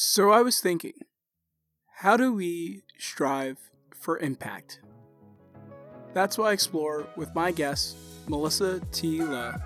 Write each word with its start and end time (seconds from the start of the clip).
So 0.00 0.30
I 0.30 0.42
was 0.42 0.60
thinking, 0.60 0.92
how 1.96 2.16
do 2.16 2.32
we 2.32 2.82
strive 2.98 3.58
for 3.92 4.16
impact? 4.20 4.78
That's 6.14 6.38
what 6.38 6.50
I 6.50 6.52
explore 6.52 7.08
with 7.16 7.34
my 7.34 7.50
guest, 7.50 7.96
Melissa 8.28 8.78
T. 8.92 9.22
Lowe, 9.22 9.56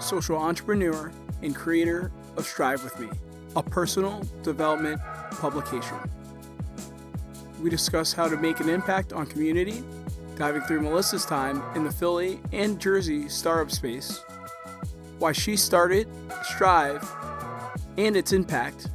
social 0.00 0.38
entrepreneur 0.38 1.12
and 1.42 1.54
creator 1.54 2.10
of 2.38 2.46
Strive 2.46 2.82
With 2.82 2.98
Me, 2.98 3.10
a 3.54 3.62
personal 3.62 4.22
development 4.42 5.02
publication. 5.32 5.98
We 7.60 7.68
discuss 7.68 8.14
how 8.14 8.28
to 8.28 8.38
make 8.38 8.60
an 8.60 8.70
impact 8.70 9.12
on 9.12 9.26
community, 9.26 9.84
diving 10.36 10.62
through 10.62 10.80
Melissa's 10.80 11.26
time 11.26 11.62
in 11.76 11.84
the 11.84 11.92
Philly 11.92 12.40
and 12.52 12.80
Jersey 12.80 13.28
startup 13.28 13.70
space, 13.70 14.24
why 15.18 15.32
she 15.32 15.58
started 15.58 16.08
Strive 16.42 17.06
and 17.98 18.16
its 18.16 18.32
impact, 18.32 18.88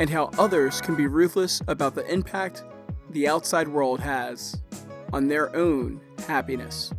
and 0.00 0.08
how 0.08 0.30
others 0.38 0.80
can 0.80 0.96
be 0.96 1.06
ruthless 1.06 1.60
about 1.68 1.94
the 1.94 2.04
impact 2.10 2.64
the 3.10 3.28
outside 3.28 3.68
world 3.68 4.00
has 4.00 4.62
on 5.12 5.28
their 5.28 5.54
own 5.54 6.00
happiness. 6.26 6.92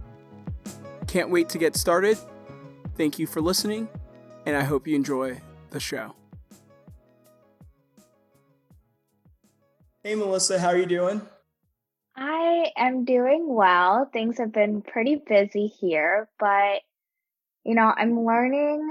Can't 1.08 1.31
wait 1.31 1.49
to 1.49 1.58
get 1.58 1.75
started. 1.75 2.17
Thank 2.95 3.17
you 3.17 3.25
for 3.25 3.41
listening, 3.41 3.89
and 4.45 4.55
I 4.55 4.61
hope 4.61 4.88
you 4.88 4.95
enjoy 4.95 5.41
the 5.72 5.80
show. 5.80 6.16
Hey, 10.03 10.13
Melissa, 10.13 10.59
how 10.59 10.67
are 10.67 10.77
you 10.77 10.86
doing? 10.86 11.22
I 12.16 12.72
am 12.77 13.03
doing 13.03 13.47
well. 13.47 14.09
Things 14.13 14.38
have 14.38 14.53
been 14.53 14.83
pretty 14.83 15.16
busy 15.16 15.66
here, 15.66 16.30
but 16.39 16.81
you 17.63 17.73
know, 17.73 17.94
I'm 17.97 18.25
learning 18.25 18.88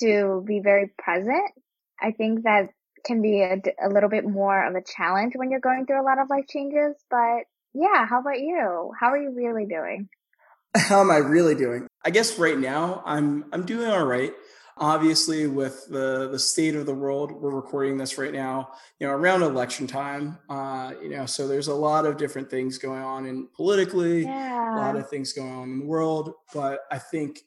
to 0.00 0.42
be 0.44 0.58
very 0.58 0.90
present. 0.98 1.52
I 2.00 2.10
think 2.10 2.42
that 2.42 2.70
can 3.06 3.22
be 3.22 3.40
a, 3.40 3.56
a 3.82 3.88
little 3.88 4.08
bit 4.08 4.26
more 4.26 4.66
of 4.66 4.74
a 4.74 4.82
challenge 4.82 5.34
when 5.36 5.50
you're 5.50 5.60
going 5.60 5.86
through 5.86 6.02
a 6.02 6.04
lot 6.04 6.18
of 6.18 6.28
life 6.28 6.46
changes, 6.48 6.96
but 7.10 7.44
yeah, 7.72 8.06
how 8.06 8.20
about 8.20 8.40
you? 8.40 8.92
How 8.98 9.08
are 9.08 9.18
you 9.18 9.32
really 9.34 9.66
doing? 9.66 10.08
How 10.76 11.00
am 11.00 11.10
I 11.10 11.18
really 11.18 11.54
doing? 11.54 11.86
I 12.04 12.10
guess 12.10 12.38
right 12.38 12.58
now 12.58 13.02
I'm 13.04 13.46
I'm 13.52 13.64
doing 13.64 13.88
all 13.88 14.04
right. 14.04 14.32
Obviously, 14.78 15.46
with 15.46 15.86
the 15.88 16.28
the 16.30 16.38
state 16.38 16.74
of 16.74 16.84
the 16.84 16.94
world, 16.94 17.32
we're 17.32 17.54
recording 17.54 17.96
this 17.96 18.18
right 18.18 18.32
now. 18.32 18.70
You 18.98 19.06
know, 19.06 19.14
around 19.14 19.42
election 19.42 19.86
time. 19.86 20.38
Uh, 20.50 20.92
you 21.02 21.08
know, 21.10 21.24
so 21.24 21.48
there's 21.48 21.68
a 21.68 21.74
lot 21.74 22.04
of 22.04 22.18
different 22.18 22.50
things 22.50 22.76
going 22.76 23.02
on, 23.02 23.26
and 23.26 23.50
politically, 23.54 24.24
yeah. 24.24 24.74
a 24.74 24.76
lot 24.76 24.96
of 24.96 25.08
things 25.08 25.32
going 25.32 25.52
on 25.52 25.70
in 25.70 25.78
the 25.80 25.86
world. 25.86 26.34
But 26.52 26.80
I 26.90 26.98
think 26.98 27.40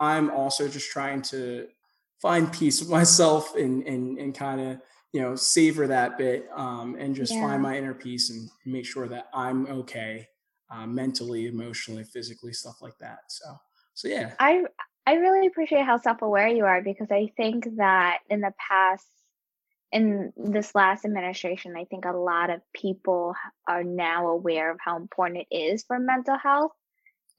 I'm 0.00 0.30
also 0.30 0.66
just 0.66 0.90
trying 0.90 1.22
to 1.22 1.68
find 2.20 2.52
peace 2.52 2.80
with 2.80 2.90
myself 2.90 3.54
and 3.54 3.86
and 3.86 4.18
and 4.18 4.34
kind 4.34 4.60
of 4.60 4.80
you 5.12 5.20
know 5.20 5.34
savor 5.34 5.86
that 5.86 6.18
bit 6.18 6.48
um, 6.54 6.96
and 6.98 7.14
just 7.14 7.32
yeah. 7.32 7.40
find 7.40 7.62
my 7.62 7.76
inner 7.76 7.94
peace 7.94 8.30
and 8.30 8.48
make 8.64 8.86
sure 8.86 9.08
that 9.08 9.28
i'm 9.34 9.66
okay 9.66 10.26
uh, 10.70 10.86
mentally 10.86 11.46
emotionally 11.46 12.04
physically 12.04 12.52
stuff 12.52 12.80
like 12.80 12.96
that 12.98 13.20
so 13.28 13.44
so 13.94 14.08
yeah 14.08 14.32
i 14.40 14.62
i 15.06 15.14
really 15.14 15.46
appreciate 15.46 15.84
how 15.84 15.98
self-aware 15.98 16.48
you 16.48 16.64
are 16.64 16.82
because 16.82 17.10
i 17.10 17.30
think 17.36 17.66
that 17.76 18.18
in 18.30 18.40
the 18.40 18.52
past 18.68 19.06
in 19.92 20.32
this 20.36 20.74
last 20.74 21.04
administration 21.04 21.76
i 21.76 21.84
think 21.84 22.04
a 22.04 22.16
lot 22.16 22.48
of 22.48 22.60
people 22.72 23.34
are 23.68 23.84
now 23.84 24.28
aware 24.28 24.70
of 24.70 24.78
how 24.80 24.96
important 24.96 25.46
it 25.50 25.54
is 25.54 25.84
for 25.84 25.98
mental 25.98 26.38
health 26.38 26.72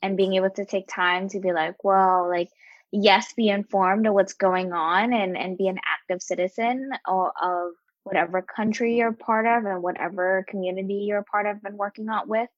and 0.03 0.17
being 0.17 0.33
able 0.35 0.49
to 0.51 0.65
take 0.65 0.87
time 0.87 1.27
to 1.29 1.39
be 1.39 1.51
like 1.51 1.83
well 1.83 2.29
like 2.29 2.49
yes, 2.93 3.33
be 3.33 3.49
informed 3.49 4.05
of 4.05 4.13
what's 4.13 4.33
going 4.33 4.71
on 4.71 5.13
and, 5.13 5.35
and 5.35 5.57
be 5.57 5.67
an 5.67 5.79
active 5.83 6.21
citizen 6.21 6.91
of, 7.07 7.31
of 7.41 7.71
whatever 8.03 8.43
country 8.43 8.97
you're 8.97 9.11
part 9.11 9.47
of 9.47 9.65
and 9.65 9.81
whatever 9.81 10.45
community 10.47 11.05
you're 11.07 11.25
part 11.29 11.47
of 11.47 11.57
and 11.65 11.75
working 11.75 12.07
out 12.07 12.27
with. 12.27 12.49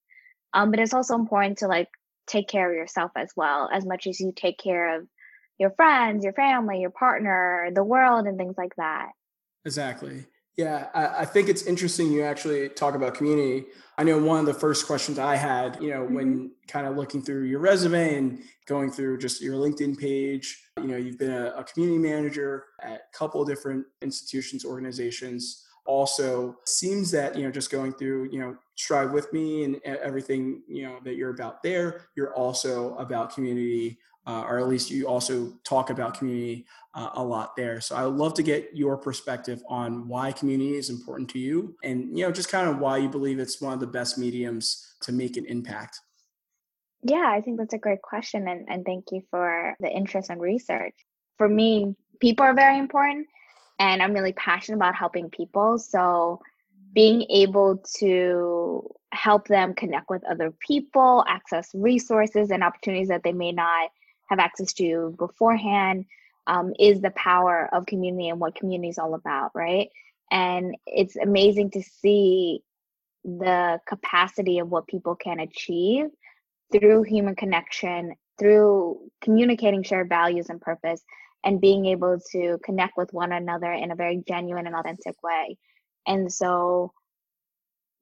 Um, 0.54 0.72
but 0.72 0.80
it's 0.82 0.94
also 0.94 1.16
important 1.16 1.60
to 1.60 1.68
like 1.68 1.88
take 2.28 2.50
care 2.50 2.70
of 2.70 2.76
yourself 2.76 3.12
as 3.16 3.32
well, 3.36 3.70
as 3.72 3.86
much 3.86 4.08
as 4.08 4.20
you 4.20 4.34
take 4.36 4.58
care 4.58 4.98
of 4.98 5.08
your 5.58 5.72
friends, 5.72 6.26
your 6.26 6.34
family, 6.34 6.82
your 6.82 6.90
partner, 6.90 7.70
the 7.74 7.84
world, 7.84 8.28
and 8.28 8.38
things 8.38 8.56
like 8.58 8.76
that. 8.76 9.12
Exactly. 9.64 10.26
Yeah, 10.58 10.88
I, 10.94 11.22
I, 11.22 11.26
think 11.26 11.50
it's 11.50 11.64
interesting 11.64 12.12
you 12.12 12.24
actually 12.24 12.70
talk 12.70 12.96
about 12.96 13.14
community. 13.14 13.66
I 13.98 14.04
know 14.04 14.18
one 14.18 14.40
of 14.40 14.46
the 14.46 14.54
first 14.54 14.88
questions 14.88 15.20
I 15.20 15.36
had, 15.36 15.78
you 15.82 15.90
know, 15.90 16.04
mm-hmm. 16.04 16.14
when 16.14 16.52
kind 16.70 16.88
of 16.88 16.96
looking 16.96 17.22
through 17.22 17.44
your 17.44 17.60
resume 17.60 18.16
and 18.16 18.40
going 18.66 18.90
through 18.90 19.18
just 19.18 19.42
your 19.42 19.56
LinkedIn 19.56 20.00
page, 20.00 20.64
you 20.78 20.88
know, 20.88 20.96
you've 20.96 21.20
been 21.20 21.34
a, 21.34 21.54
a 21.58 21.64
community 21.66 22.00
manager 22.00 22.66
at 22.82 23.02
a 23.14 23.18
couple 23.18 23.42
of 23.42 23.50
different 23.50 23.86
institutions, 24.02 24.64
organizations. 24.64 25.66
Also, 25.86 26.58
seems 26.66 27.12
that, 27.12 27.36
you 27.36 27.44
know, 27.44 27.52
just 27.52 27.70
going 27.70 27.92
through, 27.94 28.30
you 28.32 28.40
know, 28.40 28.56
Strive 28.78 29.12
with 29.12 29.32
me 29.32 29.64
and 29.64 29.78
everything, 29.86 30.62
you 30.68 30.84
know, 30.84 30.98
that 31.06 31.16
you're 31.16 31.30
about 31.30 31.64
there, 31.64 32.08
you're 32.16 32.34
also 32.34 32.94
about 32.96 33.34
community 33.34 33.98
uh, 34.28 34.44
or 34.48 34.60
at 34.60 34.68
least 34.68 34.90
you 34.90 35.08
also 35.08 35.54
talk 35.64 35.90
about 35.90 36.18
community 36.18 36.66
uh, 36.94 37.10
a 37.14 37.24
lot 37.24 37.56
there. 37.56 37.80
So 37.82 37.96
I 37.96 38.06
would 38.06 38.16
love 38.16 38.34
to 38.36 38.44
get 38.44 38.70
your 38.74 38.98
perspective 38.98 39.62
on 39.70 40.08
why 40.08 40.32
community 40.32 40.76
is 40.76 40.90
important 40.90 41.30
to 41.32 41.40
you, 41.40 41.76
and 41.84 42.18
you 42.18 42.26
know 42.26 42.32
just 42.32 42.50
kind 42.50 42.70
of 42.70 42.80
why 42.80 42.98
you 42.98 43.10
believe 43.10 43.40
it's 43.40 43.62
one 43.62 43.74
of 43.74 43.80
the 43.80 43.88
best 43.88 44.18
mediums 44.18 44.96
to 45.02 45.12
make 45.12 45.38
an 45.38 45.46
impact. 45.46 46.00
Yeah, 47.04 47.30
I 47.30 47.42
think 47.42 47.60
that's 47.60 47.74
a 47.74 47.80
great 47.80 48.02
question, 48.02 48.48
and 48.48 48.66
and 48.68 48.86
thank 48.86 49.06
you 49.12 49.22
for 49.30 49.76
the 49.80 49.90
interest 49.90 50.30
and 50.30 50.42
research. 50.42 50.96
For 51.38 51.48
me, 51.48 51.96
people 52.20 52.46
are 52.46 52.56
very 52.56 52.80
important, 52.80 53.28
and 53.78 54.02
I'm 54.02 54.14
really 54.14 54.34
passionate 54.34 54.78
about 54.78 54.96
helping 54.96 55.30
people. 55.30 55.78
So 55.78 56.40
being 56.94 57.26
able 57.30 57.84
to 57.98 58.90
help 59.12 59.48
them 59.48 59.74
connect 59.74 60.10
with 60.10 60.24
other 60.26 60.54
people, 60.66 61.26
access 61.28 61.70
resources 61.74 62.52
and 62.52 62.64
opportunities 62.64 63.10
that 63.10 63.22
they 63.24 63.34
may 63.34 63.52
not 63.52 63.90
have 64.30 64.40
access 64.40 64.74
to 64.74 65.16
beforehand 65.18 66.06
um, 66.48 66.74
is 66.80 67.02
the 67.02 67.12
power 67.12 67.70
of 67.74 67.86
community 67.86 68.30
and 68.30 68.40
what 68.40 68.56
community 68.56 68.90
is 68.90 68.98
all 68.98 69.14
about, 69.14 69.52
right? 69.56 69.90
And 70.32 70.76
it's 70.86 71.16
amazing 71.16 71.72
to 71.72 71.82
see 71.82 72.62
the 73.24 73.80
capacity 73.88 74.60
of 74.60 74.70
what 74.70 74.88
people 74.88 75.16
can 75.16 75.40
achieve 75.40 76.06
through 76.72 77.04
human 77.04 77.36
connection, 77.36 78.14
through 78.40 79.00
communicating 79.22 79.84
shared 79.84 80.10
values 80.10 80.50
and 80.50 80.62
purpose, 80.62 81.02
and 81.44 81.62
being 81.62 81.86
able 81.86 82.20
to 82.32 82.58
connect 82.64 82.98
with 82.98 83.14
one 83.14 83.32
another 83.32 83.72
in 83.72 83.92
a 83.92 83.96
very 83.96 84.24
genuine 84.28 84.68
and 84.68 84.76
authentic 84.76 85.16
way. 85.24 85.58
And 86.08 86.32
so 86.32 86.92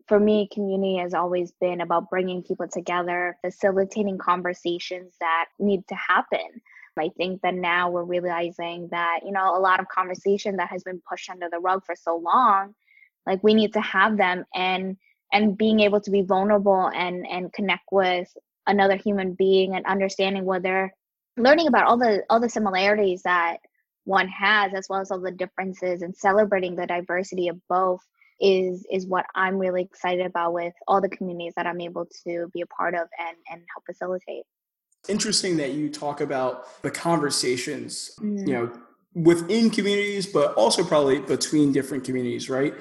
for 0.07 0.19
me, 0.19 0.49
community 0.51 0.97
has 0.97 1.13
always 1.13 1.51
been 1.61 1.81
about 1.81 2.09
bringing 2.09 2.43
people 2.43 2.67
together, 2.67 3.37
facilitating 3.41 4.17
conversations 4.17 5.13
that 5.19 5.45
need 5.59 5.87
to 5.87 5.95
happen. 5.95 6.61
I 6.97 7.09
think 7.17 7.41
that 7.41 7.55
now 7.55 7.89
we're 7.89 8.03
realizing 8.03 8.87
that, 8.91 9.21
you 9.25 9.31
know, 9.31 9.57
a 9.57 9.59
lot 9.59 9.79
of 9.79 9.87
conversation 9.87 10.57
that 10.57 10.69
has 10.69 10.83
been 10.83 11.01
pushed 11.09 11.29
under 11.29 11.47
the 11.51 11.59
rug 11.59 11.83
for 11.85 11.95
so 11.95 12.17
long, 12.17 12.75
like 13.25 13.43
we 13.43 13.53
need 13.53 13.73
to 13.73 13.81
have 13.81 14.17
them 14.17 14.45
and 14.53 14.97
and 15.31 15.57
being 15.57 15.79
able 15.79 15.99
to 16.01 16.11
be 16.11 16.21
vulnerable 16.21 16.91
and 16.93 17.25
and 17.27 17.51
connect 17.53 17.85
with 17.91 18.31
another 18.67 18.95
human 18.95 19.33
being 19.33 19.75
and 19.75 19.85
understanding 19.85 20.45
what 20.45 20.61
they're 20.61 20.93
learning 21.37 21.67
about 21.67 21.87
all 21.87 21.97
the 21.97 22.23
all 22.29 22.39
the 22.39 22.49
similarities 22.49 23.23
that 23.23 23.57
one 24.05 24.27
has 24.27 24.73
as 24.73 24.87
well 24.89 24.99
as 24.99 25.09
all 25.09 25.19
the 25.19 25.31
differences 25.31 26.01
and 26.01 26.15
celebrating 26.15 26.75
the 26.75 26.85
diversity 26.85 27.47
of 27.47 27.57
both 27.67 28.01
is 28.39 28.85
is 28.91 29.05
what 29.05 29.25
I'm 29.35 29.57
really 29.57 29.83
excited 29.83 30.25
about 30.25 30.53
with 30.53 30.73
all 30.87 31.01
the 31.01 31.09
communities 31.09 31.53
that 31.55 31.65
I'm 31.67 31.81
able 31.81 32.07
to 32.25 32.49
be 32.53 32.61
a 32.61 32.67
part 32.67 32.93
of 32.93 33.07
and 33.19 33.37
and 33.51 33.61
help 33.73 33.85
facilitate. 33.85 34.43
Interesting 35.07 35.57
that 35.57 35.71
you 35.73 35.89
talk 35.89 36.21
about 36.21 36.81
the 36.81 36.91
conversations, 36.91 38.11
mm. 38.19 38.47
you 38.47 38.53
know, 38.53 38.71
within 39.13 39.69
communities, 39.69 40.25
but 40.25 40.53
also 40.53 40.83
probably 40.83 41.19
between 41.19 41.71
different 41.71 42.03
communities, 42.03 42.49
right? 42.49 42.73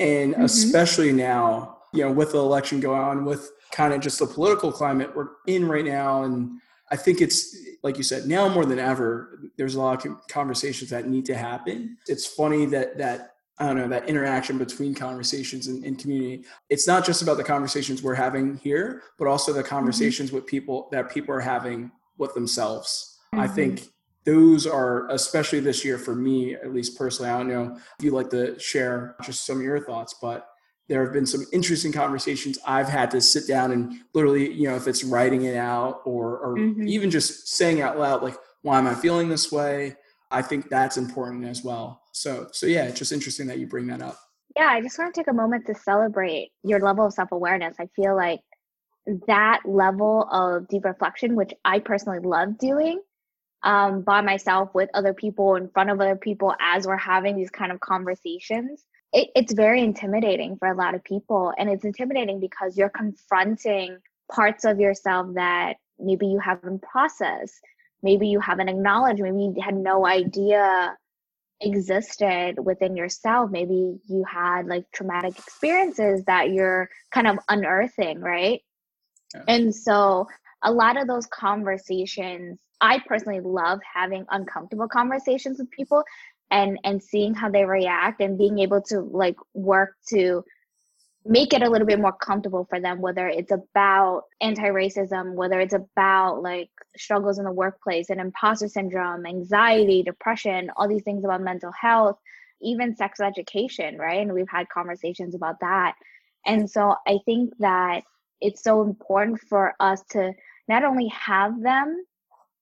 And 0.00 0.34
mm-hmm. 0.34 0.44
especially 0.44 1.12
now, 1.12 1.78
you 1.92 2.02
know, 2.02 2.12
with 2.12 2.32
the 2.32 2.38
election 2.38 2.80
going 2.80 3.00
on, 3.00 3.24
with 3.24 3.50
kind 3.72 3.92
of 3.92 4.00
just 4.00 4.18
the 4.18 4.26
political 4.26 4.72
climate 4.72 5.14
we're 5.14 5.28
in 5.46 5.68
right 5.68 5.84
now, 5.84 6.22
and 6.24 6.60
I 6.90 6.96
think 6.96 7.20
it's 7.20 7.56
like 7.82 7.96
you 7.98 8.02
said, 8.02 8.26
now 8.26 8.48
more 8.48 8.64
than 8.64 8.78
ever, 8.78 9.38
there's 9.56 9.74
a 9.74 9.80
lot 9.80 10.04
of 10.04 10.26
conversations 10.28 10.90
that 10.90 11.08
need 11.08 11.26
to 11.26 11.34
happen. 11.34 11.96
It's 12.08 12.26
funny 12.26 12.66
that 12.66 12.98
that 12.98 13.35
I 13.58 13.66
don't 13.66 13.76
know, 13.76 13.88
that 13.88 14.08
interaction 14.08 14.58
between 14.58 14.94
conversations 14.94 15.66
and, 15.66 15.82
and, 15.84 15.98
community. 15.98 16.44
It's 16.68 16.86
not 16.86 17.06
just 17.06 17.22
about 17.22 17.38
the 17.38 17.44
conversations 17.44 18.02
we're 18.02 18.14
having 18.14 18.58
here, 18.58 19.02
but 19.18 19.28
also 19.28 19.52
the 19.52 19.60
mm-hmm. 19.60 19.68
conversations 19.68 20.28
mm-hmm. 20.28 20.36
with 20.36 20.46
people 20.46 20.88
that 20.92 21.10
people 21.10 21.34
are 21.34 21.40
having 21.40 21.90
with 22.18 22.34
themselves. 22.34 23.18
Mm-hmm. 23.32 23.40
I 23.40 23.48
think 23.48 23.88
those 24.24 24.66
are, 24.66 25.08
especially 25.08 25.60
this 25.60 25.84
year 25.84 25.96
for 25.96 26.14
me, 26.14 26.54
at 26.54 26.74
least 26.74 26.98
personally, 26.98 27.30
I 27.30 27.38
don't 27.38 27.48
know 27.48 27.78
if 27.98 28.04
you'd 28.04 28.12
like 28.12 28.28
to 28.30 28.58
share 28.58 29.16
just 29.22 29.46
some 29.46 29.58
of 29.58 29.62
your 29.62 29.80
thoughts, 29.80 30.16
but 30.20 30.48
there 30.88 31.02
have 31.02 31.12
been 31.12 31.26
some 31.26 31.44
interesting 31.52 31.92
conversations 31.92 32.58
I've 32.66 32.88
had 32.88 33.10
to 33.12 33.20
sit 33.20 33.48
down 33.48 33.72
and 33.72 34.00
literally, 34.14 34.52
you 34.52 34.68
know, 34.68 34.76
if 34.76 34.86
it's 34.86 35.02
writing 35.02 35.44
it 35.44 35.56
out 35.56 36.02
or, 36.04 36.38
or 36.38 36.56
mm-hmm. 36.56 36.86
even 36.86 37.10
just 37.10 37.48
saying 37.48 37.80
out 37.80 37.98
loud, 37.98 38.22
like, 38.22 38.36
why 38.62 38.78
am 38.78 38.86
I 38.86 38.94
feeling 38.94 39.28
this 39.28 39.50
way? 39.50 39.96
I 40.30 40.42
think 40.42 40.68
that's 40.68 40.96
important 40.96 41.44
as 41.44 41.62
well. 41.62 42.02
So, 42.12 42.48
so 42.52 42.66
yeah, 42.66 42.84
it's 42.84 42.98
just 42.98 43.12
interesting 43.12 43.46
that 43.46 43.58
you 43.58 43.66
bring 43.66 43.86
that 43.88 44.02
up. 44.02 44.18
Yeah, 44.56 44.68
I 44.68 44.80
just 44.80 44.98
want 44.98 45.14
to 45.14 45.20
take 45.20 45.28
a 45.28 45.34
moment 45.34 45.66
to 45.66 45.74
celebrate 45.74 46.50
your 46.62 46.80
level 46.80 47.06
of 47.06 47.12
self 47.12 47.32
awareness. 47.32 47.76
I 47.78 47.88
feel 47.94 48.16
like 48.16 48.40
that 49.26 49.60
level 49.64 50.28
of 50.30 50.68
deep 50.68 50.84
reflection, 50.84 51.36
which 51.36 51.52
I 51.64 51.78
personally 51.78 52.18
love 52.20 52.58
doing 52.58 53.00
um, 53.62 54.02
by 54.02 54.20
myself 54.20 54.70
with 54.74 54.90
other 54.94 55.14
people, 55.14 55.56
in 55.56 55.68
front 55.68 55.90
of 55.90 56.00
other 56.00 56.16
people, 56.16 56.54
as 56.60 56.86
we're 56.86 56.96
having 56.96 57.36
these 57.36 57.50
kind 57.50 57.72
of 57.72 57.80
conversations, 57.80 58.84
it, 59.12 59.28
it's 59.34 59.52
very 59.52 59.82
intimidating 59.82 60.56
for 60.56 60.68
a 60.68 60.76
lot 60.76 60.94
of 60.94 61.04
people. 61.04 61.52
And 61.58 61.68
it's 61.68 61.84
intimidating 61.84 62.40
because 62.40 62.76
you're 62.76 62.88
confronting 62.88 63.98
parts 64.32 64.64
of 64.64 64.80
yourself 64.80 65.34
that 65.34 65.76
maybe 65.98 66.26
you 66.26 66.38
haven't 66.38 66.82
processed, 66.82 67.60
maybe 68.06 68.28
you 68.28 68.38
haven't 68.38 68.68
acknowledged, 68.68 69.20
maybe 69.20 69.52
you 69.56 69.56
had 69.60 69.76
no 69.76 70.06
idea 70.06 70.96
existed 71.60 72.54
within 72.62 72.96
yourself. 72.96 73.50
Maybe 73.50 73.98
you 74.08 74.24
had 74.30 74.66
like 74.66 74.84
traumatic 74.92 75.36
experiences 75.38 76.22
that 76.26 76.50
you're 76.52 76.88
kind 77.10 77.26
of 77.26 77.38
unearthing, 77.48 78.20
right? 78.20 78.60
Yeah. 79.34 79.42
And 79.48 79.74
so 79.74 80.26
a 80.62 80.70
lot 80.72 80.96
of 81.00 81.08
those 81.08 81.26
conversations, 81.26 82.58
I 82.80 83.02
personally 83.06 83.40
love 83.40 83.80
having 83.92 84.24
uncomfortable 84.30 84.88
conversations 84.88 85.58
with 85.58 85.70
people 85.70 86.04
and 86.50 86.78
and 86.84 87.02
seeing 87.02 87.34
how 87.34 87.50
they 87.50 87.64
react 87.64 88.20
and 88.20 88.38
being 88.38 88.60
able 88.60 88.82
to 88.82 89.00
like 89.00 89.36
work 89.52 89.96
to 90.10 90.44
make 91.28 91.52
it 91.52 91.62
a 91.62 91.68
little 91.68 91.86
bit 91.86 92.00
more 92.00 92.12
comfortable 92.12 92.66
for 92.68 92.80
them 92.80 93.00
whether 93.00 93.26
it's 93.28 93.52
about 93.52 94.24
anti-racism 94.40 95.34
whether 95.34 95.60
it's 95.60 95.74
about 95.74 96.42
like 96.42 96.70
struggles 96.96 97.38
in 97.38 97.44
the 97.44 97.52
workplace 97.52 98.10
and 98.10 98.20
imposter 98.20 98.68
syndrome 98.68 99.26
anxiety 99.26 100.02
depression 100.02 100.70
all 100.76 100.88
these 100.88 101.02
things 101.02 101.24
about 101.24 101.40
mental 101.40 101.72
health 101.72 102.18
even 102.62 102.96
sex 102.96 103.20
education 103.20 103.98
right? 103.98 104.22
And 104.22 104.32
we've 104.32 104.48
had 104.48 104.68
conversations 104.70 105.34
about 105.34 105.60
that. 105.60 105.94
And 106.46 106.70
so 106.70 106.94
i 107.06 107.18
think 107.24 107.52
that 107.58 108.02
it's 108.40 108.62
so 108.62 108.82
important 108.82 109.40
for 109.48 109.74
us 109.80 110.02
to 110.10 110.32
not 110.68 110.84
only 110.84 111.08
have 111.08 111.60
them 111.62 112.04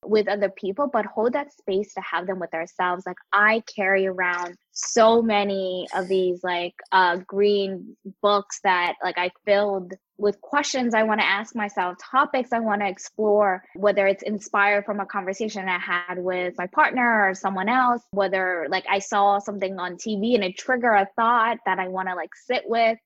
with 0.05 0.29
other 0.29 0.51
people, 0.51 0.89
but 0.93 1.07
hold 1.07 1.33
that 1.33 1.53
space 1.53 1.95
to 1.95 2.01
have 2.01 2.27
them 2.27 2.39
with 2.39 2.55
ourselves. 2.55 3.05
Like 3.07 3.17
I 3.33 3.63
carry 3.75 4.07
around 4.07 4.57
so 4.73 5.23
many 5.23 5.87
of 5.95 6.09
these 6.09 6.43
like 6.43 6.75
uh 6.91 7.17
green 7.27 7.97
books 8.23 8.61
that 8.65 8.95
like 9.03 9.19
I 9.19 9.31
filled 9.45 9.95
with 10.17 10.41
questions 10.41 10.95
I 10.95 11.03
want 11.03 11.21
to 11.21 11.27
ask 11.27 11.57
myself, 11.57 11.97
topics 11.99 12.53
I 12.53 12.61
want 12.61 12.83
to 12.83 12.89
explore, 12.89 13.65
whether 13.75 14.07
it's 14.07 14.23
inspired 14.23 14.85
from 14.85 15.01
a 15.01 15.07
conversation 15.07 15.69
I 15.69 15.79
had 15.79 16.19
with 16.19 16.55
my 16.57 16.67
partner 16.69 17.29
or 17.29 17.35
someone 17.35 17.69
else, 17.69 18.03
whether 18.13 18.67
like 18.69 18.85
I 18.89 19.01
saw 19.01 19.39
something 19.39 19.79
on 19.79 19.97
TV 19.97 20.35
and 20.35 20.45
it 20.45 20.57
trigger 20.57 20.93
a 20.93 21.09
thought 21.17 21.59
that 21.67 21.79
I 21.79 21.89
want 21.89 22.09
to 22.09 22.15
like 22.15 22.35
sit 22.35 22.63
with. 22.67 22.99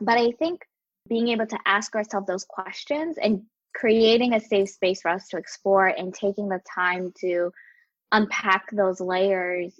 But 0.00 0.18
I 0.18 0.32
think 0.32 0.62
being 1.08 1.28
able 1.28 1.46
to 1.46 1.58
ask 1.64 1.94
ourselves 1.94 2.26
those 2.26 2.44
questions 2.44 3.16
and 3.18 3.42
creating 3.78 4.34
a 4.34 4.40
safe 4.40 4.70
space 4.70 5.02
for 5.02 5.10
us 5.10 5.28
to 5.28 5.36
explore 5.36 5.86
and 5.86 6.14
taking 6.14 6.48
the 6.48 6.60
time 6.74 7.12
to 7.20 7.52
unpack 8.12 8.64
those 8.72 9.00
layers 9.00 9.78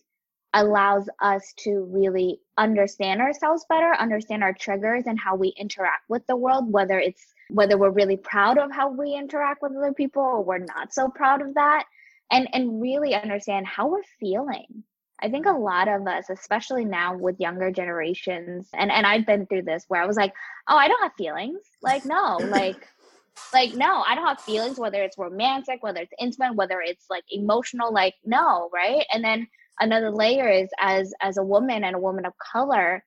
allows 0.54 1.08
us 1.20 1.52
to 1.58 1.87
really 1.90 2.40
understand 2.56 3.20
ourselves 3.20 3.66
better 3.69 3.94
understand 3.98 4.43
our 4.43 4.54
triggers 4.54 5.04
and 5.06 5.19
how 5.19 5.34
we 5.34 5.48
interact 5.58 6.02
with 6.08 6.26
the 6.26 6.37
world 6.37 6.72
whether 6.72 6.98
it's 6.98 7.22
whether 7.50 7.76
we're 7.76 7.90
really 7.90 8.16
proud 8.16 8.58
of 8.58 8.72
how 8.72 8.90
we 8.90 9.14
interact 9.14 9.62
with 9.62 9.76
other 9.76 9.93
people 9.93 10.22
or 10.22 10.42
we're 10.42 10.58
not 10.58 10.92
so 10.92 11.08
proud 11.08 11.42
of 11.42 11.54
that 11.54 11.84
and 12.31 12.49
and 12.52 12.81
really 12.81 13.14
understand 13.14 13.66
how 13.66 13.88
we're 13.88 14.02
feeling. 14.19 14.82
I 15.20 15.31
think 15.31 15.46
a 15.46 15.52
lot 15.52 15.88
of 15.88 16.06
us 16.06 16.28
especially 16.28 16.84
now 16.84 17.16
with 17.16 17.40
younger 17.40 17.70
generations 17.70 18.69
and 18.75 18.90
and 18.90 19.06
i've 19.06 19.26
been 19.26 19.46
through 19.46 19.62
this 19.62 19.84
where 19.88 20.02
i 20.02 20.06
was 20.06 20.16
like 20.16 20.34
oh 20.69 20.76
i 20.76 20.88
don't 20.88 21.02
have 21.02 21.12
feelings. 21.16 21.60
Like 21.82 22.04
no 22.04 22.37
like 22.42 22.87
like 23.52 23.74
no 23.74 24.02
i 24.06 24.14
don't 24.14 24.26
have 24.26 24.40
feelings 24.40 24.78
whether 24.78 25.02
it's 25.02 25.18
romantic 25.18 25.82
whether 25.82 26.00
it's 26.00 26.12
intimate 26.20 26.54
whether 26.54 26.80
it's 26.80 27.06
like 27.10 27.24
emotional 27.30 27.92
like 27.92 28.14
no 28.24 28.68
right? 28.72 29.04
And 29.12 29.24
then 29.24 29.46
another 29.80 30.10
layer 30.10 30.48
is 30.48 30.68
as 30.78 31.12
as 31.20 31.36
a 31.36 31.42
woman 31.42 31.84
and 31.84 31.94
a 31.94 32.00
woman 32.00 32.24
of 32.26 32.32
color 32.38 33.04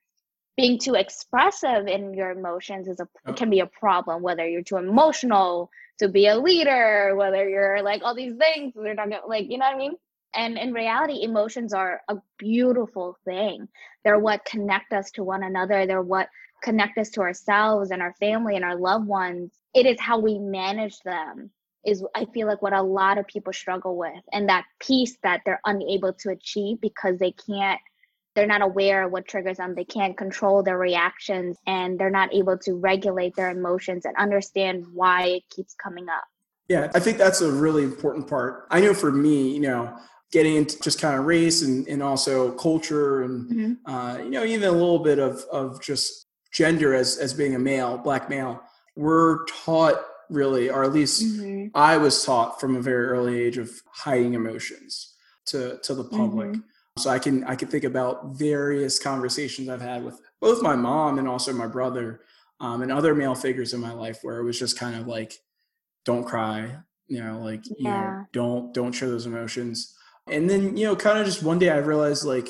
being 0.57 0.77
too 0.77 0.95
expressive 0.95 1.87
in 1.87 2.13
your 2.13 2.31
emotions 2.31 2.87
is 2.87 2.99
a 2.99 3.33
can 3.33 3.49
be 3.49 3.59
a 3.61 3.65
problem 3.65 4.21
whether 4.21 4.47
you're 4.47 4.61
too 4.63 4.77
emotional 4.77 5.69
to 5.99 6.07
be 6.09 6.27
a 6.27 6.37
leader 6.37 7.13
whether 7.15 7.47
you're 7.49 7.81
like 7.81 8.01
all 8.03 8.15
these 8.15 8.35
things 8.37 8.73
they're 8.75 8.93
not 8.93 9.09
gonna, 9.09 9.25
like 9.27 9.45
you 9.49 9.57
know 9.57 9.65
what 9.65 9.75
i 9.75 9.77
mean? 9.77 9.93
And 10.35 10.57
in 10.59 10.73
reality 10.73 11.23
emotions 11.23 11.73
are 11.73 12.01
a 12.07 12.17
beautiful 12.37 13.17
thing. 13.25 13.67
They're 14.03 14.19
what 14.19 14.45
connect 14.45 14.93
us 14.93 15.09
to 15.11 15.23
one 15.23 15.41
another. 15.41 15.87
They're 15.87 16.03
what 16.03 16.29
connect 16.61 16.99
us 16.99 17.09
to 17.11 17.21
ourselves 17.21 17.89
and 17.89 18.01
our 18.01 18.13
family 18.19 18.55
and 18.55 18.63
our 18.63 18.75
loved 18.75 19.07
ones 19.07 19.51
it 19.73 19.85
is 19.85 19.99
how 19.99 20.19
we 20.19 20.37
manage 20.39 20.99
them 21.01 21.51
is 21.85 22.03
i 22.15 22.25
feel 22.33 22.47
like 22.47 22.61
what 22.61 22.73
a 22.73 22.81
lot 22.81 23.17
of 23.17 23.27
people 23.27 23.53
struggle 23.53 23.97
with 23.97 24.23
and 24.31 24.49
that 24.49 24.65
piece 24.79 25.17
that 25.23 25.41
they're 25.45 25.61
unable 25.65 26.13
to 26.13 26.29
achieve 26.29 26.79
because 26.81 27.17
they 27.19 27.31
can't 27.31 27.79
they're 28.35 28.47
not 28.47 28.61
aware 28.61 29.03
of 29.03 29.11
what 29.11 29.27
triggers 29.27 29.57
them 29.57 29.75
they 29.75 29.85
can't 29.85 30.17
control 30.17 30.61
their 30.61 30.77
reactions 30.77 31.57
and 31.67 31.99
they're 31.99 32.09
not 32.09 32.33
able 32.33 32.57
to 32.57 32.73
regulate 32.73 33.35
their 33.35 33.49
emotions 33.49 34.05
and 34.05 34.15
understand 34.17 34.85
why 34.93 35.23
it 35.23 35.43
keeps 35.49 35.73
coming 35.75 36.07
up 36.09 36.25
yeah 36.67 36.91
i 36.93 36.99
think 36.99 37.17
that's 37.17 37.41
a 37.41 37.51
really 37.51 37.83
important 37.83 38.27
part 38.27 38.67
i 38.71 38.79
know 38.79 38.93
for 38.93 39.11
me 39.11 39.51
you 39.51 39.61
know 39.61 39.95
getting 40.31 40.55
into 40.55 40.79
just 40.81 41.01
kind 41.01 41.17
of 41.17 41.25
race 41.25 41.63
and, 41.63 41.87
and 41.87 42.03
also 42.03 42.51
culture 42.51 43.23
and 43.23 43.49
mm-hmm. 43.49 43.91
uh, 43.91 44.17
you 44.17 44.29
know 44.29 44.43
even 44.43 44.67
a 44.67 44.71
little 44.71 44.99
bit 44.99 45.17
of 45.17 45.43
of 45.51 45.81
just 45.81 46.27
gender 46.51 46.93
as 46.93 47.17
as 47.17 47.33
being 47.33 47.55
a 47.55 47.59
male 47.59 47.97
black 47.97 48.29
male 48.29 48.61
we're 48.95 49.45
taught 49.45 49.97
really, 50.29 50.69
or 50.69 50.83
at 50.83 50.93
least 50.93 51.23
mm-hmm. 51.23 51.67
I 51.75 51.97
was 51.97 52.23
taught 52.23 52.59
from 52.59 52.75
a 52.75 52.81
very 52.81 53.07
early 53.07 53.41
age 53.41 53.57
of 53.57 53.71
hiding 53.91 54.33
emotions 54.33 55.15
to 55.47 55.79
to 55.83 55.93
the 55.93 56.03
public. 56.03 56.49
Mm-hmm. 56.49 56.61
So 56.97 57.09
I 57.09 57.19
can 57.19 57.43
I 57.45 57.55
can 57.55 57.67
think 57.67 57.83
about 57.83 58.35
various 58.35 58.99
conversations 58.99 59.69
I've 59.69 59.81
had 59.81 60.03
with 60.03 60.19
both 60.39 60.61
my 60.61 60.75
mom 60.75 61.17
and 61.17 61.27
also 61.27 61.53
my 61.53 61.67
brother 61.67 62.21
um, 62.59 62.81
and 62.81 62.91
other 62.91 63.15
male 63.15 63.35
figures 63.35 63.73
in 63.73 63.79
my 63.79 63.93
life 63.93 64.19
where 64.21 64.39
it 64.39 64.43
was 64.43 64.59
just 64.59 64.77
kind 64.77 64.95
of 64.95 65.07
like, 65.07 65.33
don't 66.05 66.25
cry, 66.25 66.75
you 67.07 67.23
know, 67.23 67.39
like 67.39 67.63
yeah. 67.65 67.73
you 67.77 67.83
know, 67.83 68.25
don't 68.33 68.73
don't 68.73 68.91
show 68.91 69.09
those 69.09 69.25
emotions. 69.25 69.95
And 70.27 70.49
then 70.49 70.77
you 70.77 70.85
know, 70.85 70.95
kind 70.95 71.19
of 71.19 71.25
just 71.25 71.43
one 71.43 71.59
day 71.59 71.69
I 71.69 71.77
realized 71.77 72.25
like 72.25 72.49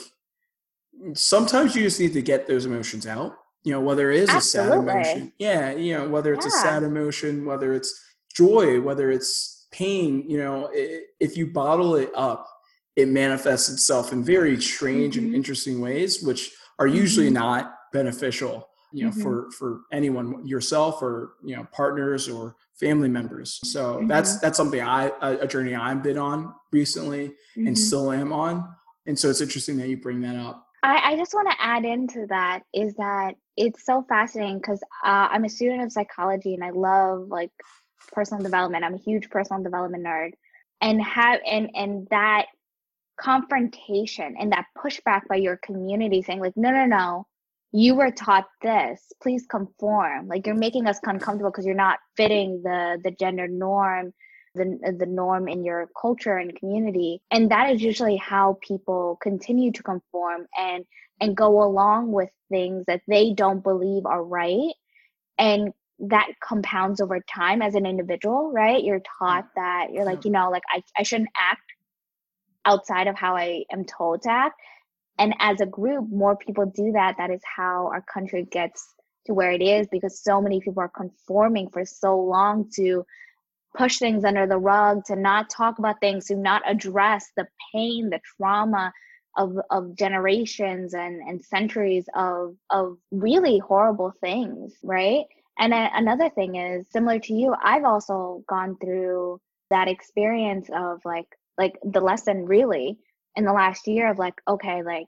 sometimes 1.13 1.75
you 1.75 1.83
just 1.83 1.99
need 1.99 2.13
to 2.13 2.21
get 2.21 2.47
those 2.47 2.65
emotions 2.65 3.07
out 3.07 3.37
you 3.63 3.71
know 3.71 3.81
whether 3.81 4.11
it 4.11 4.21
is 4.21 4.29
Absolutely. 4.29 4.77
a 4.77 5.03
sad 5.03 5.13
emotion 5.13 5.33
yeah 5.37 5.71
you 5.71 5.93
know 5.93 6.07
whether 6.07 6.33
it's 6.33 6.45
yeah. 6.45 6.59
a 6.59 6.63
sad 6.63 6.83
emotion 6.83 7.45
whether 7.45 7.73
it's 7.73 7.99
joy 8.35 8.79
whether 8.81 9.11
it's 9.11 9.67
pain 9.71 10.23
you 10.27 10.37
know 10.37 10.69
it, 10.73 11.07
if 11.19 11.37
you 11.37 11.47
bottle 11.47 11.95
it 11.95 12.11
up 12.15 12.47
it 12.95 13.07
manifests 13.07 13.69
itself 13.69 14.11
in 14.11 14.23
very 14.23 14.59
strange 14.61 15.15
mm-hmm. 15.15 15.27
and 15.27 15.35
interesting 15.35 15.79
ways 15.81 16.21
which 16.23 16.51
are 16.79 16.87
usually 16.87 17.27
mm-hmm. 17.27 17.35
not 17.35 17.75
beneficial 17.93 18.67
you 18.91 19.03
know 19.05 19.11
mm-hmm. 19.11 19.21
for 19.21 19.51
for 19.51 19.81
anyone 19.91 20.45
yourself 20.47 21.01
or 21.01 21.33
you 21.43 21.55
know 21.55 21.67
partners 21.71 22.27
or 22.27 22.55
family 22.79 23.09
members 23.09 23.59
so 23.63 24.03
that's 24.07 24.31
mm-hmm. 24.31 24.39
that's 24.41 24.57
something 24.57 24.81
i 24.81 25.11
a, 25.21 25.47
journey 25.47 25.75
i've 25.75 26.01
been 26.01 26.17
on 26.17 26.53
recently 26.71 27.33
and 27.55 27.67
mm-hmm. 27.67 27.75
still 27.75 28.11
am 28.11 28.33
on 28.33 28.67
and 29.05 29.17
so 29.17 29.29
it's 29.29 29.41
interesting 29.41 29.77
that 29.77 29.87
you 29.87 29.97
bring 29.97 30.21
that 30.21 30.35
up 30.35 30.65
I, 30.81 31.11
I 31.11 31.17
just 31.17 31.33
want 31.33 31.49
to 31.49 31.61
add 31.61 31.83
into 31.83 32.25
that 32.29 32.61
is 32.73 32.95
that 32.95 33.35
it's 33.59 33.85
so 33.85 34.05
fascinating 34.07 34.57
because 34.57 34.81
uh, 35.03 35.27
I'm 35.31 35.43
a 35.43 35.49
student 35.49 35.83
of 35.83 35.91
psychology 35.91 36.53
and 36.53 36.63
I 36.63 36.69
love 36.69 37.27
like 37.27 37.51
personal 38.13 38.41
development. 38.41 38.85
I'm 38.85 38.93
a 38.93 38.99
huge 38.99 39.29
personal 39.29 39.61
development 39.61 40.05
nerd, 40.05 40.31
and 40.81 41.01
have 41.03 41.41
and 41.45 41.69
and 41.75 42.07
that 42.09 42.45
confrontation 43.19 44.35
and 44.39 44.53
that 44.53 44.65
pushback 44.77 45.27
by 45.27 45.35
your 45.35 45.57
community 45.57 46.21
saying 46.21 46.39
like, 46.39 46.55
no, 46.55 46.71
no, 46.71 46.85
no, 46.85 47.27
you 47.73 47.95
were 47.95 48.11
taught 48.11 48.47
this. 48.61 49.01
Please 49.21 49.45
conform. 49.45 50.29
Like 50.29 50.47
you're 50.47 50.55
making 50.55 50.87
us 50.87 50.97
uncomfortable 51.03 51.51
because 51.51 51.65
you're 51.65 51.75
not 51.75 51.99
fitting 52.15 52.61
the 52.63 52.97
the 53.03 53.11
gender 53.11 53.47
norm 53.47 54.13
the, 54.55 54.95
the 54.97 55.05
norm 55.05 55.47
in 55.47 55.63
your 55.63 55.89
culture 55.99 56.37
and 56.37 56.55
community 56.55 57.21
and 57.29 57.51
that 57.51 57.71
is 57.71 57.83
usually 57.83 58.17
how 58.17 58.57
people 58.61 59.17
continue 59.21 59.71
to 59.71 59.83
conform 59.83 60.47
and 60.57 60.85
and 61.21 61.35
go 61.35 61.63
along 61.63 62.11
with 62.11 62.29
things 62.49 62.85
that 62.87 63.01
they 63.07 63.33
don't 63.33 63.63
believe 63.63 64.05
are 64.05 64.23
right 64.23 64.73
and 65.37 65.73
that 65.99 66.27
compounds 66.41 67.01
over 67.01 67.19
time 67.21 67.61
as 67.61 67.75
an 67.75 67.85
individual 67.85 68.51
right? 68.53 68.83
You're 68.83 69.01
taught 69.19 69.47
that 69.55 69.87
you're 69.91 70.05
like 70.05 70.25
you 70.25 70.31
know 70.31 70.49
like 70.49 70.63
i, 70.71 70.81
I 70.97 71.03
shouldn't 71.03 71.29
act 71.37 71.61
outside 72.65 73.07
of 73.07 73.15
how 73.15 73.35
i 73.35 73.63
am 73.71 73.85
told 73.85 74.23
to 74.23 74.31
act 74.31 74.59
and 75.17 75.33
as 75.39 75.61
a 75.61 75.65
group 75.65 76.09
more 76.09 76.35
people 76.35 76.65
do 76.65 76.91
that 76.93 77.15
that 77.17 77.31
is 77.31 77.41
how 77.43 77.87
our 77.87 78.01
country 78.01 78.47
gets 78.49 78.93
to 79.25 79.33
where 79.33 79.51
it 79.51 79.61
is 79.61 79.87
because 79.91 80.21
so 80.21 80.41
many 80.41 80.59
people 80.59 80.81
are 80.81 80.89
conforming 80.89 81.69
for 81.69 81.85
so 81.85 82.19
long 82.19 82.69
to 82.75 83.05
push 83.75 83.99
things 83.99 84.25
under 84.25 84.47
the 84.47 84.57
rug, 84.57 85.05
to 85.05 85.15
not 85.15 85.49
talk 85.49 85.79
about 85.79 85.99
things, 85.99 86.25
to 86.25 86.35
not 86.35 86.61
address 86.67 87.27
the 87.37 87.47
pain, 87.71 88.09
the 88.09 88.19
trauma 88.37 88.91
of 89.37 89.57
of 89.69 89.95
generations 89.95 90.93
and 90.93 91.21
and 91.21 91.43
centuries 91.43 92.07
of 92.15 92.55
of 92.69 92.97
really 93.11 93.59
horrible 93.59 94.13
things, 94.21 94.73
right? 94.83 95.25
And 95.57 95.73
then 95.73 95.89
another 95.93 96.29
thing 96.29 96.55
is 96.55 96.87
similar 96.89 97.19
to 97.19 97.33
you, 97.33 97.53
I've 97.61 97.83
also 97.83 98.43
gone 98.47 98.77
through 98.77 99.41
that 99.69 99.87
experience 99.87 100.69
of 100.73 101.01
like 101.05 101.27
like 101.57 101.77
the 101.83 102.01
lesson 102.01 102.45
really 102.45 102.97
in 103.35 103.45
the 103.45 103.53
last 103.53 103.87
year 103.87 104.09
of 104.09 104.17
like 104.17 104.35
okay, 104.47 104.83
like 104.83 105.07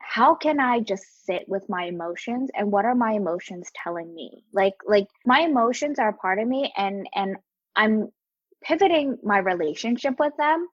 how 0.00 0.34
can 0.34 0.60
I 0.60 0.80
just 0.80 1.24
sit 1.24 1.48
with 1.48 1.68
my 1.68 1.84
emotions 1.84 2.50
and 2.54 2.70
what 2.70 2.84
are 2.84 2.94
my 2.94 3.12
emotions 3.12 3.70
telling 3.74 4.14
me? 4.14 4.44
Like 4.52 4.74
like 4.84 5.06
my 5.24 5.40
emotions 5.40 5.98
are 5.98 6.12
part 6.12 6.38
of 6.38 6.46
me 6.48 6.72
and 6.76 7.08
and 7.14 7.36
I'm 7.76 8.10
pivoting 8.62 9.18
my 9.22 9.38
relationship 9.38 10.14
with 10.18 10.34
them 10.36 10.68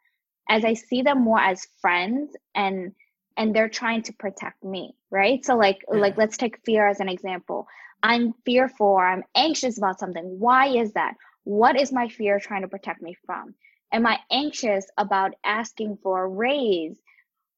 as 0.49 0.65
I 0.65 0.73
see 0.73 1.03
them 1.03 1.21
more 1.21 1.39
as 1.39 1.67
friends 1.79 2.35
and 2.55 2.91
and 3.37 3.55
they're 3.55 3.69
trying 3.69 4.01
to 4.03 4.13
protect 4.13 4.63
me, 4.63 4.95
right? 5.11 5.45
So 5.45 5.55
like 5.55 5.77
yeah. 5.91 5.99
like 5.99 6.17
let's 6.17 6.35
take 6.37 6.65
fear 6.65 6.87
as 6.87 6.99
an 6.99 7.07
example. 7.07 7.67
I'm 8.01 8.33
fearful 8.45 8.87
or 8.87 9.05
I'm 9.05 9.23
anxious 9.35 9.77
about 9.77 9.99
something. 9.99 10.39
Why 10.39 10.67
is 10.67 10.93
that? 10.93 11.13
What 11.43 11.79
is 11.79 11.91
my 11.91 12.09
fear 12.09 12.39
trying 12.39 12.63
to 12.63 12.67
protect 12.67 13.01
me 13.01 13.15
from? 13.25 13.53
Am 13.91 14.05
I 14.05 14.19
anxious 14.31 14.85
about 14.97 15.33
asking 15.45 15.99
for 16.03 16.23
a 16.23 16.27
raise? 16.27 16.97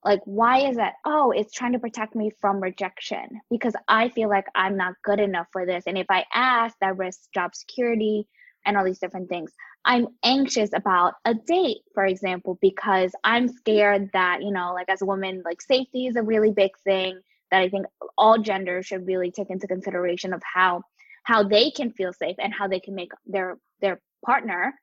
Like, 0.04 0.22
why 0.26 0.68
is 0.68 0.78
that? 0.78 0.94
Oh, 1.06 1.32
it's 1.32 1.54
trying 1.54 1.74
to 1.74 1.80
protect 1.80 2.16
me 2.16 2.32
from 2.42 2.60
rejection 2.60 3.42
because 3.52 3.76
I 3.88 4.10
feel 4.10 4.30
like 4.30 4.46
I'm 4.56 4.78
not 4.78 4.96
good 5.04 5.20
enough 5.20 5.48
for 5.52 5.66
this. 5.66 5.84
And 5.86 5.98
if 5.98 6.08
I 6.10 6.26
ask, 6.34 6.76
that 6.82 6.98
risks 6.98 7.28
job 7.34 7.54
security 7.54 8.28
and 8.66 8.78
all 8.78 8.86
these 8.86 9.00
different 9.00 9.30
things. 9.30 9.52
I'm 9.86 10.08
anxious 10.24 10.70
about 10.74 11.14
a 11.26 11.34
date, 11.34 11.80
for 11.94 12.06
example, 12.06 12.58
because 12.62 13.12
I'm 13.24 13.48
scared 13.48 14.10
that, 14.14 14.44
you 14.44 14.52
know, 14.52 14.74
like 14.74 14.90
as 14.90 15.02
a 15.02 15.06
woman, 15.06 15.42
like 15.44 15.62
safety 15.62 16.08
is 16.08 16.16
a 16.16 16.24
really 16.24 16.52
big 16.52 16.72
thing 16.84 17.20
that 17.50 17.62
I 17.62 17.70
think 17.70 17.86
all 18.18 18.38
genders 18.38 18.86
should 18.86 19.08
really 19.08 19.32
take 19.32 19.50
into 19.50 19.68
consideration 19.68 20.34
of 20.34 20.42
how 20.44 20.84
how 21.24 21.44
they 21.44 21.70
can 21.70 21.92
feel 21.92 22.14
safe 22.14 22.36
and 22.40 22.54
how 22.54 22.68
they 22.68 22.80
can 22.80 22.96
make 22.96 23.12
their 23.26 23.58
their 23.80 24.02
partner 24.26 24.74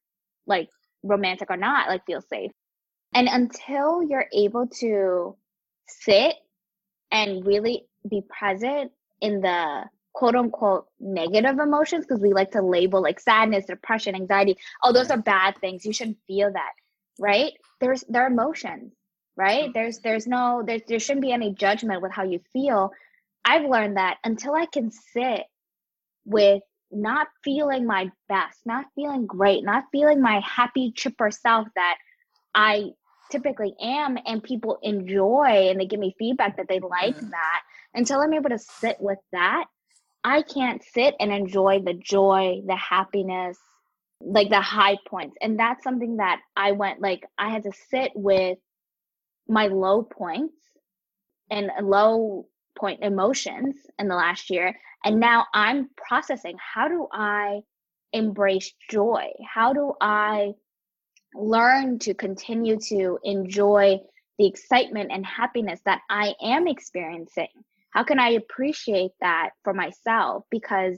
like 0.46 0.68
romantic 1.02 1.50
or 1.50 1.56
not 1.56 1.88
like 1.88 2.04
feel 2.06 2.20
safe. 2.20 2.52
And 3.14 3.28
until 3.28 4.02
you're 4.02 4.26
able 4.32 4.66
to 4.80 5.36
sit 5.86 6.34
and 7.10 7.44
really 7.46 7.86
be 8.08 8.22
present 8.28 8.92
in 9.20 9.40
the 9.40 9.84
quote 10.18 10.34
unquote 10.34 10.86
negative 10.98 11.60
emotions 11.60 12.04
because 12.04 12.20
we 12.20 12.32
like 12.32 12.50
to 12.50 12.60
label 12.60 13.00
like 13.00 13.20
sadness, 13.20 13.66
depression, 13.66 14.16
anxiety. 14.16 14.56
Oh, 14.82 14.92
those 14.92 15.12
are 15.12 15.16
bad 15.16 15.56
things. 15.60 15.86
You 15.86 15.92
shouldn't 15.92 16.18
feel 16.26 16.52
that, 16.52 16.72
right? 17.20 17.52
There's 17.80 18.02
there 18.08 18.24
are 18.24 18.26
emotions, 18.26 18.94
right? 19.36 19.72
There's 19.72 20.00
there's 20.00 20.26
no 20.26 20.64
there 20.66 20.80
there 20.88 20.98
shouldn't 20.98 21.22
be 21.22 21.30
any 21.30 21.54
judgment 21.54 22.02
with 22.02 22.10
how 22.10 22.24
you 22.24 22.40
feel. 22.52 22.90
I've 23.44 23.70
learned 23.70 23.96
that 23.96 24.16
until 24.24 24.56
I 24.56 24.66
can 24.66 24.90
sit 24.90 25.44
with 26.24 26.64
not 26.90 27.28
feeling 27.44 27.86
my 27.86 28.10
best, 28.28 28.58
not 28.66 28.86
feeling 28.96 29.24
great, 29.24 29.62
not 29.62 29.84
feeling 29.92 30.20
my 30.20 30.40
happy 30.40 30.90
chipper 30.96 31.30
self 31.30 31.68
that 31.76 31.96
I 32.56 32.90
typically 33.30 33.72
am 33.80 34.18
and 34.26 34.42
people 34.42 34.80
enjoy 34.82 35.68
and 35.70 35.78
they 35.78 35.86
give 35.86 36.00
me 36.00 36.16
feedback 36.18 36.56
that 36.56 36.66
they 36.68 36.80
like 36.80 37.14
yeah. 37.14 37.28
that 37.30 37.60
until 37.94 38.20
I'm 38.20 38.34
able 38.34 38.50
to 38.50 38.58
sit 38.58 38.96
with 39.00 39.18
that 39.30 39.66
I 40.24 40.42
can't 40.42 40.82
sit 40.82 41.14
and 41.20 41.32
enjoy 41.32 41.80
the 41.84 41.94
joy, 41.94 42.62
the 42.66 42.76
happiness, 42.76 43.58
like 44.20 44.50
the 44.50 44.60
high 44.60 44.96
points. 45.08 45.36
And 45.40 45.58
that's 45.58 45.84
something 45.84 46.16
that 46.16 46.40
I 46.56 46.72
went 46.72 47.00
like 47.00 47.24
I 47.38 47.50
had 47.50 47.62
to 47.64 47.72
sit 47.90 48.12
with 48.14 48.58
my 49.48 49.68
low 49.68 50.02
points 50.02 50.54
and 51.50 51.70
low 51.82 52.46
point 52.78 53.02
emotions 53.02 53.76
in 53.98 54.08
the 54.08 54.14
last 54.14 54.50
year. 54.50 54.74
And 55.04 55.20
now 55.20 55.46
I'm 55.54 55.88
processing 55.96 56.56
how 56.58 56.88
do 56.88 57.06
I 57.12 57.60
embrace 58.12 58.72
joy? 58.90 59.30
How 59.46 59.72
do 59.72 59.94
I 60.00 60.52
learn 61.34 61.98
to 62.00 62.14
continue 62.14 62.78
to 62.88 63.18
enjoy 63.22 63.98
the 64.38 64.46
excitement 64.46 65.10
and 65.12 65.24
happiness 65.24 65.80
that 65.84 66.00
I 66.10 66.34
am 66.42 66.66
experiencing? 66.66 67.48
How 67.98 68.04
can 68.04 68.20
i 68.20 68.28
appreciate 68.28 69.10
that 69.20 69.50
for 69.64 69.74
myself? 69.74 70.44
Because 70.52 70.96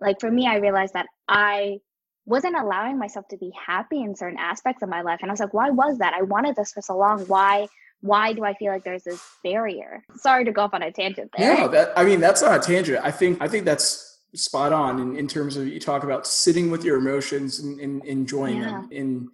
like 0.00 0.18
for 0.20 0.30
me 0.30 0.48
i 0.48 0.56
realized 0.56 0.94
that 0.94 1.06
i 1.28 1.78
wasn't 2.24 2.56
allowing 2.56 2.98
myself 2.98 3.28
to 3.28 3.36
be 3.36 3.52
happy 3.56 4.00
in 4.02 4.16
certain 4.16 4.38
aspects 4.38 4.82
of 4.82 4.88
my 4.88 5.02
life 5.02 5.20
and 5.22 5.30
i 5.30 5.32
was 5.32 5.38
like 5.38 5.54
why 5.54 5.70
was 5.70 5.98
that? 5.98 6.14
I 6.14 6.22
wanted 6.22 6.56
this 6.56 6.72
for 6.72 6.82
so 6.82 6.98
long. 6.98 7.20
Why 7.34 7.68
why 8.00 8.32
do 8.32 8.44
i 8.44 8.54
feel 8.54 8.72
like 8.72 8.82
there's 8.82 9.04
this 9.04 9.22
barrier? 9.44 10.02
Sorry 10.16 10.44
to 10.44 10.50
go 10.50 10.62
off 10.62 10.74
on 10.74 10.82
a 10.82 10.90
tangent 10.90 11.30
there. 11.38 11.54
Yeah 11.54 11.68
that 11.68 11.92
i 11.96 12.04
mean 12.04 12.18
that's 12.18 12.42
not 12.42 12.56
a 12.58 12.60
tangent. 12.72 12.98
I 13.04 13.12
think 13.12 13.40
i 13.40 13.46
think 13.46 13.64
that's 13.64 14.18
spot 14.34 14.72
on 14.72 14.98
in, 14.98 15.16
in 15.16 15.28
terms 15.28 15.56
of 15.56 15.68
you 15.68 15.78
talk 15.78 16.02
about 16.02 16.26
sitting 16.26 16.72
with 16.72 16.82
your 16.84 16.98
emotions 16.98 17.60
and, 17.60 17.78
and 17.78 18.04
enjoying 18.04 18.56
yeah. 18.56 18.64
them 18.64 18.88
and 18.92 19.28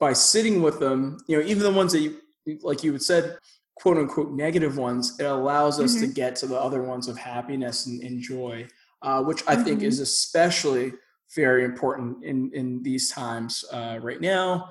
by 0.00 0.12
sitting 0.12 0.60
with 0.60 0.80
them 0.80 1.18
you 1.28 1.38
know 1.38 1.44
even 1.46 1.62
the 1.62 1.72
ones 1.72 1.92
that 1.92 2.00
you 2.00 2.18
like 2.62 2.82
you 2.84 2.92
had 2.92 3.02
said 3.02 3.38
quote 3.76 3.98
unquote 3.98 4.32
negative 4.32 4.76
ones, 4.78 5.16
it 5.20 5.24
allows 5.24 5.78
us 5.78 5.94
mm-hmm. 5.94 6.06
to 6.06 6.12
get 6.12 6.36
to 6.36 6.46
the 6.46 6.58
other 6.58 6.82
ones 6.82 7.08
of 7.08 7.16
happiness 7.16 7.86
and, 7.86 8.02
and 8.02 8.20
joy, 8.20 8.66
uh, 9.02 9.22
which 9.22 9.42
I 9.46 9.54
mm-hmm. 9.54 9.64
think 9.64 9.82
is 9.82 10.00
especially 10.00 10.92
very 11.34 11.64
important 11.64 12.24
in 12.24 12.50
in 12.52 12.82
these 12.82 13.10
times 13.10 13.64
uh, 13.72 13.98
right 14.00 14.20
now. 14.20 14.70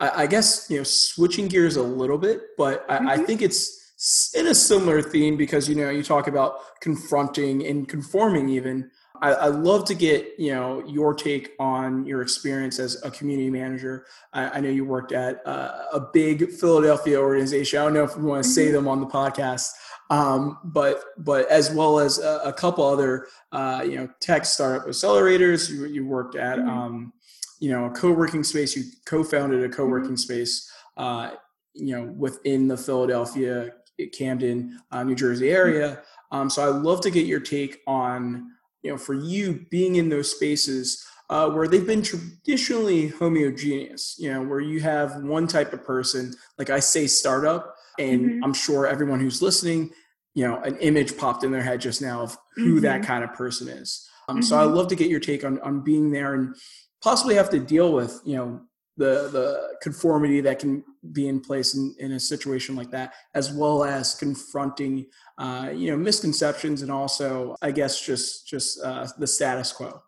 I, 0.00 0.22
I, 0.22 0.26
guess 0.26 0.66
you 0.70 0.78
know 0.78 0.84
switching 0.84 1.48
gears 1.48 1.76
a 1.76 1.82
little 1.82 2.18
bit, 2.18 2.40
but 2.56 2.84
I, 2.88 2.98
mm-hmm. 2.98 3.08
I 3.08 3.16
think 3.18 3.42
it's 3.42 4.32
in 4.34 4.46
a 4.46 4.54
similar 4.54 5.02
theme 5.02 5.36
because 5.36 5.68
you 5.68 5.74
know 5.74 5.90
you 5.90 6.02
talk 6.02 6.28
about 6.28 6.80
confronting 6.80 7.66
and 7.66 7.88
conforming 7.88 8.48
even 8.48 8.90
I, 9.20 9.32
I 9.32 9.46
love 9.48 9.84
to 9.86 9.94
get 9.94 10.34
you 10.38 10.52
know 10.52 10.84
your 10.86 11.14
take 11.14 11.52
on 11.58 12.06
your 12.06 12.22
experience 12.22 12.78
as 12.78 13.02
a 13.04 13.10
community 13.10 13.50
manager. 13.50 14.06
I, 14.32 14.48
I 14.50 14.60
know 14.60 14.68
you 14.68 14.84
worked 14.84 15.12
at 15.12 15.46
uh, 15.46 15.84
a 15.92 16.00
big 16.12 16.50
Philadelphia 16.50 17.20
organization. 17.20 17.78
I 17.78 17.84
don't 17.84 17.94
know 17.94 18.04
if 18.04 18.16
we 18.16 18.24
want 18.24 18.44
to 18.44 18.48
say 18.48 18.66
mm-hmm. 18.66 18.74
them 18.74 18.88
on 18.88 19.00
the 19.00 19.06
podcast, 19.06 19.70
um, 20.10 20.58
but 20.64 21.02
but 21.18 21.48
as 21.50 21.70
well 21.70 21.98
as 21.98 22.18
a, 22.18 22.40
a 22.44 22.52
couple 22.52 22.84
other 22.84 23.26
uh, 23.52 23.82
you 23.84 23.96
know 23.96 24.08
tech 24.20 24.44
startup 24.44 24.86
accelerators. 24.86 25.70
You, 25.70 25.86
you 25.86 26.06
worked 26.06 26.36
at 26.36 26.58
mm-hmm. 26.58 26.68
um, 26.68 27.12
you 27.60 27.70
know 27.70 27.86
a 27.86 27.90
co-working 27.90 28.44
space. 28.44 28.76
You 28.76 28.84
co-founded 29.06 29.62
a 29.64 29.68
co-working 29.68 30.10
mm-hmm. 30.10 30.16
space. 30.16 30.70
Uh, 30.96 31.30
you 31.74 31.96
know 31.96 32.12
within 32.16 32.68
the 32.68 32.76
Philadelphia, 32.76 33.70
Camden, 34.12 34.80
uh, 34.90 35.02
New 35.02 35.14
Jersey 35.14 35.50
area. 35.50 36.02
Um, 36.30 36.50
so 36.50 36.68
I'd 36.68 36.82
love 36.82 37.00
to 37.02 37.10
get 37.10 37.26
your 37.26 37.40
take 37.40 37.80
on 37.86 38.50
you 38.82 38.90
know, 38.90 38.98
for 38.98 39.14
you 39.14 39.66
being 39.70 39.96
in 39.96 40.08
those 40.08 40.30
spaces 40.30 41.04
uh, 41.30 41.48
where 41.50 41.68
they've 41.68 41.86
been 41.86 42.02
traditionally 42.02 43.08
homogeneous, 43.08 44.16
you 44.18 44.32
know, 44.32 44.42
where 44.42 44.60
you 44.60 44.80
have 44.80 45.22
one 45.22 45.46
type 45.46 45.72
of 45.72 45.84
person, 45.84 46.34
like 46.56 46.70
I 46.70 46.80
say 46.80 47.06
startup, 47.06 47.74
and 47.98 48.20
mm-hmm. 48.22 48.44
I'm 48.44 48.54
sure 48.54 48.86
everyone 48.86 49.20
who's 49.20 49.42
listening, 49.42 49.90
you 50.34 50.46
know, 50.46 50.58
an 50.62 50.76
image 50.78 51.18
popped 51.18 51.44
in 51.44 51.52
their 51.52 51.62
head 51.62 51.80
just 51.80 52.00
now 52.00 52.22
of 52.22 52.36
who 52.56 52.76
mm-hmm. 52.76 52.80
that 52.80 53.02
kind 53.02 53.24
of 53.24 53.34
person 53.34 53.68
is. 53.68 54.08
Um, 54.28 54.36
mm-hmm. 54.36 54.42
So 54.42 54.58
I'd 54.58 54.74
love 54.74 54.88
to 54.88 54.96
get 54.96 55.10
your 55.10 55.20
take 55.20 55.44
on, 55.44 55.60
on 55.60 55.82
being 55.82 56.10
there 56.10 56.34
and 56.34 56.54
possibly 57.02 57.34
have 57.34 57.50
to 57.50 57.58
deal 57.58 57.92
with, 57.92 58.20
you 58.24 58.36
know, 58.36 58.60
the, 58.96 59.28
the 59.30 59.76
conformity 59.82 60.40
that 60.40 60.58
can 60.58 60.82
be 61.12 61.28
in 61.28 61.40
place 61.40 61.74
in, 61.74 61.94
in 61.98 62.12
a 62.12 62.20
situation 62.20 62.76
like 62.76 62.90
that, 62.90 63.14
as 63.34 63.52
well 63.52 63.84
as 63.84 64.14
confronting 64.14 65.06
uh, 65.38 65.70
you 65.74 65.90
know 65.90 65.96
misconceptions 65.96 66.82
and 66.82 66.90
also 66.90 67.56
I 67.62 67.70
guess 67.70 68.00
just 68.00 68.46
just 68.46 68.82
uh, 68.82 69.06
the 69.18 69.26
status 69.26 69.72
quo. 69.72 70.02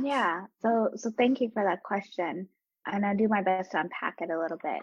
Yeah. 0.00 0.46
So 0.60 0.90
so 0.96 1.10
thank 1.16 1.40
you 1.40 1.50
for 1.52 1.64
that 1.64 1.82
question, 1.82 2.48
and 2.86 3.06
I'll 3.06 3.16
do 3.16 3.28
my 3.28 3.42
best 3.42 3.72
to 3.72 3.80
unpack 3.80 4.16
it 4.20 4.30
a 4.30 4.38
little 4.38 4.58
bit. 4.62 4.82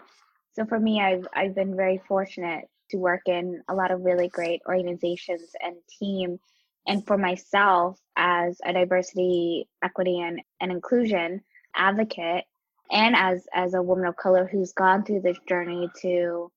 So 0.52 0.64
for 0.66 0.78
me, 0.78 1.00
I've 1.00 1.26
I've 1.34 1.54
been 1.54 1.76
very 1.76 2.00
fortunate 2.06 2.66
to 2.90 2.96
work 2.98 3.22
in 3.26 3.62
a 3.68 3.74
lot 3.74 3.90
of 3.90 4.02
really 4.02 4.28
great 4.28 4.60
organizations 4.68 5.50
and 5.62 5.76
team. 5.98 6.38
And 6.86 7.06
for 7.06 7.16
myself, 7.16 7.98
as 8.16 8.58
a 8.64 8.72
diversity, 8.72 9.68
equity, 9.82 10.20
and, 10.20 10.40
and 10.60 10.72
inclusion 10.72 11.42
advocate, 11.74 12.44
and 12.90 13.14
as 13.16 13.46
as 13.54 13.74
a 13.74 13.82
woman 13.82 14.06
of 14.06 14.16
color 14.16 14.48
who's 14.50 14.72
gone 14.72 15.04
through 15.04 15.20
this 15.20 15.38
journey 15.48 15.88
to 16.02 16.50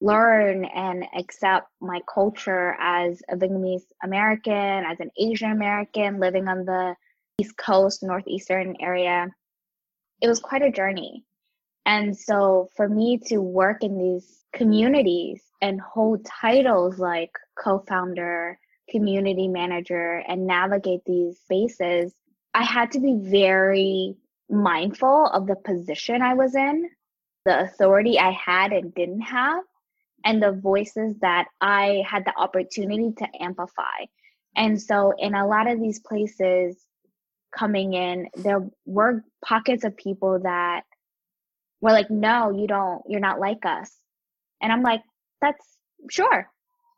learn 0.00 0.64
and 0.64 1.04
accept 1.16 1.68
my 1.80 2.00
culture 2.12 2.76
as 2.80 3.20
a 3.28 3.36
Vietnamese 3.36 3.82
American, 4.02 4.84
as 4.84 5.00
an 5.00 5.10
Asian 5.18 5.50
American 5.50 6.20
living 6.20 6.46
on 6.46 6.64
the 6.64 6.94
East 7.40 7.56
Coast, 7.56 8.02
Northeastern 8.02 8.76
area. 8.80 9.28
It 10.20 10.28
was 10.28 10.40
quite 10.40 10.62
a 10.62 10.70
journey. 10.70 11.24
And 11.84 12.16
so 12.16 12.68
for 12.76 12.88
me 12.88 13.18
to 13.26 13.38
work 13.38 13.82
in 13.82 13.98
these 13.98 14.44
communities 14.52 15.42
and 15.60 15.80
hold 15.80 16.24
titles 16.24 16.98
like 16.98 17.32
co 17.58 17.84
founder, 17.88 18.58
community 18.90 19.48
manager, 19.48 20.22
and 20.28 20.46
navigate 20.46 21.00
these 21.06 21.38
spaces 21.40 22.12
I 22.54 22.64
had 22.64 22.90
to 22.92 23.00
be 23.00 23.14
very 23.20 24.16
mindful 24.50 25.26
of 25.26 25.46
the 25.46 25.56
position 25.56 26.22
I 26.22 26.34
was 26.34 26.54
in, 26.54 26.88
the 27.44 27.60
authority 27.60 28.18
I 28.18 28.30
had 28.30 28.72
and 28.72 28.94
didn't 28.94 29.22
have, 29.22 29.62
and 30.24 30.42
the 30.42 30.52
voices 30.52 31.16
that 31.20 31.46
I 31.60 32.02
had 32.08 32.24
the 32.24 32.36
opportunity 32.36 33.12
to 33.18 33.28
amplify. 33.40 34.06
And 34.56 34.80
so, 34.80 35.12
in 35.16 35.34
a 35.34 35.46
lot 35.46 35.70
of 35.70 35.80
these 35.80 36.00
places 36.00 36.76
coming 37.56 37.94
in, 37.94 38.28
there 38.36 38.68
were 38.84 39.24
pockets 39.44 39.84
of 39.84 39.96
people 39.96 40.40
that 40.42 40.82
were 41.80 41.92
like, 41.92 42.10
no, 42.10 42.50
you 42.50 42.66
don't, 42.66 43.02
you're 43.08 43.20
not 43.20 43.40
like 43.40 43.64
us. 43.64 43.94
And 44.60 44.72
I'm 44.72 44.82
like, 44.82 45.02
that's 45.40 45.64
sure. 46.10 46.50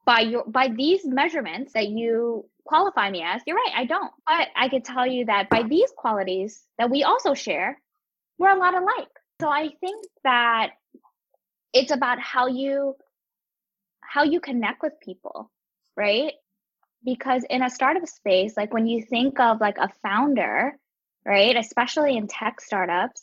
By 0.04 0.20
your 0.20 0.44
by 0.44 0.68
these 0.68 1.04
measurements 1.04 1.72
that 1.74 1.88
you 1.88 2.46
qualify 2.64 3.10
me 3.10 3.22
as, 3.22 3.42
you're 3.46 3.56
right, 3.56 3.72
I 3.76 3.84
don't. 3.84 4.12
But 4.26 4.48
I 4.56 4.68
could 4.68 4.84
tell 4.84 5.06
you 5.06 5.26
that 5.26 5.50
by 5.50 5.62
these 5.62 5.92
qualities 5.96 6.64
that 6.78 6.90
we 6.90 7.02
also 7.02 7.34
share, 7.34 7.80
we're 8.38 8.50
a 8.50 8.58
lot 8.58 8.74
alike. 8.74 9.08
So 9.40 9.48
I 9.48 9.70
think 9.80 10.06
that 10.24 10.70
it's 11.72 11.92
about 11.92 12.20
how 12.20 12.46
you 12.46 12.94
how 14.00 14.24
you 14.24 14.40
connect 14.40 14.82
with 14.82 14.92
people, 15.00 15.50
right? 15.96 16.32
Because 17.04 17.44
in 17.48 17.62
a 17.62 17.70
startup 17.70 18.06
space, 18.08 18.56
like 18.56 18.74
when 18.74 18.86
you 18.86 19.02
think 19.02 19.38
of 19.38 19.60
like 19.60 19.78
a 19.78 19.88
founder, 20.02 20.76
right, 21.24 21.56
especially 21.56 22.16
in 22.16 22.26
tech 22.26 22.60
startups, 22.60 23.22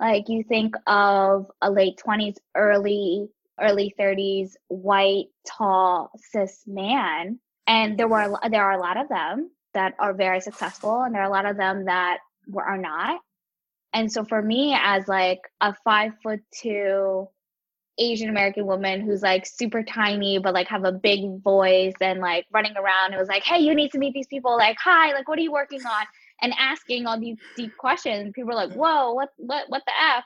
like 0.00 0.28
you 0.28 0.44
think 0.44 0.76
of 0.86 1.50
a 1.60 1.70
late 1.70 2.00
20s, 2.06 2.36
early 2.54 3.28
early 3.60 3.94
30s 3.98 4.52
white 4.68 5.26
tall 5.46 6.10
cis 6.30 6.62
man 6.66 7.38
and 7.66 7.98
there 7.98 8.08
were 8.08 8.38
there 8.50 8.64
are 8.64 8.78
a 8.78 8.80
lot 8.80 8.96
of 8.96 9.08
them 9.08 9.50
that 9.74 9.94
are 9.98 10.14
very 10.14 10.40
successful 10.40 11.02
and 11.02 11.14
there 11.14 11.22
are 11.22 11.28
a 11.28 11.32
lot 11.32 11.46
of 11.46 11.56
them 11.56 11.84
that 11.84 12.18
were, 12.48 12.64
are 12.64 12.78
not 12.78 13.20
and 13.92 14.10
so 14.12 14.24
for 14.24 14.42
me 14.42 14.76
as 14.78 15.08
like 15.08 15.40
a 15.60 15.74
five 15.84 16.12
foot 16.22 16.40
two 16.52 17.26
Asian 17.98 18.28
American 18.28 18.66
woman 18.66 19.00
who's 19.00 19.22
like 19.22 19.44
super 19.44 19.82
tiny 19.82 20.38
but 20.38 20.54
like 20.54 20.68
have 20.68 20.84
a 20.84 20.92
big 20.92 21.42
voice 21.42 21.94
and 22.00 22.20
like 22.20 22.46
running 22.52 22.76
around. 22.76 23.12
It 23.12 23.18
was 23.18 23.28
like, 23.28 23.42
hey, 23.42 23.58
you 23.58 23.74
need 23.74 23.90
to 23.92 23.98
meet 23.98 24.14
these 24.14 24.28
people. 24.28 24.56
Like, 24.56 24.76
hi, 24.78 25.12
like 25.12 25.28
what 25.28 25.38
are 25.38 25.42
you 25.42 25.52
working 25.52 25.84
on? 25.84 26.06
And 26.40 26.54
asking 26.58 27.06
all 27.06 27.18
these 27.18 27.38
deep 27.56 27.76
questions. 27.76 28.32
People 28.34 28.52
are 28.52 28.66
like, 28.66 28.72
whoa, 28.72 29.12
what 29.14 29.30
what 29.36 29.64
what 29.68 29.82
the 29.86 29.92
f? 30.16 30.24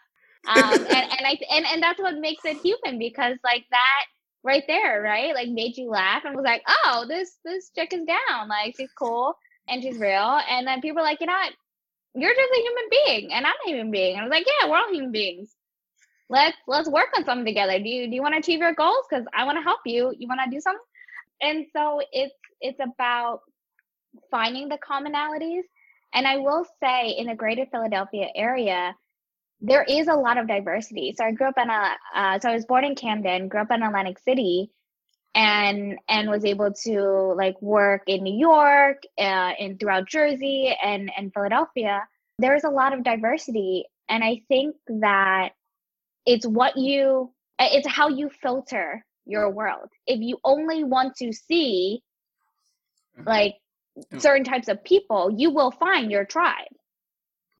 Um, 0.48 0.72
and 0.74 0.90
and 0.90 1.26
I 1.26 1.38
and 1.50 1.66
and 1.66 1.82
that's 1.82 2.00
what 2.00 2.16
makes 2.18 2.44
it 2.44 2.58
human 2.58 2.98
because 2.98 3.36
like 3.44 3.64
that 3.70 4.04
right 4.44 4.64
there, 4.66 5.02
right? 5.02 5.34
Like 5.34 5.48
made 5.48 5.76
you 5.76 5.88
laugh 5.90 6.24
and 6.24 6.34
was 6.34 6.44
like, 6.44 6.62
oh, 6.68 7.04
this 7.08 7.36
this 7.44 7.70
chick 7.74 7.92
is 7.92 8.06
down. 8.06 8.48
Like 8.48 8.74
she's 8.76 8.92
cool 8.98 9.34
and 9.68 9.82
she's 9.82 9.98
real. 9.98 10.40
And 10.48 10.66
then 10.66 10.80
people 10.80 11.00
are 11.00 11.04
like, 11.04 11.20
you 11.20 11.26
know 11.26 11.32
what? 11.32 11.54
You're 12.14 12.34
just 12.34 12.52
a 12.52 12.62
human 12.62 12.84
being 12.90 13.32
and 13.32 13.46
I'm 13.46 13.54
a 13.66 13.68
human 13.68 13.90
being. 13.90 14.14
And 14.14 14.22
I 14.22 14.24
was 14.24 14.30
like, 14.30 14.46
yeah, 14.46 14.68
we're 14.68 14.76
all 14.76 14.92
human 14.92 15.12
beings 15.12 15.54
let's 16.32 16.56
let's 16.66 16.88
work 16.88 17.08
on 17.16 17.24
something 17.24 17.44
together 17.44 17.78
do 17.78 17.88
you 17.88 18.08
do 18.08 18.14
you 18.14 18.22
want 18.22 18.32
to 18.34 18.38
achieve 18.38 18.58
your 18.58 18.74
goals 18.74 19.04
because 19.08 19.26
i 19.36 19.44
want 19.44 19.56
to 19.58 19.62
help 19.62 19.80
you 19.84 20.14
you 20.18 20.26
want 20.26 20.40
to 20.42 20.50
do 20.50 20.60
something 20.60 20.80
and 21.42 21.66
so 21.76 22.00
it's 22.10 22.34
it's 22.60 22.80
about 22.80 23.40
finding 24.30 24.68
the 24.68 24.78
commonalities 24.78 25.62
and 26.14 26.26
i 26.26 26.38
will 26.38 26.64
say 26.82 27.10
in 27.10 27.26
the 27.26 27.34
greater 27.34 27.66
philadelphia 27.70 28.28
area 28.34 28.96
there 29.62 29.84
is 29.84 30.08
a 30.08 30.14
lot 30.14 30.36
of 30.36 30.48
diversity. 30.48 31.14
So 31.16 31.24
i 31.24 31.30
grew 31.30 31.46
up 31.46 31.54
in 31.56 31.70
a 31.70 31.96
uh, 32.14 32.38
so 32.40 32.50
i 32.50 32.54
was 32.54 32.66
born 32.66 32.84
in 32.84 32.94
camden 32.94 33.48
grew 33.48 33.60
up 33.60 33.70
in 33.70 33.82
atlantic 33.82 34.18
city 34.18 34.70
and 35.34 35.98
and 36.08 36.28
was 36.28 36.44
able 36.44 36.72
to 36.84 37.34
like 37.36 37.60
work 37.62 38.02
in 38.06 38.22
new 38.22 38.38
york 38.38 39.02
uh, 39.18 39.52
and 39.58 39.80
throughout 39.80 40.08
jersey 40.08 40.76
and 40.82 41.10
and 41.16 41.32
philadelphia. 41.32 42.06
There's 42.38 42.64
a 42.64 42.70
lot 42.70 42.92
of 42.92 43.04
diversity 43.04 43.84
and 44.08 44.22
i 44.24 44.42
think 44.48 44.76
that 44.88 45.50
it's 46.26 46.46
what 46.46 46.76
you 46.76 47.32
it's 47.58 47.86
how 47.86 48.08
you 48.08 48.28
filter 48.28 49.04
your 49.24 49.48
world. 49.50 49.88
If 50.04 50.20
you 50.20 50.38
only 50.42 50.82
want 50.82 51.14
to 51.16 51.32
see 51.32 52.02
mm-hmm. 53.16 53.28
like 53.28 53.54
certain 54.18 54.42
types 54.42 54.68
of 54.68 54.82
people 54.82 55.30
you 55.36 55.50
will 55.50 55.70
find 55.70 56.10
your 56.10 56.24
tribe 56.24 56.74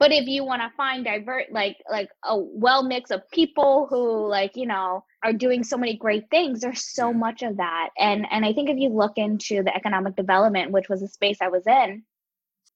but 0.03 0.13
if 0.13 0.27
you 0.27 0.45
want 0.45 0.61
to 0.63 0.77
find 0.77 1.05
divert 1.05 1.53
like 1.53 1.77
like 1.91 2.11
a 2.25 2.37
well 2.37 2.83
mix 2.83 3.11
of 3.11 3.21
people 3.31 3.87
who 3.89 4.29
like 4.29 4.57
you 4.57 4.67
know 4.67 5.05
are 5.25 5.33
doing 5.33 5.63
so 5.63 5.77
many 5.77 5.97
great 5.97 6.25
things 6.31 6.61
there's 6.61 6.85
so 6.93 7.13
much 7.13 7.43
of 7.43 7.57
that 7.57 7.91
and 7.99 8.27
and 8.31 8.45
i 8.45 8.53
think 8.53 8.69
if 8.69 8.79
you 8.79 8.89
look 8.89 9.13
into 9.17 9.63
the 9.63 9.75
economic 9.75 10.17
development 10.17 10.73
which 10.73 10.89
was 10.89 11.01
the 11.01 11.09
space 11.09 11.39
i 11.41 11.49
was 11.49 11.67
in 11.67 12.03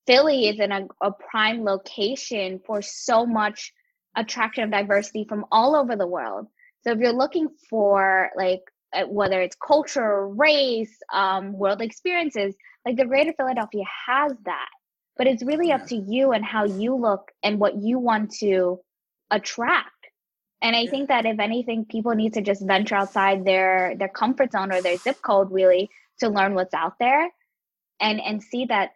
philly 0.06 0.48
is 0.48 0.60
in 0.60 0.70
a, 0.72 0.86
a 1.02 1.10
prime 1.30 1.64
location 1.64 2.60
for 2.66 2.80
so 2.80 3.26
much 3.26 3.72
attraction 4.16 4.64
of 4.64 4.70
diversity 4.70 5.26
from 5.28 5.44
all 5.52 5.76
over 5.76 5.94
the 5.94 6.06
world. 6.06 6.48
So 6.82 6.92
if 6.92 6.98
you're 6.98 7.12
looking 7.12 7.48
for 7.68 8.30
like 8.36 8.62
uh, 8.94 9.04
whether 9.06 9.40
it's 9.40 9.56
culture, 9.56 10.28
race, 10.28 10.96
um, 11.12 11.52
world 11.52 11.82
experiences, 11.82 12.54
like 12.86 12.96
the 12.96 13.04
Greater 13.04 13.32
Philadelphia 13.36 13.84
has 14.06 14.32
that. 14.44 14.68
But 15.16 15.26
it's 15.26 15.42
really 15.42 15.72
up 15.72 15.86
to 15.86 15.96
you 15.96 16.32
and 16.32 16.44
how 16.44 16.64
you 16.64 16.94
look 16.94 17.32
and 17.42 17.58
what 17.58 17.76
you 17.76 17.98
want 17.98 18.32
to 18.38 18.80
attract. 19.30 19.90
And 20.62 20.74
I 20.74 20.86
think 20.86 21.08
that 21.08 21.26
if 21.26 21.38
anything, 21.38 21.84
people 21.84 22.14
need 22.14 22.34
to 22.34 22.42
just 22.42 22.66
venture 22.66 22.96
outside 22.96 23.44
their 23.44 23.94
their 23.96 24.08
comfort 24.08 24.52
zone 24.52 24.72
or 24.72 24.82
their 24.82 24.96
zip 24.96 25.20
code 25.22 25.50
really 25.50 25.90
to 26.20 26.28
learn 26.28 26.54
what's 26.54 26.74
out 26.74 26.98
there 26.98 27.30
and 28.00 28.20
and 28.20 28.42
see 28.42 28.66
that 28.66 28.92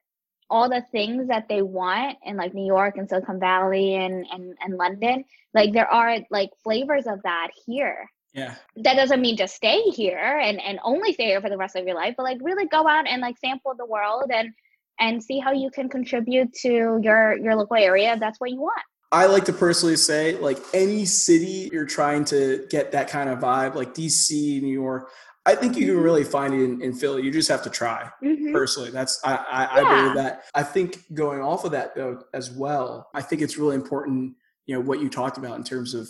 all 0.51 0.69
the 0.69 0.85
things 0.91 1.29
that 1.29 1.49
they 1.49 1.63
want 1.63 2.19
in 2.25 2.37
like 2.37 2.53
New 2.53 2.67
York 2.67 2.97
and 2.97 3.09
Silicon 3.09 3.39
Valley 3.39 3.95
and, 3.95 4.27
and, 4.33 4.57
and 4.61 4.77
London, 4.77 5.25
like 5.55 5.73
there 5.73 5.87
are 5.87 6.19
like 6.31 6.51
flavors 6.63 7.07
of 7.07 7.23
that 7.23 7.49
here. 7.67 8.11
Yeah. 8.35 8.57
That 8.77 8.95
doesn't 8.95 9.21
mean 9.21 9.37
just 9.37 9.55
stay 9.55 9.81
here 9.83 10.19
and, 10.43 10.61
and 10.61 10.79
only 10.83 11.13
stay 11.13 11.27
here 11.27 11.41
for 11.41 11.49
the 11.49 11.57
rest 11.57 11.77
of 11.77 11.87
your 11.87 11.97
life, 11.97 12.15
but 12.17 12.25
like 12.25 12.39
really 12.43 12.67
go 12.67 12.87
out 12.87 13.07
and 13.07 13.23
like 13.23 13.39
sample 13.39 13.75
the 13.77 13.87
world 13.87 14.31
and 14.33 14.53
and 15.01 15.23
see 15.23 15.39
how 15.39 15.53
you 15.53 15.71
can 15.71 15.89
contribute 15.89 16.53
to 16.53 17.01
your 17.03 17.37
your 17.39 17.57
local 17.57 17.77
area 17.77 18.17
that's 18.19 18.39
what 18.39 18.51
you 18.51 18.61
want. 18.61 18.83
I 19.13 19.27
like 19.27 19.45
to 19.47 19.53
personally 19.53 19.97
say, 19.97 20.37
like 20.37 20.59
any 20.73 21.05
city 21.05 21.69
you're 21.73 21.85
trying 21.85 22.25
to 22.27 22.65
get 22.71 22.93
that 22.93 23.09
kind 23.09 23.29
of 23.29 23.41
vibe, 23.41 23.75
like 23.75 23.93
DC, 23.93 24.63
New 24.63 24.73
York, 24.73 25.11
I 25.47 25.55
think 25.55 25.77
you 25.77 25.87
can 25.87 25.95
mm-hmm. 25.95 26.05
really 26.05 26.25
find 26.25 26.55
it 26.55 26.63
in, 26.63 26.83
in 26.83 26.93
Philly. 26.93 27.23
You 27.23 27.33
just 27.33 27.49
have 27.49 27.63
to 27.63 27.71
try. 27.71 28.09
Mm-hmm. 28.23 28.53
Personally, 28.53 28.91
that's 28.91 29.21
I, 29.25 29.37
I, 29.37 29.63
yeah. 29.63 29.69
I 29.73 30.03
believe 30.03 30.15
that. 30.17 30.45
I 30.55 30.63
think 30.63 31.13
going 31.15 31.41
off 31.41 31.65
of 31.65 31.73
that 31.73 31.95
though 31.95 32.23
as 32.35 32.51
well, 32.51 33.09
I 33.15 33.23
think 33.23 33.43
it's 33.43 33.57
really 33.57 33.75
important. 33.75 34.35
You 34.67 34.77
know 34.77 34.81
what 34.81 35.01
you 35.01 35.09
talked 35.09 35.39
about 35.39 35.57
in 35.57 35.65
terms 35.65 35.95
of 35.95 36.09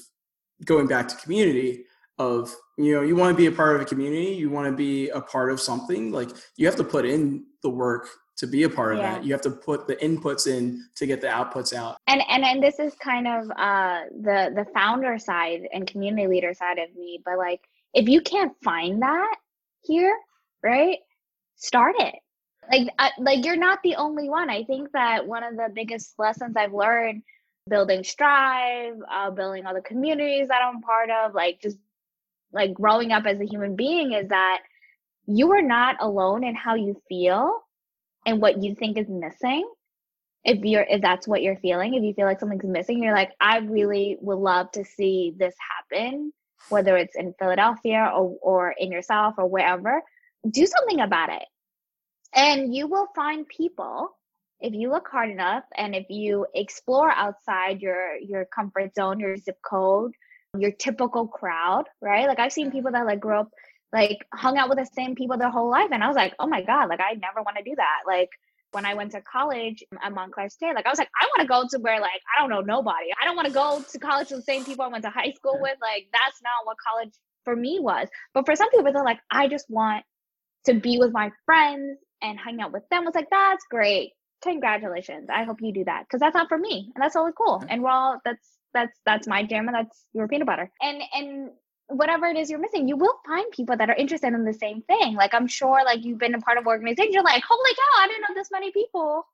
going 0.64 0.86
back 0.86 1.08
to 1.08 1.16
community. 1.16 1.84
Of 2.18 2.54
you 2.76 2.94
know 2.94 3.00
you 3.00 3.16
want 3.16 3.34
to 3.34 3.36
be 3.36 3.46
a 3.46 3.52
part 3.52 3.76
of 3.76 3.80
a 3.80 3.86
community. 3.86 4.32
You 4.32 4.50
want 4.50 4.66
to 4.66 4.76
be 4.76 5.08
a 5.08 5.22
part 5.22 5.50
of 5.50 5.58
something. 5.58 6.12
Like 6.12 6.28
you 6.56 6.66
have 6.66 6.76
to 6.76 6.84
put 6.84 7.06
in 7.06 7.46
the 7.62 7.70
work 7.70 8.08
to 8.40 8.46
be 8.46 8.62
a 8.62 8.70
part 8.70 8.94
of 8.94 8.98
yeah. 8.98 9.14
that. 9.14 9.24
You 9.24 9.32
have 9.32 9.42
to 9.42 9.50
put 9.50 9.86
the 9.86 9.96
inputs 9.96 10.46
in 10.46 10.88
to 10.96 11.06
get 11.06 11.20
the 11.20 11.26
outputs 11.26 11.74
out. 11.74 11.98
And 12.06 12.22
and 12.28 12.42
and 12.42 12.62
this 12.62 12.78
is 12.78 12.94
kind 12.94 13.28
of 13.28 13.50
uh 13.50 14.00
the 14.22 14.50
the 14.54 14.66
founder 14.72 15.18
side 15.18 15.68
and 15.72 15.86
community 15.86 16.26
leader 16.26 16.54
side 16.54 16.78
of 16.78 16.94
me, 16.96 17.20
but 17.24 17.36
like 17.36 17.60
if 17.92 18.08
you 18.08 18.22
can't 18.22 18.52
find 18.64 19.02
that 19.02 19.36
here, 19.82 20.16
right? 20.62 20.98
Start 21.56 21.96
it. 21.98 22.14
Like 22.72 22.88
I, 22.98 23.10
like 23.18 23.44
you're 23.44 23.56
not 23.56 23.80
the 23.84 23.96
only 23.96 24.30
one. 24.30 24.48
I 24.48 24.64
think 24.64 24.90
that 24.92 25.26
one 25.26 25.44
of 25.44 25.56
the 25.56 25.68
biggest 25.74 26.14
lessons 26.18 26.56
I've 26.56 26.72
learned 26.72 27.22
building 27.68 28.02
Strive, 28.04 28.94
uh, 29.12 29.30
building 29.30 29.64
the 29.64 29.82
communities 29.82 30.48
that 30.48 30.62
I'm 30.62 30.80
part 30.80 31.10
of, 31.10 31.34
like 31.34 31.60
just 31.60 31.76
like 32.52 32.72
growing 32.72 33.12
up 33.12 33.26
as 33.26 33.38
a 33.38 33.44
human 33.44 33.76
being 33.76 34.12
is 34.12 34.28
that 34.28 34.60
you 35.26 35.52
are 35.52 35.62
not 35.62 35.96
alone 36.00 36.42
in 36.42 36.54
how 36.54 36.74
you 36.74 37.00
feel 37.06 37.60
and 38.26 38.40
what 38.40 38.62
you 38.62 38.74
think 38.74 38.98
is 38.98 39.08
missing 39.08 39.68
if 40.44 40.58
you're 40.64 40.86
if 40.88 41.02
that's 41.02 41.28
what 41.28 41.42
you're 41.42 41.56
feeling 41.56 41.94
if 41.94 42.02
you 42.02 42.14
feel 42.14 42.26
like 42.26 42.40
something's 42.40 42.64
missing 42.64 43.02
you're 43.02 43.14
like 43.14 43.32
i 43.40 43.58
really 43.58 44.16
would 44.20 44.38
love 44.38 44.70
to 44.72 44.84
see 44.84 45.34
this 45.38 45.54
happen 45.76 46.32
whether 46.68 46.96
it's 46.96 47.16
in 47.16 47.34
Philadelphia 47.38 48.10
or, 48.14 48.36
or 48.42 48.74
in 48.78 48.92
yourself 48.92 49.34
or 49.38 49.46
wherever, 49.46 50.02
do 50.48 50.66
something 50.66 51.00
about 51.00 51.30
it. 51.30 51.44
And 52.34 52.74
you 52.74 52.86
will 52.86 53.08
find 53.14 53.48
people 53.48 54.10
if 54.60 54.74
you 54.74 54.90
look 54.90 55.08
hard 55.10 55.30
enough 55.30 55.64
and 55.76 55.94
if 55.94 56.06
you 56.10 56.46
explore 56.54 57.10
outside 57.10 57.80
your 57.80 58.16
your 58.16 58.44
comfort 58.44 58.94
zone, 58.94 59.18
your 59.18 59.36
zip 59.36 59.58
code, 59.68 60.12
your 60.56 60.70
typical 60.70 61.26
crowd, 61.26 61.84
right? 62.00 62.28
Like 62.28 62.38
I've 62.38 62.52
seen 62.52 62.70
people 62.70 62.92
that 62.92 63.06
like 63.06 63.20
grow 63.20 63.40
up 63.40 63.50
like 63.92 64.18
hung 64.34 64.58
out 64.58 64.68
with 64.68 64.78
the 64.78 64.86
same 64.94 65.14
people 65.14 65.36
their 65.38 65.50
whole 65.50 65.70
life 65.70 65.88
and 65.92 66.02
I 66.02 66.08
was 66.08 66.16
like, 66.16 66.34
"Oh 66.38 66.46
my 66.46 66.62
god, 66.62 66.88
like 66.88 67.00
I 67.00 67.14
never 67.14 67.42
want 67.42 67.56
to 67.56 67.64
do 67.64 67.74
that." 67.76 68.00
Like 68.06 68.30
when 68.72 68.86
I 68.86 68.94
went 68.94 69.12
to 69.12 69.20
college 69.22 69.82
um, 69.92 69.98
at 70.02 70.12
Montclair 70.12 70.48
State, 70.48 70.74
like 70.74 70.86
I 70.86 70.90
was 70.90 70.98
like, 70.98 71.10
I 71.20 71.26
want 71.26 71.40
to 71.42 71.46
go 71.46 71.66
to 71.76 71.82
where 71.82 72.00
like 72.00 72.20
I 72.36 72.40
don't 72.40 72.50
know 72.50 72.60
nobody. 72.60 73.08
I 73.20 73.24
don't 73.26 73.36
want 73.36 73.48
to 73.48 73.54
go 73.54 73.82
to 73.82 73.98
college 73.98 74.30
with 74.30 74.40
the 74.40 74.52
same 74.52 74.64
people 74.64 74.84
I 74.84 74.88
went 74.88 75.04
to 75.04 75.10
high 75.10 75.32
school 75.32 75.58
with. 75.60 75.76
Like 75.82 76.08
that's 76.12 76.40
not 76.42 76.64
what 76.66 76.76
college 76.88 77.12
for 77.44 77.56
me 77.56 77.78
was. 77.80 78.08
But 78.34 78.46
for 78.46 78.54
some 78.54 78.70
people, 78.70 78.92
they're 78.92 79.04
like, 79.04 79.20
I 79.30 79.48
just 79.48 79.66
want 79.68 80.04
to 80.66 80.74
be 80.74 80.98
with 80.98 81.12
my 81.12 81.30
friends 81.46 81.98
and 82.22 82.38
hang 82.38 82.60
out 82.60 82.72
with 82.72 82.88
them. 82.90 83.06
It's 83.06 83.16
like 83.16 83.30
that's 83.30 83.64
great. 83.70 84.12
congratulations. 84.42 85.28
I 85.32 85.44
hope 85.44 85.58
you 85.60 85.72
do 85.72 85.84
that 85.84 86.04
because 86.04 86.20
that's 86.20 86.34
not 86.34 86.48
for 86.48 86.58
me, 86.58 86.92
and 86.94 87.02
that's 87.02 87.14
totally 87.14 87.32
cool. 87.36 87.62
And 87.68 87.82
well, 87.82 88.20
that's 88.24 88.46
that's 88.74 88.98
that's 89.06 89.26
my 89.26 89.44
jam, 89.44 89.68
and 89.68 89.74
that's 89.74 90.06
your 90.12 90.28
peanut 90.28 90.46
butter. 90.46 90.70
And 90.80 91.02
and 91.12 91.50
whatever 91.90 92.26
it 92.26 92.36
is 92.36 92.50
you're 92.50 92.58
missing, 92.58 92.88
you 92.88 92.96
will 92.96 93.18
find 93.26 93.50
people 93.52 93.76
that 93.76 93.90
are 93.90 93.96
interested 93.96 94.32
in 94.32 94.44
the 94.44 94.54
same 94.54 94.82
thing. 94.82 95.14
Like 95.14 95.34
I'm 95.34 95.46
sure, 95.46 95.82
like 95.84 96.04
you've 96.04 96.18
been 96.18 96.34
a 96.34 96.40
part 96.40 96.58
of 96.58 96.66
organization, 96.66 97.12
you're 97.12 97.22
like, 97.22 97.42
holy 97.46 97.74
cow, 97.74 98.02
I 98.02 98.08
didn't 98.08 98.22
know 98.22 98.34
this 98.34 98.50
many 98.50 98.70
people 98.72 99.26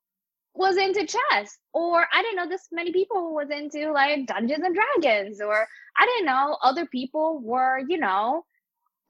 was 0.55 0.77
into 0.77 1.07
chess, 1.07 1.59
or 1.75 2.07
I 2.13 2.23
didn't 2.23 2.37
know 2.37 2.49
this 2.49 2.69
many 2.73 2.93
people 2.93 3.35
was 3.35 3.51
into 3.51 3.93
like 3.93 4.27
Dungeons 4.27 4.65
and 4.65 4.75
Dragons, 4.75 5.41
or 5.41 5.67
I 5.99 6.07
didn't 6.07 6.27
know 6.27 6.57
other 6.63 6.87
people 6.87 7.41
were, 7.43 7.81
you 7.87 7.99
know, 7.99 8.45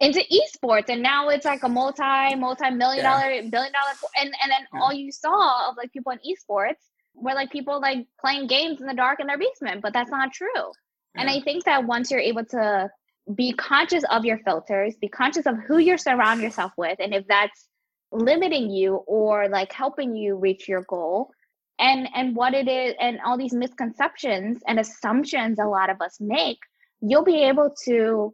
into 0.01 0.21
esports 0.21 0.91
and 0.91 1.03
now 1.03 1.29
it's 1.29 1.47
like 1.47 1.63
a 1.63 1.69
multi 1.69 2.35
multi 2.37 2.71
million 2.71 3.03
yeah. 3.03 3.11
dollar 3.11 3.29
billion 3.51 3.73
dollar 3.73 3.95
and 4.17 4.35
and 4.43 4.51
then 4.51 4.67
yeah. 4.75 4.81
all 4.81 4.93
you 4.93 5.11
saw 5.11 5.71
of 5.71 5.77
like 5.79 5.91
people 5.91 6.13
in 6.13 6.19
esports 6.19 6.91
were 7.15 7.33
like 7.33 7.51
people 7.51 7.81
like 7.81 8.07
playing 8.21 8.47
games 8.47 8.79
in 8.79 8.87
the 8.87 8.93
dark 8.93 9.21
in 9.21 9.27
their 9.27 9.39
basement 9.39 9.81
but 9.81 9.95
that's 9.95 10.11
not 10.11 10.33
true 10.35 10.49
yeah. 10.55 11.23
and 11.23 11.31
i 11.31 11.41
think 11.41 11.65
that 11.65 11.87
once 11.87 12.11
you're 12.11 12.21
able 12.21 12.45
to 12.45 12.91
be 13.35 13.53
conscious 13.53 14.05
of 14.11 14.25
your 14.25 14.39
filters 14.39 14.95
be 15.01 15.09
conscious 15.09 15.47
of 15.47 15.57
who 15.67 15.79
you 15.79 15.99
surround 15.99 16.41
yourself 16.41 16.73
with 16.77 16.97
and 17.01 17.13
if 17.13 17.25
that's 17.29 17.69
limiting 18.13 18.71
you 18.71 18.97
or 19.07 19.49
like 19.49 19.73
helping 19.73 20.15
you 20.15 20.37
reach 20.37 20.69
your 20.69 20.83
goal 20.89 21.31
and 21.79 22.09
and 22.15 22.37
what 22.37 22.55
it 22.55 22.69
is 22.69 22.95
and 23.01 23.19
all 23.25 23.37
these 23.37 23.53
misconceptions 23.53 24.61
and 24.67 24.79
assumptions 24.79 25.59
a 25.59 25.65
lot 25.65 25.91
of 25.91 26.01
us 26.01 26.17
make 26.21 26.59
you'll 27.01 27.25
be 27.25 27.43
able 27.43 27.75
to 27.85 28.33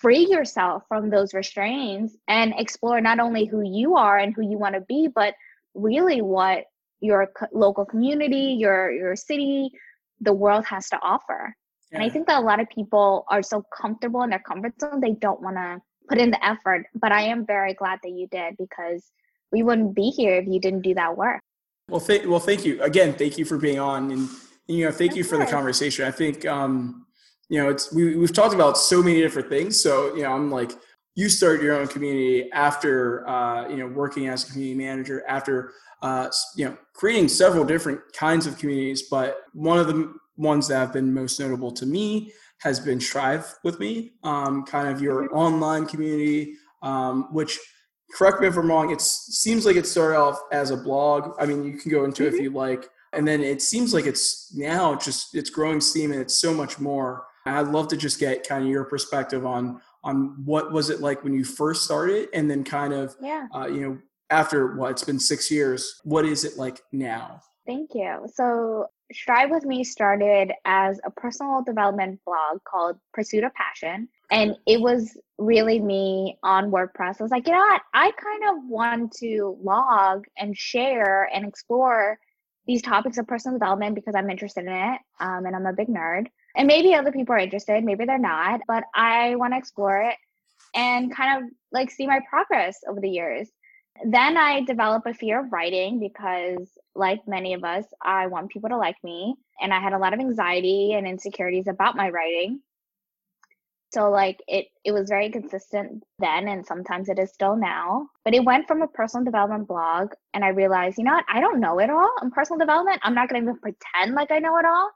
free 0.00 0.26
yourself 0.28 0.82
from 0.88 1.08
those 1.08 1.32
restraints 1.32 2.14
and 2.28 2.52
explore 2.58 3.00
not 3.00 3.18
only 3.18 3.46
who 3.46 3.62
you 3.62 3.96
are 3.96 4.18
and 4.18 4.34
who 4.34 4.42
you 4.42 4.58
want 4.58 4.74
to 4.74 4.82
be 4.82 5.08
but 5.12 5.34
really 5.74 6.20
what 6.20 6.64
your 7.00 7.28
co- 7.36 7.46
local 7.52 7.86
community 7.86 8.56
your 8.58 8.92
your 8.92 9.16
city 9.16 9.70
the 10.20 10.32
world 10.32 10.64
has 10.66 10.88
to 10.88 10.98
offer 11.00 11.54
yeah. 11.90 11.98
and 11.98 12.04
i 12.04 12.08
think 12.08 12.26
that 12.26 12.38
a 12.38 12.44
lot 12.44 12.60
of 12.60 12.68
people 12.70 13.24
are 13.28 13.42
so 13.42 13.64
comfortable 13.74 14.22
in 14.22 14.30
their 14.30 14.38
comfort 14.40 14.72
zone 14.80 15.00
they 15.00 15.12
don't 15.12 15.40
want 15.40 15.56
to 15.56 15.80
put 16.08 16.18
in 16.18 16.30
the 16.30 16.44
effort 16.44 16.86
but 16.94 17.12
i 17.12 17.22
am 17.22 17.44
very 17.46 17.74
glad 17.74 17.98
that 18.02 18.12
you 18.12 18.26
did 18.28 18.56
because 18.58 19.10
we 19.52 19.62
wouldn't 19.62 19.94
be 19.94 20.10
here 20.10 20.36
if 20.36 20.46
you 20.46 20.60
didn't 20.60 20.82
do 20.82 20.94
that 20.94 21.16
work 21.16 21.40
well 21.88 22.00
thank 22.00 22.26
well 22.26 22.40
thank 22.40 22.64
you 22.64 22.80
again 22.82 23.12
thank 23.12 23.38
you 23.38 23.44
for 23.44 23.58
being 23.58 23.78
on 23.78 24.10
and 24.10 24.28
you 24.66 24.84
know 24.84 24.92
thank 24.92 25.12
of 25.12 25.16
you 25.16 25.24
for 25.24 25.36
course. 25.36 25.48
the 25.48 25.54
conversation 25.54 26.04
i 26.04 26.10
think 26.10 26.46
um 26.46 27.06
you 27.48 27.62
know, 27.62 27.70
it's 27.70 27.92
we 27.92 28.16
we've 28.16 28.32
talked 28.32 28.54
about 28.54 28.76
so 28.76 29.02
many 29.02 29.20
different 29.20 29.48
things. 29.48 29.80
So 29.80 30.14
you 30.14 30.22
know, 30.22 30.32
I'm 30.32 30.50
like, 30.50 30.72
you 31.14 31.28
start 31.28 31.62
your 31.62 31.78
own 31.78 31.86
community 31.88 32.50
after 32.52 33.28
uh, 33.28 33.68
you 33.68 33.76
know 33.76 33.86
working 33.86 34.28
as 34.28 34.48
a 34.48 34.52
community 34.52 34.76
manager 34.76 35.24
after 35.28 35.72
uh, 36.02 36.28
you 36.56 36.64
know 36.64 36.76
creating 36.94 37.28
several 37.28 37.64
different 37.64 38.00
kinds 38.12 38.46
of 38.46 38.58
communities. 38.58 39.04
But 39.10 39.42
one 39.52 39.78
of 39.78 39.86
the 39.86 40.12
ones 40.36 40.68
that 40.68 40.76
have 40.76 40.92
been 40.92 41.12
most 41.12 41.40
notable 41.40 41.72
to 41.72 41.86
me 41.86 42.32
has 42.58 42.80
been 42.80 43.00
Strive 43.00 43.54
with 43.64 43.78
Me, 43.78 44.12
um, 44.22 44.64
kind 44.64 44.88
of 44.88 45.00
your 45.00 45.24
mm-hmm. 45.24 45.36
online 45.36 45.86
community, 45.86 46.54
um, 46.82 47.32
which 47.32 47.58
correct 48.14 48.40
me 48.40 48.46
if 48.46 48.56
I'm 48.56 48.68
wrong. 48.68 48.90
It 48.90 49.00
seems 49.00 49.66
like 49.66 49.76
it 49.76 49.86
started 49.86 50.18
off 50.18 50.40
as 50.52 50.70
a 50.70 50.76
blog. 50.76 51.34
I 51.38 51.46
mean, 51.46 51.64
you 51.64 51.78
can 51.78 51.90
go 51.90 52.04
into 52.04 52.22
mm-hmm. 52.24 52.34
it 52.34 52.38
if 52.38 52.42
you 52.42 52.50
like, 52.50 52.88
and 53.12 53.26
then 53.26 53.42
it 53.42 53.62
seems 53.62 53.92
like 53.92 54.06
it's 54.06 54.54
now 54.54 54.94
just 54.94 55.34
it's 55.34 55.50
growing 55.50 55.80
steam 55.80 56.12
and 56.12 56.20
it's 56.20 56.34
so 56.34 56.54
much 56.54 56.78
more. 56.78 57.26
I'd 57.44 57.68
love 57.68 57.86
to 57.88 57.96
just 57.96 58.18
get 58.18 58.46
kind 58.46 58.64
of 58.64 58.70
your 58.70 58.84
perspective 58.84 59.46
on 59.46 59.80
on 60.02 60.42
what 60.44 60.72
was 60.72 60.90
it 60.90 61.00
like 61.00 61.22
when 61.24 61.34
you 61.34 61.44
first 61.44 61.84
started, 61.84 62.28
and 62.32 62.50
then 62.50 62.64
kind 62.64 62.92
of 62.92 63.16
yeah. 63.20 63.46
Uh, 63.54 63.66
you 63.66 63.80
know 63.80 63.98
after 64.30 64.74
what 64.74 64.90
it's 64.90 65.04
been 65.04 65.20
six 65.20 65.50
years, 65.50 66.00
what 66.02 66.24
is 66.24 66.44
it 66.44 66.58
like 66.58 66.80
now? 66.92 67.40
Thank 67.66 67.90
you. 67.94 68.26
So 68.34 68.86
Strive 69.12 69.50
with 69.50 69.64
Me 69.64 69.84
started 69.84 70.52
as 70.64 71.00
a 71.04 71.10
personal 71.10 71.62
development 71.62 72.20
blog 72.24 72.62
called 72.64 72.98
Pursuit 73.12 73.44
of 73.44 73.54
Passion. 73.54 74.08
And 74.30 74.56
it 74.66 74.80
was 74.80 75.16
really 75.38 75.78
me 75.78 76.38
on 76.42 76.70
WordPress. 76.70 77.20
I 77.20 77.22
was 77.22 77.30
like, 77.30 77.46
you 77.46 77.52
know 77.52 77.60
what? 77.60 77.82
I 77.94 78.10
kind 78.12 78.42
of 78.50 78.64
want 78.68 79.12
to 79.18 79.56
log 79.62 80.24
and 80.36 80.56
share 80.56 81.30
and 81.32 81.46
explore 81.46 82.18
these 82.66 82.82
topics 82.82 83.16
of 83.18 83.28
personal 83.28 83.58
development 83.58 83.94
because 83.94 84.14
I'm 84.16 84.28
interested 84.28 84.64
in 84.64 84.72
it 84.72 85.00
um, 85.20 85.46
and 85.46 85.54
I'm 85.54 85.66
a 85.66 85.72
big 85.72 85.88
nerd. 85.88 86.26
And 86.56 86.66
maybe 86.66 86.94
other 86.94 87.12
people 87.12 87.34
are 87.34 87.38
interested, 87.38 87.84
maybe 87.84 88.06
they're 88.06 88.18
not, 88.18 88.60
but 88.66 88.84
I 88.94 89.36
want 89.36 89.52
to 89.52 89.58
explore 89.58 90.02
it 90.02 90.16
and 90.74 91.14
kind 91.14 91.44
of 91.44 91.50
like 91.70 91.90
see 91.90 92.06
my 92.06 92.20
progress 92.28 92.78
over 92.88 93.00
the 93.00 93.08
years. 93.08 93.48
Then 94.04 94.36
I 94.36 94.62
develop 94.62 95.06
a 95.06 95.14
fear 95.14 95.40
of 95.40 95.52
writing 95.52 95.98
because, 96.00 96.68
like 96.94 97.20
many 97.26 97.54
of 97.54 97.64
us, 97.64 97.84
I 98.02 98.26
want 98.26 98.50
people 98.50 98.68
to 98.70 98.76
like 98.76 98.96
me. 99.02 99.36
And 99.60 99.72
I 99.72 99.80
had 99.80 99.92
a 99.92 99.98
lot 99.98 100.14
of 100.14 100.20
anxiety 100.20 100.92
and 100.92 101.06
insecurities 101.06 101.66
about 101.66 101.96
my 101.96 102.10
writing. 102.10 102.60
So 103.94 104.10
like 104.10 104.42
it 104.48 104.66
it 104.84 104.92
was 104.92 105.08
very 105.08 105.30
consistent 105.30 106.02
then 106.18 106.48
and 106.48 106.66
sometimes 106.66 107.08
it 107.08 107.18
is 107.18 107.32
still 107.32 107.56
now. 107.56 108.08
But 108.24 108.34
it 108.34 108.44
went 108.44 108.66
from 108.66 108.82
a 108.82 108.88
personal 108.88 109.24
development 109.24 109.68
blog 109.68 110.12
and 110.34 110.44
I 110.44 110.48
realized, 110.48 110.98
you 110.98 111.04
know 111.04 111.14
what, 111.14 111.24
I 111.32 111.40
don't 111.40 111.60
know 111.60 111.78
it 111.78 111.88
all 111.88 112.10
in 112.22 112.30
personal 112.30 112.58
development. 112.58 113.00
I'm 113.04 113.14
not 113.14 113.28
gonna 113.28 113.42
even 113.42 113.58
pretend 113.58 114.14
like 114.14 114.30
I 114.30 114.40
know 114.40 114.58
it 114.58 114.66
all. 114.66 114.90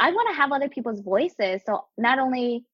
I 0.00 0.10
want 0.10 0.28
to 0.30 0.36
have 0.36 0.50
other 0.50 0.68
people's 0.68 1.00
voices. 1.00 1.60
So 1.66 1.84
not 1.98 2.18
only 2.18 2.64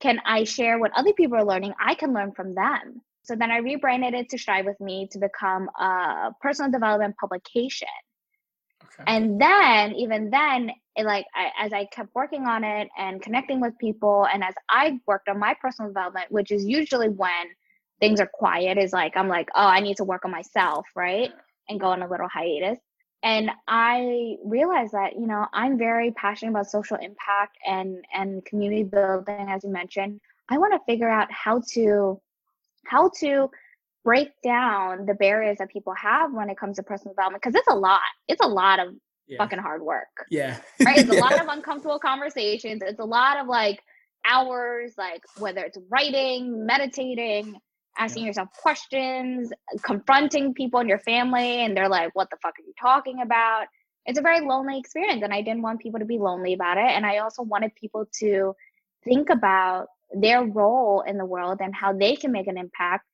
can 0.00 0.20
I 0.24 0.44
share 0.44 0.78
what 0.78 0.92
other 0.96 1.12
people 1.12 1.36
are 1.36 1.44
learning, 1.44 1.74
I 1.78 1.94
can 1.96 2.14
learn 2.14 2.32
from 2.32 2.54
them. 2.54 3.02
So 3.24 3.34
then 3.34 3.50
I 3.50 3.58
rebranded 3.58 4.14
it 4.14 4.28
to 4.30 4.38
Strive 4.38 4.66
with 4.66 4.80
Me 4.80 5.08
to 5.12 5.18
become 5.18 5.68
a 5.78 6.30
personal 6.40 6.70
development 6.70 7.16
publication. 7.18 7.88
Okay. 8.84 9.04
And 9.06 9.40
then, 9.40 9.94
even 9.94 10.30
then, 10.30 10.70
it 10.94 11.04
like 11.04 11.26
I, 11.34 11.50
as 11.64 11.72
I 11.72 11.86
kept 11.86 12.14
working 12.14 12.46
on 12.46 12.64
it 12.64 12.88
and 12.96 13.20
connecting 13.20 13.60
with 13.60 13.76
people, 13.78 14.26
and 14.32 14.44
as 14.44 14.54
I 14.68 15.00
worked 15.06 15.28
on 15.28 15.38
my 15.38 15.54
personal 15.60 15.90
development, 15.90 16.30
which 16.30 16.52
is 16.52 16.64
usually 16.64 17.08
when 17.08 17.46
things 17.98 18.20
are 18.20 18.30
quiet, 18.32 18.78
is 18.78 18.92
like 18.92 19.16
I'm 19.16 19.28
like, 19.28 19.48
oh, 19.54 19.66
I 19.66 19.80
need 19.80 19.96
to 19.96 20.04
work 20.04 20.24
on 20.24 20.30
myself, 20.30 20.86
right? 20.94 21.30
And 21.68 21.80
go 21.80 21.86
on 21.86 22.02
a 22.02 22.08
little 22.08 22.28
hiatus 22.28 22.78
and 23.24 23.50
i 23.66 24.36
realized 24.44 24.92
that 24.92 25.14
you 25.14 25.26
know 25.26 25.46
i'm 25.52 25.76
very 25.76 26.12
passionate 26.12 26.50
about 26.50 26.70
social 26.70 26.96
impact 26.98 27.56
and 27.66 28.04
and 28.14 28.44
community 28.44 28.84
building 28.84 29.46
as 29.48 29.64
you 29.64 29.70
mentioned 29.70 30.20
i 30.50 30.58
want 30.58 30.72
to 30.72 30.92
figure 30.92 31.08
out 31.08 31.26
how 31.32 31.60
to 31.66 32.20
how 32.86 33.10
to 33.20 33.50
break 34.04 34.28
down 34.42 35.06
the 35.06 35.14
barriers 35.14 35.58
that 35.58 35.70
people 35.70 35.94
have 35.94 36.32
when 36.32 36.50
it 36.50 36.58
comes 36.58 36.76
to 36.76 36.82
personal 36.82 37.14
development 37.14 37.42
because 37.42 37.54
it's 37.54 37.68
a 37.68 37.74
lot 37.74 38.00
it's 38.28 38.44
a 38.44 38.48
lot 38.48 38.78
of 38.78 38.94
yeah. 39.26 39.38
fucking 39.38 39.58
hard 39.58 39.82
work 39.82 40.26
yeah 40.30 40.58
right 40.84 40.98
it's 40.98 41.10
a 41.10 41.20
lot 41.20 41.40
of 41.40 41.48
uncomfortable 41.50 41.98
conversations 41.98 42.82
it's 42.84 43.00
a 43.00 43.04
lot 43.04 43.38
of 43.38 43.46
like 43.46 43.80
hours 44.26 44.92
like 44.98 45.22
whether 45.38 45.62
it's 45.62 45.78
writing 45.90 46.66
meditating 46.66 47.58
asking 47.98 48.26
yourself 48.26 48.48
questions, 48.60 49.52
confronting 49.82 50.54
people 50.54 50.80
in 50.80 50.88
your 50.88 50.98
family, 50.98 51.64
and 51.64 51.76
they're 51.76 51.88
like, 51.88 52.14
What 52.14 52.30
the 52.30 52.36
fuck 52.42 52.54
are 52.58 52.66
you 52.66 52.72
talking 52.80 53.20
about? 53.22 53.66
It's 54.06 54.18
a 54.18 54.22
very 54.22 54.40
lonely 54.40 54.78
experience, 54.78 55.22
and 55.22 55.32
I 55.32 55.42
didn't 55.42 55.62
want 55.62 55.80
people 55.80 56.00
to 56.00 56.06
be 56.06 56.18
lonely 56.18 56.52
about 56.52 56.76
it. 56.76 56.90
And 56.90 57.06
I 57.06 57.18
also 57.18 57.42
wanted 57.42 57.74
people 57.74 58.06
to 58.20 58.54
think 59.04 59.30
about 59.30 59.86
their 60.12 60.42
role 60.44 61.02
in 61.06 61.18
the 61.18 61.24
world 61.24 61.58
and 61.60 61.74
how 61.74 61.92
they 61.92 62.16
can 62.16 62.32
make 62.32 62.46
an 62.46 62.58
impact. 62.58 63.04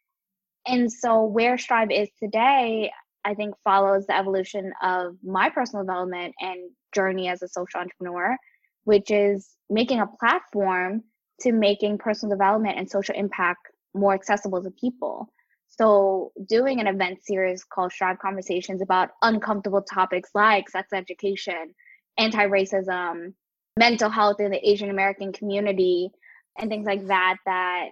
And 0.67 0.93
so, 0.93 1.25
where 1.25 1.59
Strive 1.59 1.91
is 1.91 2.09
today, 2.23 2.93
I 3.25 3.35
think 3.35 3.55
follows 3.65 4.07
the 4.07 4.17
evolution 4.17 4.73
of 4.83 5.17
my 5.23 5.51
personal 5.51 5.85
development 5.85 6.35
and 6.41 6.71
journey 6.95 7.29
as 7.29 7.43
a 7.43 7.49
social 7.49 7.81
entrepreneur, 7.81 8.37
which 8.85 9.11
is 9.11 9.49
making 9.69 10.01
a 10.01 10.07
platform 10.07 11.03
to 11.41 11.53
making 11.53 11.99
personal 11.99 12.37
development 12.37 12.79
and 12.79 12.91
social 12.91 13.15
impact 13.15 13.69
more 13.95 14.15
accessible 14.15 14.63
to 14.63 14.71
people. 14.71 15.33
So, 15.69 16.33
doing 16.49 16.81
an 16.81 16.87
event 16.87 17.25
series 17.25 17.65
called 17.65 17.93
Strive 17.93 18.19
Conversations 18.19 18.83
about 18.83 19.11
uncomfortable 19.23 19.83
topics 19.83 20.31
like 20.35 20.69
sex 20.69 20.89
education, 20.93 21.75
anti 22.19 22.47
racism, 22.47 23.35
mental 23.77 24.11
health 24.11 24.41
in 24.41 24.51
the 24.51 24.69
Asian 24.69 24.91
American 24.91 25.33
community, 25.33 26.11
and 26.59 26.71
things 26.71 26.87
like 26.87 27.07
that, 27.07 27.37
that 27.47 27.89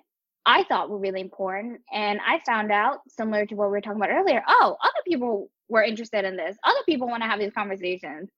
I 0.47 0.65
thought 0.65 0.91
were 0.91 0.99
really 0.99 1.21
important. 1.21 1.81
And 1.93 2.21
I 2.27 2.41
found 2.47 2.73
out, 2.73 3.01
similar 3.09 3.47
to 3.47 3.55
what 3.55 3.69
we 3.69 3.73
were 3.73 3.81
talking 3.81 4.01
about 4.01 4.11
earlier, 4.11 4.43
oh, 4.47 4.77
other 4.83 5.03
people 5.07 5.51
were 5.69 5.83
interested 5.83 6.25
in 6.25 6.37
this. 6.37 6.57
Other 6.65 6.81
people 6.87 7.09
want 7.09 7.23
to 7.23 7.29
have 7.29 7.39
these 7.39 7.53
conversations. 7.53 8.31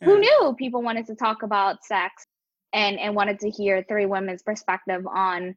Yeah. 0.00 0.06
Who 0.06 0.18
knew 0.18 0.54
people 0.58 0.82
wanted 0.82 1.06
to 1.06 1.14
talk 1.14 1.42
about 1.42 1.84
sex 1.84 2.26
and, 2.72 2.98
and 2.98 3.14
wanted 3.14 3.40
to 3.40 3.50
hear 3.50 3.84
three 3.88 4.06
women's 4.06 4.42
perspective 4.42 5.06
on 5.06 5.54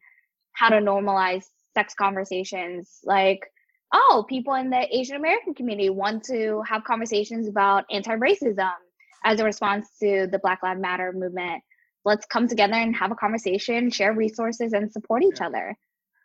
how 0.53 0.69
to 0.69 0.77
normalize 0.77 1.45
sex 1.73 1.93
conversations 1.93 2.99
like 3.03 3.51
oh 3.93 4.25
people 4.27 4.53
in 4.55 4.69
the 4.69 4.97
asian 4.97 5.17
american 5.17 5.53
community 5.53 5.89
want 5.89 6.23
to 6.23 6.61
have 6.67 6.83
conversations 6.83 7.47
about 7.47 7.83
anti-racism 7.91 8.71
as 9.23 9.39
a 9.39 9.43
response 9.43 9.87
to 9.99 10.27
the 10.31 10.39
black 10.39 10.63
lives 10.63 10.79
matter 10.79 11.11
movement 11.13 11.61
let's 12.05 12.25
come 12.25 12.47
together 12.47 12.73
and 12.73 12.95
have 12.95 13.11
a 13.11 13.15
conversation 13.15 13.89
share 13.89 14.13
resources 14.13 14.73
and 14.73 14.91
support 14.91 15.23
each 15.23 15.39
yeah. 15.39 15.47
other 15.47 15.75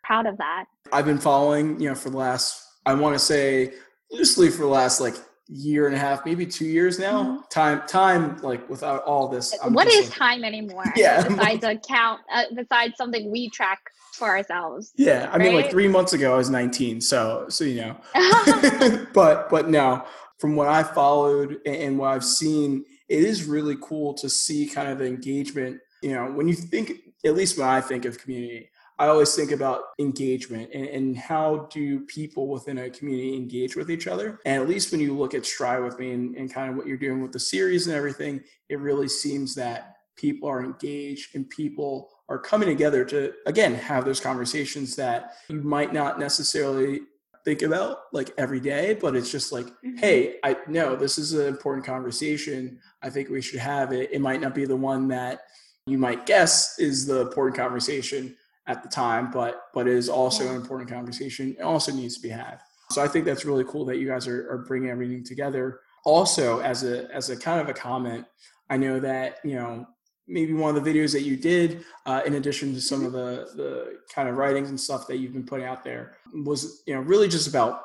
proud 0.03 0.25
of 0.25 0.37
that 0.37 0.65
i've 0.91 1.05
been 1.05 1.17
following 1.17 1.79
you 1.79 1.89
know 1.89 1.95
for 1.95 2.09
the 2.09 2.17
last 2.17 2.63
i 2.85 2.93
want 2.93 3.13
to 3.13 3.19
say 3.19 3.73
loosely 4.11 4.49
for 4.49 4.59
the 4.59 4.67
last 4.67 4.99
like 4.99 5.15
year 5.51 5.85
and 5.85 5.95
a 5.95 5.99
half, 5.99 6.25
maybe 6.25 6.45
two 6.45 6.65
years 6.65 6.97
now. 6.97 7.23
Mm-hmm. 7.23 7.41
Time, 7.49 7.81
time, 7.87 8.37
like 8.37 8.67
without 8.69 9.03
all 9.03 9.27
this. 9.27 9.53
I'm 9.61 9.73
what 9.73 9.87
is 9.87 10.09
like, 10.09 10.17
time 10.17 10.43
anymore? 10.43 10.85
Yeah. 10.95 11.27
Besides 11.27 11.63
a 11.63 11.75
count, 11.77 12.21
uh, 12.33 12.43
besides 12.55 12.93
something 12.95 13.31
we 13.31 13.49
track 13.49 13.79
for 14.13 14.27
ourselves. 14.27 14.91
Yeah, 14.95 15.29
I 15.31 15.37
right? 15.37 15.41
mean, 15.41 15.55
like 15.55 15.71
three 15.71 15.87
months 15.87 16.13
ago, 16.13 16.33
I 16.33 16.37
was 16.37 16.49
19, 16.49 17.01
so 17.01 17.45
so 17.49 17.63
you 17.63 17.81
know. 17.81 17.97
but 19.13 19.49
but 19.49 19.69
no, 19.69 20.05
from 20.39 20.55
what 20.55 20.67
I 20.67 20.83
followed 20.83 21.59
and 21.65 21.97
what 21.97 22.11
I've 22.11 22.25
seen, 22.25 22.85
it 23.11 23.25
is 23.25 23.43
really 23.43 23.75
cool 23.81 24.13
to 24.13 24.29
see 24.29 24.65
kind 24.65 24.87
of 24.87 24.99
the 24.99 25.05
engagement. 25.05 25.81
You 26.01 26.13
know, 26.13 26.31
when 26.31 26.47
you 26.47 26.53
think, 26.53 26.93
at 27.25 27.35
least 27.35 27.57
when 27.57 27.67
I 27.67 27.81
think 27.81 28.05
of 28.05 28.17
community, 28.17 28.69
I 28.97 29.07
always 29.07 29.35
think 29.35 29.51
about 29.51 29.81
engagement 29.99 30.69
and, 30.73 30.85
and, 30.85 31.17
how 31.17 31.67
do 31.73 32.01
people 32.01 32.47
within 32.47 32.77
a 32.77 32.89
community 32.89 33.35
engage 33.35 33.75
with 33.75 33.89
each 33.89 34.07
other. 34.07 34.39
And 34.45 34.61
at 34.61 34.69
least 34.69 34.91
when 34.91 35.01
you 35.01 35.17
look 35.17 35.33
at 35.33 35.45
Strive 35.45 35.83
with 35.83 35.97
me 35.99 36.11
and, 36.11 36.35
and 36.35 36.53
kind 36.53 36.69
of 36.69 36.77
what 36.77 36.85
you're 36.85 36.97
doing 36.97 37.21
with 37.21 37.31
the 37.31 37.39
series 37.39 37.87
and 37.87 37.95
everything, 37.95 38.41
it 38.69 38.79
really 38.79 39.09
seems 39.09 39.55
that 39.55 39.95
people 40.15 40.47
are 40.47 40.63
engaged 40.63 41.35
and 41.35 41.49
people 41.49 42.11
are 42.29 42.39
coming 42.39 42.69
together 42.69 43.03
to, 43.05 43.33
again, 43.45 43.73
have 43.73 44.05
those 44.05 44.19
conversations 44.19 44.95
that 44.95 45.33
you 45.49 45.61
might 45.61 45.93
not 45.93 46.19
necessarily 46.19 47.01
think 47.43 47.61
about 47.61 47.97
like 48.11 48.31
every 48.37 48.59
day, 48.59 48.97
but 48.99 49.15
it's 49.15 49.31
just 49.31 49.51
like, 49.51 49.65
mm-hmm. 49.65 49.97
hey, 49.97 50.35
I 50.43 50.57
know 50.67 50.95
this 50.95 51.17
is 51.17 51.33
an 51.33 51.47
important 51.47 51.85
conversation. 51.85 52.79
I 53.01 53.09
think 53.09 53.29
we 53.29 53.41
should 53.41 53.59
have 53.59 53.91
it. 53.91 54.09
It 54.11 54.21
might 54.21 54.41
not 54.41 54.55
be 54.55 54.65
the 54.65 54.75
one 54.75 55.07
that 55.09 55.41
you 55.85 55.97
might 55.97 56.25
guess 56.25 56.77
is 56.79 57.05
the 57.05 57.21
important 57.21 57.57
conversation 57.57 58.35
at 58.67 58.83
the 58.83 58.89
time, 58.89 59.31
but 59.31 59.63
but 59.73 59.87
it 59.87 59.93
is 59.93 60.09
also 60.09 60.43
yeah. 60.43 60.51
an 60.51 60.55
important 60.57 60.89
conversation. 60.89 61.55
It 61.57 61.63
also 61.63 61.91
needs 61.91 62.15
to 62.15 62.21
be 62.21 62.29
had. 62.29 62.59
So 62.91 63.01
I 63.01 63.07
think 63.07 63.25
that's 63.25 63.45
really 63.45 63.63
cool 63.63 63.85
that 63.85 63.97
you 63.97 64.07
guys 64.07 64.27
are, 64.27 64.51
are 64.51 64.59
bringing 64.59 64.89
everything 64.89 65.23
together. 65.23 65.79
Also, 66.05 66.59
as 66.59 66.83
a 66.83 67.11
as 67.13 67.29
a 67.29 67.37
kind 67.37 67.59
of 67.59 67.69
a 67.69 67.73
comment, 67.73 68.25
I 68.69 68.77
know 68.77 68.99
that 68.99 69.37
you 69.43 69.55
know 69.55 69.87
maybe 70.27 70.53
one 70.53 70.75
of 70.75 70.83
the 70.83 70.93
videos 70.93 71.11
that 71.13 71.21
you 71.21 71.35
did, 71.37 71.83
uh, 72.05 72.21
in 72.25 72.35
addition 72.35 72.73
to 72.73 72.81
some 72.81 73.05
of 73.05 73.11
the 73.11 73.49
the 73.55 73.99
kind 74.13 74.29
of 74.29 74.37
writings 74.37 74.69
and 74.69 74.79
stuff 74.79 75.07
that 75.07 75.17
you've 75.17 75.33
been 75.33 75.45
putting 75.45 75.65
out 75.65 75.83
there, 75.83 76.17
was 76.33 76.83
you 76.85 76.93
know 76.93 77.01
really 77.01 77.27
just 77.27 77.47
about 77.47 77.81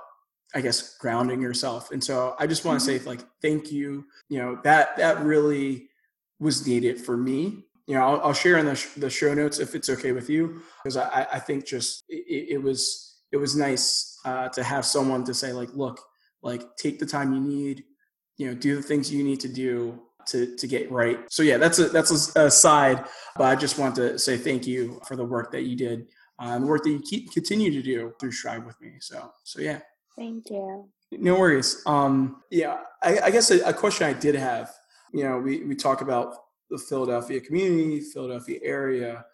I 0.54 0.60
guess 0.60 0.96
grounding 0.98 1.42
yourself. 1.42 1.90
And 1.90 2.02
so 2.02 2.36
I 2.38 2.46
just 2.46 2.64
want 2.64 2.80
to 2.80 2.90
mm-hmm. 2.90 3.04
say 3.04 3.08
like 3.08 3.20
thank 3.42 3.72
you. 3.72 4.06
You 4.28 4.38
know 4.38 4.60
that 4.64 4.96
that 4.96 5.20
really 5.22 5.88
was 6.38 6.66
needed 6.66 7.00
for 7.00 7.16
me 7.16 7.64
you 7.86 7.94
know, 7.94 8.02
I'll, 8.02 8.20
I'll 8.20 8.32
share 8.32 8.58
in 8.58 8.66
the, 8.66 8.74
sh- 8.74 8.94
the 8.96 9.10
show 9.10 9.32
notes 9.32 9.58
if 9.58 9.74
it's 9.74 9.88
okay 9.88 10.12
with 10.12 10.28
you, 10.28 10.60
because 10.82 10.96
I, 10.96 11.26
I 11.32 11.38
think 11.38 11.66
just 11.66 12.02
it, 12.08 12.54
it 12.54 12.62
was 12.62 13.20
it 13.32 13.36
was 13.36 13.56
nice 13.56 14.18
uh, 14.24 14.48
to 14.50 14.62
have 14.62 14.84
someone 14.84 15.24
to 15.24 15.34
say 15.34 15.52
like, 15.52 15.70
look, 15.74 16.00
like 16.42 16.62
take 16.76 16.98
the 16.98 17.06
time 17.06 17.32
you 17.32 17.40
need, 17.40 17.84
you 18.38 18.48
know, 18.48 18.54
do 18.54 18.76
the 18.76 18.82
things 18.82 19.12
you 19.12 19.22
need 19.22 19.40
to 19.40 19.48
do 19.48 20.00
to 20.26 20.56
to 20.56 20.66
get 20.66 20.90
right. 20.90 21.20
So 21.30 21.42
yeah, 21.42 21.58
that's 21.58 21.78
a 21.78 21.88
that's 21.88 22.34
a, 22.36 22.46
a 22.46 22.50
side, 22.50 23.04
but 23.36 23.44
I 23.44 23.56
just 23.56 23.78
want 23.78 23.94
to 23.96 24.18
say 24.18 24.36
thank 24.36 24.66
you 24.66 25.00
for 25.06 25.16
the 25.16 25.24
work 25.24 25.50
that 25.52 25.62
you 25.62 25.76
did, 25.76 26.08
uh, 26.40 26.50
and 26.50 26.64
the 26.64 26.68
work 26.68 26.82
that 26.84 26.90
you 26.90 27.00
keep 27.00 27.32
continue 27.32 27.70
to 27.70 27.82
do 27.82 28.14
through 28.20 28.32
Strive 28.32 28.64
with 28.64 28.80
me. 28.80 28.94
So 29.00 29.32
so 29.44 29.60
yeah. 29.60 29.80
Thank 30.16 30.48
you. 30.50 30.88
No 31.12 31.38
worries. 31.38 31.82
Um, 31.86 32.42
yeah, 32.50 32.78
I, 33.02 33.18
I 33.24 33.30
guess 33.30 33.50
a, 33.50 33.60
a 33.68 33.72
question 33.72 34.06
I 34.06 34.12
did 34.12 34.34
have. 34.34 34.72
You 35.12 35.24
know, 35.24 35.38
we 35.38 35.62
we 35.64 35.74
talk 35.74 36.00
about 36.00 36.34
the 36.70 36.78
Philadelphia 36.78 37.40
community, 37.40 38.00
Philadelphia 38.00 38.58
area. 38.62 39.24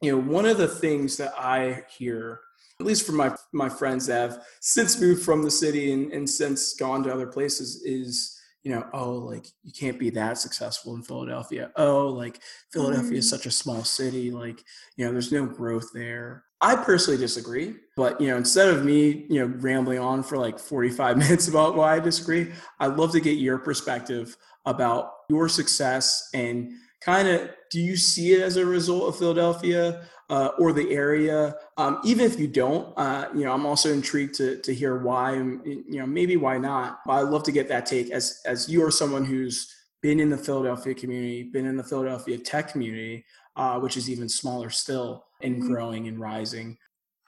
You 0.00 0.12
know, 0.12 0.18
one 0.18 0.46
of 0.46 0.58
the 0.58 0.68
things 0.68 1.16
that 1.18 1.32
I 1.38 1.84
hear, 1.96 2.40
at 2.80 2.86
least 2.86 3.06
from 3.06 3.16
my 3.16 3.34
my 3.52 3.68
friends 3.68 4.06
that 4.06 4.30
have 4.30 4.44
since 4.60 5.00
moved 5.00 5.22
from 5.22 5.42
the 5.42 5.50
city 5.50 5.92
and, 5.92 6.12
and 6.12 6.28
since 6.28 6.74
gone 6.74 7.04
to 7.04 7.12
other 7.12 7.28
places, 7.28 7.82
is 7.84 8.33
you 8.64 8.74
know, 8.74 8.86
oh, 8.94 9.12
like 9.12 9.46
you 9.62 9.72
can't 9.72 9.98
be 9.98 10.10
that 10.10 10.38
successful 10.38 10.94
in 10.94 11.02
Philadelphia. 11.02 11.70
Oh, 11.76 12.08
like 12.08 12.40
Philadelphia 12.72 13.12
mm. 13.12 13.18
is 13.18 13.28
such 13.28 13.44
a 13.44 13.50
small 13.50 13.84
city. 13.84 14.30
Like, 14.30 14.64
you 14.96 15.04
know, 15.04 15.12
there's 15.12 15.30
no 15.30 15.44
growth 15.44 15.90
there. 15.92 16.44
I 16.62 16.76
personally 16.76 17.18
disagree, 17.20 17.74
but 17.94 18.18
you 18.18 18.28
know, 18.28 18.38
instead 18.38 18.68
of 18.70 18.84
me, 18.84 19.26
you 19.28 19.40
know, 19.40 19.54
rambling 19.58 19.98
on 19.98 20.22
for 20.22 20.38
like 20.38 20.58
45 20.58 21.18
minutes 21.18 21.46
about 21.46 21.76
why 21.76 21.94
I 21.94 22.00
disagree, 22.00 22.52
I'd 22.80 22.96
love 22.96 23.12
to 23.12 23.20
get 23.20 23.36
your 23.36 23.58
perspective 23.58 24.34
about 24.64 25.10
your 25.28 25.48
success 25.50 26.30
and 26.32 26.72
kind 27.02 27.28
of 27.28 27.50
do 27.70 27.80
you 27.80 27.96
see 27.96 28.32
it 28.32 28.40
as 28.40 28.56
a 28.56 28.64
result 28.64 29.08
of 29.08 29.18
Philadelphia 29.18 30.06
uh, 30.30 30.50
or 30.58 30.72
the 30.72 30.90
area? 30.92 31.56
Um, 31.76 32.00
even 32.04 32.24
if 32.24 32.38
you 32.38 32.48
don't, 32.48 32.92
uh, 32.96 33.28
you 33.34 33.44
know, 33.44 33.52
I'm 33.52 33.66
also 33.66 33.92
intrigued 33.92 34.34
to 34.36 34.60
to 34.62 34.74
hear 34.74 34.98
why, 34.98 35.34
you 35.34 35.84
know, 35.88 36.06
maybe 36.06 36.36
why 36.36 36.58
not. 36.58 37.00
But 37.06 37.12
I'd 37.14 37.28
love 37.28 37.42
to 37.44 37.52
get 37.52 37.68
that 37.68 37.86
take 37.86 38.10
as 38.10 38.40
as 38.46 38.68
you 38.68 38.84
are 38.84 38.90
someone 38.90 39.24
who's 39.24 39.72
been 40.02 40.20
in 40.20 40.30
the 40.30 40.38
Philadelphia 40.38 40.94
community, 40.94 41.44
been 41.44 41.66
in 41.66 41.76
the 41.76 41.84
Philadelphia 41.84 42.38
tech 42.38 42.68
community, 42.68 43.24
uh, 43.56 43.78
which 43.80 43.96
is 43.96 44.10
even 44.10 44.28
smaller 44.28 44.70
still 44.70 45.24
and 45.42 45.56
mm-hmm. 45.56 45.72
growing 45.72 46.08
and 46.08 46.18
rising. 46.18 46.76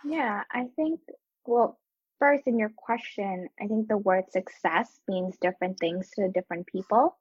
Yeah, 0.05 0.43
I 0.53 0.67
think 0.77 1.01
well. 1.47 1.79
First, 2.19 2.47
in 2.47 2.59
your 2.59 2.73
question, 2.75 3.47
I 3.61 3.67
think 3.67 3.89
the 3.89 3.99
word 3.99 4.25
success 4.31 5.01
means 5.07 5.37
different 5.39 5.79
things 5.79 6.09
to 6.17 6.31
different 6.31 6.67
people. 6.67 7.15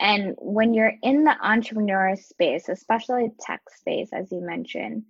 And 0.00 0.34
when 0.38 0.74
you're 0.74 0.92
in 1.02 1.24
the 1.24 1.36
entrepreneur 1.40 2.14
space, 2.16 2.68
especially 2.68 3.32
tech 3.40 3.62
space, 3.70 4.10
as 4.12 4.30
you 4.30 4.40
mentioned, 4.40 5.04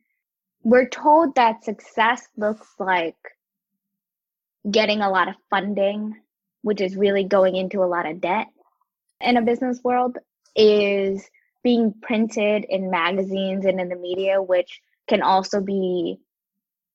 we're 0.63 0.89
told 0.89 1.35
that 1.35 1.65
success 1.65 2.27
looks 2.37 2.67
like 2.79 3.17
getting 4.69 5.01
a 5.01 5.11
lot 5.11 5.29
of 5.29 5.35
funding, 5.51 6.15
which 6.63 6.81
is 6.81 6.97
really 6.97 7.25
going 7.25 7.57
into 7.57 7.83
a 7.83 7.87
lot 7.87 8.07
of 8.07 8.21
debt 8.21 8.49
in 9.21 9.37
a 9.37 9.43
business 9.43 9.81
world, 9.85 10.17
is 10.57 11.29
being 11.63 11.95
printed 12.01 12.65
in 12.69 12.91
magazines 12.91 13.67
and 13.67 13.81
in 13.81 13.89
the 13.89 13.97
media, 13.97 14.43
which 14.43 14.81
can 15.09 15.23
also 15.23 15.61
be 15.61 16.19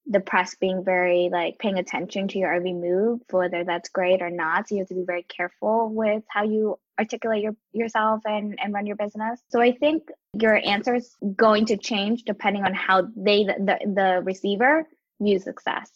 the 0.05 0.19
press 0.19 0.55
being 0.55 0.83
very 0.83 1.29
like 1.31 1.57
paying 1.59 1.77
attention 1.77 2.27
to 2.27 2.37
your 2.37 2.53
every 2.53 2.73
move, 2.73 3.21
whether 3.31 3.63
that's 3.63 3.89
great 3.89 4.21
or 4.21 4.29
not. 4.29 4.67
So 4.67 4.75
you 4.75 4.79
have 4.79 4.89
to 4.89 4.95
be 4.95 5.05
very 5.05 5.23
careful 5.23 5.89
with 5.93 6.23
how 6.27 6.43
you 6.43 6.77
articulate 6.99 7.41
your, 7.41 7.55
yourself 7.71 8.21
and, 8.25 8.59
and 8.61 8.73
run 8.73 8.85
your 8.85 8.97
business. 8.97 9.41
So 9.49 9.61
I 9.61 9.71
think 9.71 10.03
your 10.39 10.55
answer 10.55 10.95
is 10.95 11.15
going 11.35 11.67
to 11.67 11.77
change 11.77 12.23
depending 12.23 12.65
on 12.65 12.73
how 12.73 13.07
they, 13.15 13.45
the, 13.45 13.79
the 13.85 14.21
receiver 14.23 14.87
views 15.21 15.43
success. 15.43 15.89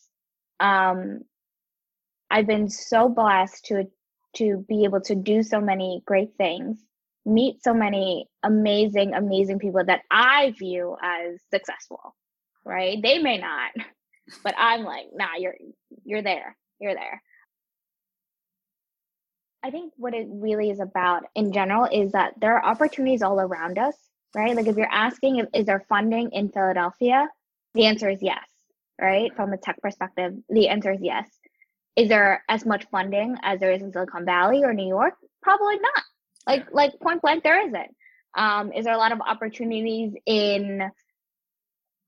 Um, 0.59 1.21
I've 2.31 2.47
been 2.47 2.69
so 2.69 3.09
blessed 3.09 3.65
to, 3.65 3.87
to 4.37 4.65
be 4.67 4.85
able 4.85 5.01
to 5.01 5.15
do 5.15 5.43
so 5.43 5.59
many 5.59 6.01
great 6.05 6.31
things, 6.37 6.79
meet 7.25 7.61
so 7.61 7.73
many 7.73 8.27
amazing, 8.41 9.13
amazing 9.13 9.59
people 9.59 9.83
that 9.85 10.01
I 10.09 10.53
view 10.57 10.95
as 11.03 11.39
successful, 11.51 12.15
right? 12.65 12.97
They 13.01 13.19
may 13.19 13.37
not, 13.37 13.71
but 14.43 14.55
I'm 14.57 14.83
like, 14.83 15.07
nah, 15.13 15.35
you're, 15.37 15.55
you're 16.03 16.21
there. 16.21 16.55
You're 16.79 16.95
there. 16.95 17.21
I 19.63 19.71
think 19.71 19.93
what 19.97 20.13
it 20.13 20.27
really 20.29 20.69
is 20.69 20.79
about 20.79 21.23
in 21.35 21.51
general 21.51 21.87
is 21.91 22.11
that 22.11 22.33
there 22.39 22.55
are 22.55 22.65
opportunities 22.65 23.21
all 23.21 23.39
around 23.39 23.77
us, 23.77 23.95
right? 24.35 24.55
Like 24.55 24.67
if 24.67 24.77
you're 24.77 24.91
asking, 24.91 25.37
if, 25.37 25.47
is 25.53 25.65
there 25.65 25.83
funding 25.89 26.29
in 26.31 26.49
Philadelphia? 26.49 27.27
The 27.73 27.85
answer 27.85 28.09
is 28.09 28.19
yes, 28.21 28.45
right? 29.01 29.35
From 29.35 29.53
a 29.53 29.57
tech 29.57 29.81
perspective, 29.81 30.33
the 30.49 30.69
answer 30.69 30.91
is 30.91 30.99
yes. 31.01 31.27
Is 31.95 32.09
there 32.09 32.43
as 32.47 32.65
much 32.65 32.85
funding 32.91 33.35
as 33.41 33.59
there 33.59 33.71
is 33.71 33.81
in 33.81 33.91
Silicon 33.91 34.23
Valley 34.23 34.63
or 34.63 34.73
New 34.73 34.87
York? 34.87 35.15
Probably 35.41 35.79
not. 35.79 36.03
Like 36.45 36.67
like 36.71 36.99
point 37.01 37.21
blank, 37.21 37.43
there 37.43 37.67
isn't. 37.67 37.95
Um, 38.35 38.71
is 38.71 38.85
there 38.85 38.93
a 38.93 38.97
lot 38.97 39.11
of 39.11 39.19
opportunities 39.19 40.13
in 40.25 40.89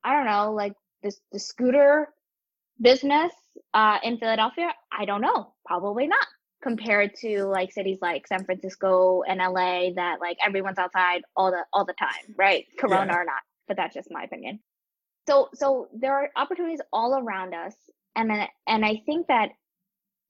I 0.03 0.15
don't 0.15 0.25
know, 0.25 0.53
like 0.53 0.73
this 1.03 1.19
the 1.31 1.39
scooter 1.39 2.09
business 2.81 3.33
uh, 3.73 3.97
in 4.03 4.17
Philadelphia? 4.17 4.69
I 4.91 5.05
don't 5.05 5.21
know. 5.21 5.53
Probably 5.65 6.07
not 6.07 6.25
compared 6.61 7.15
to 7.15 7.45
like 7.45 7.71
cities 7.71 7.99
like 8.01 8.27
San 8.27 8.43
Francisco 8.45 9.23
and 9.27 9.39
LA 9.39 9.91
that 9.95 10.17
like 10.19 10.37
everyone's 10.45 10.77
outside 10.77 11.21
all 11.35 11.51
the 11.51 11.63
all 11.73 11.85
the 11.85 11.93
time, 11.93 12.35
right? 12.37 12.65
Corona 12.77 13.11
yeah. 13.13 13.19
or 13.19 13.25
not, 13.25 13.41
but 13.67 13.77
that's 13.77 13.93
just 13.93 14.09
my 14.11 14.23
opinion. 14.23 14.59
So 15.27 15.49
so 15.53 15.87
there 15.93 16.13
are 16.13 16.29
opportunities 16.35 16.81
all 16.91 17.15
around 17.15 17.53
us 17.53 17.75
and 18.15 18.31
and 18.67 18.85
I 18.85 19.01
think 19.05 19.27
that 19.27 19.49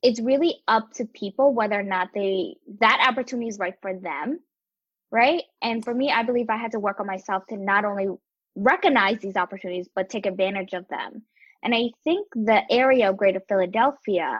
it's 0.01 0.21
really 0.21 0.55
up 0.67 0.93
to 0.93 1.05
people 1.05 1.53
whether 1.53 1.79
or 1.79 1.83
not 1.83 2.09
they 2.13 2.55
that 2.79 3.05
opportunity 3.07 3.49
is 3.49 3.59
right 3.59 3.75
for 3.81 3.93
them, 3.93 4.39
right? 5.11 5.43
And 5.61 5.83
for 5.83 5.93
me, 5.93 6.11
I 6.11 6.23
believe 6.23 6.49
I 6.49 6.57
had 6.57 6.71
to 6.71 6.79
work 6.79 6.99
on 6.99 7.07
myself 7.07 7.45
to 7.47 7.57
not 7.57 7.85
only 7.85 8.07
recognize 8.61 9.19
these 9.19 9.35
opportunities 9.35 9.87
but 9.93 10.09
take 10.09 10.25
advantage 10.25 10.73
of 10.73 10.87
them. 10.89 11.23
And 11.63 11.75
I 11.75 11.89
think 12.03 12.27
the 12.33 12.61
area 12.71 13.09
of 13.09 13.17
Greater 13.17 13.41
Philadelphia 13.47 14.39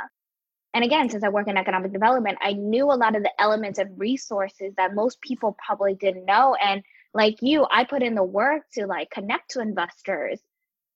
and 0.73 0.84
again, 0.84 1.10
since 1.10 1.23
I 1.23 1.29
work 1.29 1.47
in 1.47 1.58
economic 1.58 1.91
development, 1.91 2.38
I 2.41 2.53
knew 2.53 2.86
a 2.86 2.93
lot 2.93 3.15
of 3.15 3.23
the 3.23 3.32
elements 3.39 3.79
and 3.79 3.97
resources 3.99 4.73
that 4.77 4.93
most 4.93 5.19
people 5.21 5.58
probably 5.65 5.95
didn't 5.95 6.25
know. 6.25 6.55
And 6.55 6.84
like 7.13 7.38
you, 7.41 7.65
I 7.71 7.86
put 7.86 8.03
in 8.03 8.13
the 8.13 8.23
work 8.23 8.63
to 8.73 8.86
like 8.86 9.10
connect 9.10 9.51
to 9.51 9.62
investors, 9.62 10.39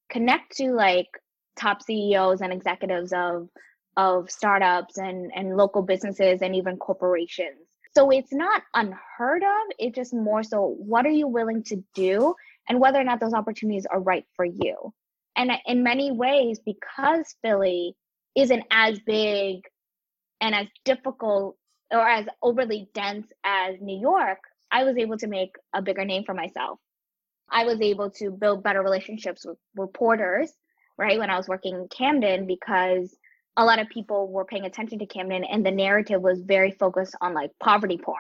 connect 0.10 0.58
to 0.58 0.74
like 0.74 1.08
top 1.60 1.82
CEOs 1.82 2.42
and 2.42 2.54
executives 2.54 3.14
of 3.14 3.50
of 3.96 4.32
startups 4.32 4.98
and, 4.98 5.32
and 5.36 5.56
local 5.56 5.84
businesses 5.84 6.42
and 6.42 6.56
even 6.56 6.78
corporations. 6.78 7.68
So 7.96 8.10
it's 8.10 8.34
not 8.34 8.64
unheard 8.74 9.44
of. 9.44 9.76
It's 9.78 9.96
just 9.96 10.16
more 10.16 10.42
so 10.42 10.76
what 10.80 11.06
are 11.06 11.12
you 11.12 11.28
willing 11.28 11.64
to 11.66 11.84
do 11.94 12.36
and 12.70 12.80
whether 12.80 13.00
or 13.00 13.04
not 13.04 13.20
those 13.20 13.34
opportunities 13.34 13.86
are 13.86 14.00
right 14.00 14.26
for 14.36 14.46
you. 14.46 14.94
And 15.36 15.52
in 15.66 15.84
many 15.84 16.12
ways, 16.12 16.60
because 16.66 17.36
Philly 17.42 17.96
isn't 18.36 18.64
as 18.72 19.00
big 19.00 19.62
and 20.42 20.54
as 20.56 20.68
difficult 20.86 21.58
or 21.92 22.08
as 22.08 22.26
overly 22.42 22.90
dense 22.94 23.28
as 23.44 23.76
New 23.82 24.00
York, 24.00 24.40
I 24.72 24.84
was 24.84 24.98
able 24.98 25.18
to 25.18 25.28
make 25.28 25.52
a 25.74 25.82
bigger 25.82 26.06
name 26.06 26.24
for 26.24 26.34
myself. 26.34 26.80
I 27.50 27.66
was 27.66 27.82
able 27.82 28.10
to 28.12 28.32
build 28.32 28.64
better 28.64 28.82
relationships 28.82 29.46
with 29.46 29.58
reporters, 29.76 30.52
right, 30.98 31.20
when 31.20 31.30
I 31.30 31.38
was 31.38 31.48
working 31.48 31.76
in 31.76 31.88
Camden 31.90 32.48
because 32.48 33.16
a 33.58 33.66
lot 33.66 33.80
of 33.80 33.90
people 33.90 34.32
were 34.32 34.46
paying 34.46 34.66
attention 34.66 35.00
to 35.00 35.06
Camden 35.06 35.44
and 35.44 35.66
the 35.66 35.72
narrative 35.72 36.22
was 36.22 36.42
very 36.42 36.72
focused 36.72 37.16
on 37.22 37.34
like 37.34 37.52
poverty 37.62 37.98
porn. 37.98 38.18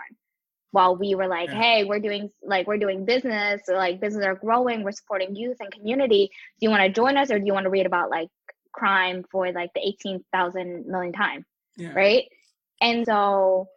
While 0.73 0.95
we 0.95 1.13
were 1.13 1.27
like, 1.27 1.49
yeah. 1.49 1.61
hey, 1.61 1.83
we're 1.83 1.99
doing 1.99 2.31
like 2.41 2.65
we're 2.65 2.79
doing 2.79 3.05
business, 3.05 3.61
like 3.67 4.01
businesses 4.01 4.25
are 4.25 4.33
growing, 4.33 4.83
we're 4.83 4.91
supporting 4.91 5.35
youth 5.35 5.57
and 5.59 5.71
community. 5.71 6.31
Do 6.59 6.65
you 6.65 6.71
want 6.71 6.81
to 6.81 6.89
join 6.89 7.15
us 7.15 7.29
or 7.29 7.37
do 7.37 7.45
you 7.45 7.53
want 7.53 7.65
to 7.65 7.69
read 7.69 7.85
about 7.85 8.09
like 8.09 8.29
crime 8.71 9.23
for 9.31 9.51
like 9.51 9.69
the 9.75 9.81
18,000 9.81 10.87
million 10.87 11.13
time? 11.13 11.45
Yeah. 11.77 11.93
Right? 11.93 12.25
And 12.81 13.05
so 13.05 13.67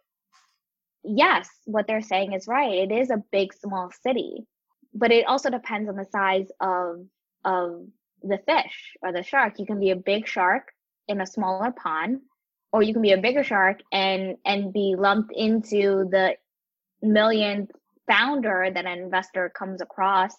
yes, 1.03 1.47
what 1.65 1.85
they're 1.85 2.01
saying 2.01 2.33
is 2.33 2.47
right. 2.47 2.73
It 2.73 2.91
is 2.91 3.11
a 3.11 3.23
big 3.31 3.53
small 3.53 3.91
city. 4.01 4.47
But 4.91 5.11
it 5.11 5.27
also 5.27 5.51
depends 5.51 5.89
on 5.89 5.97
the 5.97 6.07
size 6.11 6.47
of 6.59 7.05
of 7.45 7.85
the 8.23 8.39
fish 8.39 8.95
or 9.03 9.13
the 9.13 9.21
shark. 9.21 9.59
You 9.59 9.67
can 9.67 9.79
be 9.79 9.91
a 9.91 9.95
big 9.95 10.27
shark 10.27 10.71
in 11.07 11.21
a 11.21 11.27
smaller 11.27 11.71
pond 11.71 12.21
or 12.71 12.83
you 12.83 12.93
can 12.93 13.01
be 13.01 13.11
a 13.11 13.17
bigger 13.17 13.43
shark 13.43 13.79
and 13.91 14.37
and 14.45 14.73
be 14.73 14.95
lumped 14.97 15.31
into 15.35 16.07
the 16.09 16.35
millionth 17.01 17.71
founder 18.07 18.69
that 18.73 18.85
an 18.85 18.99
investor 18.99 19.49
comes 19.49 19.81
across 19.81 20.33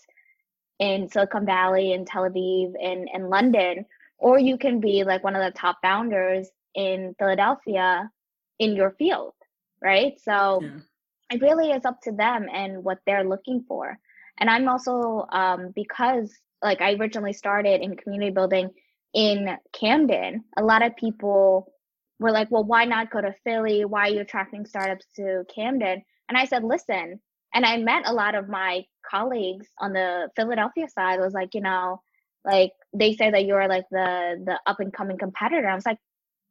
in 0.79 1.09
Silicon 1.09 1.44
Valley 1.44 1.92
and 1.92 2.07
Tel 2.07 2.23
Aviv 2.23 2.73
and, 2.81 3.09
and 3.12 3.29
London, 3.29 3.85
or 4.18 4.38
you 4.38 4.57
can 4.57 4.81
be 4.81 5.05
like 5.05 5.25
one 5.25 5.37
of 5.37 5.44
the 5.44 5.59
top 5.59 5.79
founders 5.83 6.49
in 6.75 7.14
Philadelphia 7.18 8.11
in 8.59 8.75
your 8.75 8.92
field, 8.92 9.35
right? 9.83 10.14
So 10.21 10.61
yeah. 10.62 11.37
it 11.37 11.42
really 11.42 11.71
is 11.71 11.85
up 11.85 12.01
to 12.03 12.12
them 12.12 12.47
and 12.53 12.85
what 12.85 12.99
they're 13.07 13.25
looking 13.25 13.64
for. 13.66 13.99
And 14.38 14.49
I'm 14.49 14.68
also 14.68 15.27
um, 15.33 15.73
because 15.75 16.33
like 16.62 16.81
I 16.81 16.94
originally 16.94 17.33
started 17.33 17.81
in 17.81 17.97
community 17.97 18.31
building 18.31 18.71
in 19.14 19.57
Camden, 19.73 20.44
a 20.57 20.62
lot 20.62 20.83
of 20.83 20.97
people 20.97 21.73
were 22.18 22.31
like, 22.31 22.51
well, 22.51 22.64
why 22.64 22.85
not 22.85 23.11
go 23.11 23.21
to 23.21 23.35
Philly? 23.44 23.85
Why 23.85 24.09
are 24.09 24.12
you 24.12 24.21
attracting 24.21 24.66
startups 24.66 25.07
to 25.16 25.44
Camden? 25.55 26.03
And 26.29 26.38
I 26.38 26.45
said, 26.47 26.64
listen, 26.64 27.21
and 27.55 27.64
I 27.64 27.79
met 27.79 28.03
a 28.07 28.12
lot 28.12 28.35
of 28.35 28.49
my 28.49 28.85
colleagues 29.09 29.67
on 29.79 29.93
the 29.93 30.29
Philadelphia 30.37 30.88
side 30.88 31.21
was 31.21 31.33
like, 31.33 31.55
you 31.55 31.61
know, 31.61 32.01
like 32.45 32.73
they 32.95 33.14
say 33.14 33.31
that 33.31 33.47
you're 33.47 33.69
like 33.69 33.87
the 33.91 34.43
the 34.45 34.61
up 34.67 34.81
and 34.81 34.93
coming 34.93 35.19
competitor. 35.19 35.69
I 35.69 35.75
was 35.75 35.87
like, 35.87 35.99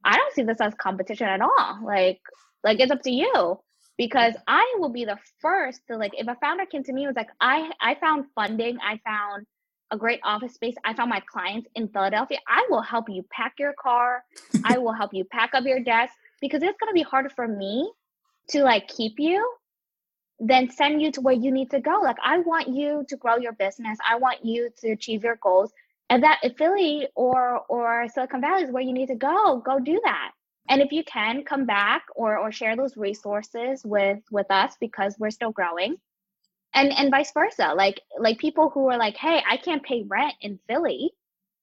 I 0.04 0.16
don't 0.18 0.34
see 0.34 0.44
this 0.44 0.62
as 0.62 0.74
competition 0.76 1.28
at 1.28 1.42
all. 1.42 1.80
Like, 1.84 2.20
like 2.64 2.80
it's 2.80 2.92
up 2.92 3.02
to 3.04 3.12
you 3.12 3.60
because 3.98 4.36
I 4.48 4.76
will 4.80 4.90
be 4.90 5.06
the 5.06 5.18
first 5.42 5.82
to 5.90 5.98
like 5.98 6.14
if 6.18 6.28
a 6.28 6.36
founder 6.42 6.66
came 6.66 6.84
to 6.84 6.94
me 6.94 7.04
and 7.06 7.10
was 7.10 7.16
like, 7.16 7.32
I 7.42 7.72
I 7.82 7.96
found 7.96 8.26
funding, 8.36 8.78
I 8.84 9.00
found 9.06 9.46
a 9.92 9.98
great 9.98 10.20
office 10.24 10.54
space. 10.54 10.76
I 10.86 10.94
found 10.94 11.10
my 11.10 11.22
clients 11.32 11.68
in 11.76 11.88
Philadelphia. 11.90 12.40
I 12.48 12.66
will 12.70 12.82
help 12.82 13.06
you 13.10 13.24
pack 13.32 13.54
your 13.60 13.74
car. 13.82 14.24
I 14.66 14.78
will 14.80 14.94
help 14.94 15.14
you 15.14 15.24
pack 15.26 15.52
up 15.54 15.64
your 15.66 15.80
desk 15.80 16.14
because 16.42 16.62
it's 16.62 16.78
going 16.80 16.90
to 16.90 16.94
be 16.94 17.04
harder 17.04 17.30
for 17.30 17.48
me 17.48 17.92
to 18.50 18.64
like 18.64 18.88
keep 18.88 19.14
you 19.18 19.50
than 20.40 20.70
send 20.70 21.02
you 21.02 21.12
to 21.14 21.22
where 21.22 21.34
you 21.34 21.52
need 21.52 21.72
to 21.72 21.80
go. 21.80 22.00
Like 22.04 22.18
I 22.24 22.40
want 22.40 22.70
you 22.70 23.06
to 23.10 23.18
grow 23.18 23.38
your 23.38 23.54
business. 23.54 23.98
I 24.08 24.18
want 24.18 24.46
you 24.46 24.70
to 24.80 24.92
achieve 24.92 25.24
your 25.24 25.38
goals. 25.42 25.72
And 26.10 26.24
that 26.24 26.40
if 26.44 26.58
Philly 26.58 27.08
or 27.16 27.62
or 27.70 28.08
Silicon 28.10 28.42
Valley 28.42 28.64
is 28.64 28.72
where 28.72 28.84
you 28.84 28.94
need 28.94 29.08
to 29.08 29.16
go, 29.16 29.62
go 29.66 29.80
do 29.80 30.00
that. 30.04 30.32
And 30.70 30.82
if 30.82 30.92
you 30.92 31.04
can 31.04 31.44
come 31.44 31.66
back 31.66 32.04
or 32.16 32.38
or 32.38 32.52
share 32.52 32.76
those 32.76 32.98
resources 32.98 33.82
with 33.86 34.20
with 34.32 34.50
us 34.52 34.76
because 34.80 35.16
we're 35.20 35.32
still 35.32 35.52
growing 35.52 35.98
and 36.74 36.92
and 36.94 37.12
vice 37.12 37.32
versa 37.34 37.74
like 37.76 38.02
like 38.20 38.38
people 38.38 38.70
who 38.70 38.90
are 38.90 38.98
like 38.98 39.16
hey 39.18 39.42
i 39.50 39.58
can't 39.58 39.84
pay 39.84 40.04
rent 40.08 40.34
in 40.42 40.60
philly 40.68 41.12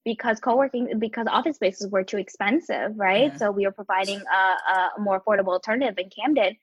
because 0.04 0.40
co-working 0.40 0.98
because 0.98 1.26
office 1.28 1.56
spaces 1.56 1.90
were 1.90 2.04
too 2.04 2.18
expensive 2.18 2.92
right 2.96 3.32
yeah. 3.32 3.36
so 3.36 3.50
we 3.50 3.64
are 3.66 3.72
providing 3.72 4.20
a, 4.20 4.72
a 4.72 4.90
more 5.00 5.20
affordable 5.20 5.52
alternative 5.52 5.98
in 5.98 6.10
camden 6.10 6.56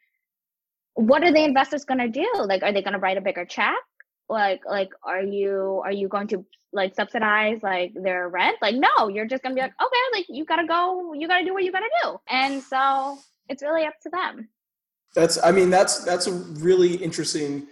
what 0.95 1.23
are 1.23 1.31
the 1.31 1.43
investors 1.43 1.85
going 1.85 1.99
to 1.99 2.07
do 2.07 2.29
like 2.45 2.63
are 2.63 2.71
they 2.71 2.81
going 2.81 2.93
to 2.93 2.99
write 2.99 3.17
a 3.17 3.21
bigger 3.21 3.45
check 3.45 3.75
like 4.29 4.61
like 4.65 4.89
are 5.03 5.21
you 5.21 5.81
are 5.83 5.91
you 5.91 6.07
going 6.07 6.27
to 6.27 6.45
like 6.73 6.95
subsidize 6.95 7.59
like 7.63 7.93
their 7.95 8.29
rent 8.29 8.57
like 8.61 8.75
no 8.75 9.07
you're 9.07 9.25
just 9.25 9.43
going 9.43 9.55
to 9.55 9.59
be 9.59 9.61
like 9.61 9.73
okay 9.81 10.19
like 10.19 10.25
you 10.29 10.45
got 10.45 10.57
to 10.57 10.67
go 10.67 11.13
you 11.13 11.27
got 11.27 11.39
to 11.39 11.45
do 11.45 11.53
what 11.53 11.63
you 11.63 11.71
got 11.71 11.79
to 11.79 11.89
do 12.03 12.17
and 12.29 12.61
so 12.63 13.17
it's 13.49 13.61
really 13.61 13.85
up 13.85 13.93
to 14.01 14.09
them 14.09 14.47
that's 15.13 15.41
i 15.43 15.51
mean 15.51 15.69
that's 15.69 16.03
that's 16.03 16.27
a 16.27 16.31
really 16.31 16.95
interesting 16.95 17.67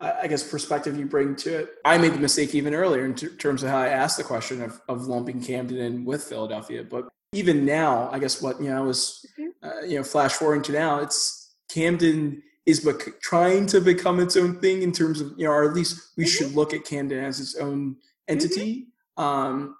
I 0.00 0.28
guess 0.28 0.42
perspective 0.42 0.98
you 0.98 1.04
bring 1.04 1.36
to 1.36 1.58
it. 1.58 1.74
I 1.84 1.98
made 1.98 2.14
the 2.14 2.18
mistake 2.18 2.54
even 2.54 2.74
earlier 2.74 3.04
in 3.04 3.14
t- 3.14 3.28
terms 3.28 3.62
of 3.62 3.68
how 3.68 3.76
I 3.76 3.88
asked 3.88 4.16
the 4.16 4.24
question 4.24 4.62
of, 4.62 4.80
of 4.88 5.06
lumping 5.06 5.42
Camden 5.42 5.76
in 5.76 6.04
with 6.06 6.24
Philadelphia. 6.24 6.82
But 6.82 7.08
even 7.34 7.66
now, 7.66 8.08
I 8.10 8.18
guess 8.18 8.40
what 8.40 8.62
you 8.62 8.70
know 8.70 8.78
I 8.78 8.80
was 8.80 9.26
mm-hmm. 9.38 9.66
uh, 9.66 9.84
you 9.84 9.98
know 9.98 10.02
flash 10.02 10.32
forwarding 10.32 10.62
to 10.64 10.72
now, 10.72 11.00
it's 11.00 11.54
Camden 11.68 12.42
is 12.70 12.80
bec- 12.80 13.20
trying 13.20 13.66
to 13.66 13.80
become 13.80 14.20
its 14.20 14.36
own 14.36 14.60
thing 14.60 14.82
in 14.82 14.92
terms 14.92 15.20
of 15.20 15.32
you 15.36 15.44
know, 15.44 15.50
or 15.50 15.68
at 15.68 15.74
least 15.74 16.12
we 16.16 16.24
mm-hmm. 16.24 16.30
should 16.30 16.54
look 16.54 16.72
at 16.72 16.84
Camden 16.84 17.24
as 17.24 17.40
its 17.40 17.56
own 17.56 17.96
entity. 18.28 18.86
Mm-hmm. 19.18 19.22
Um, 19.22 19.76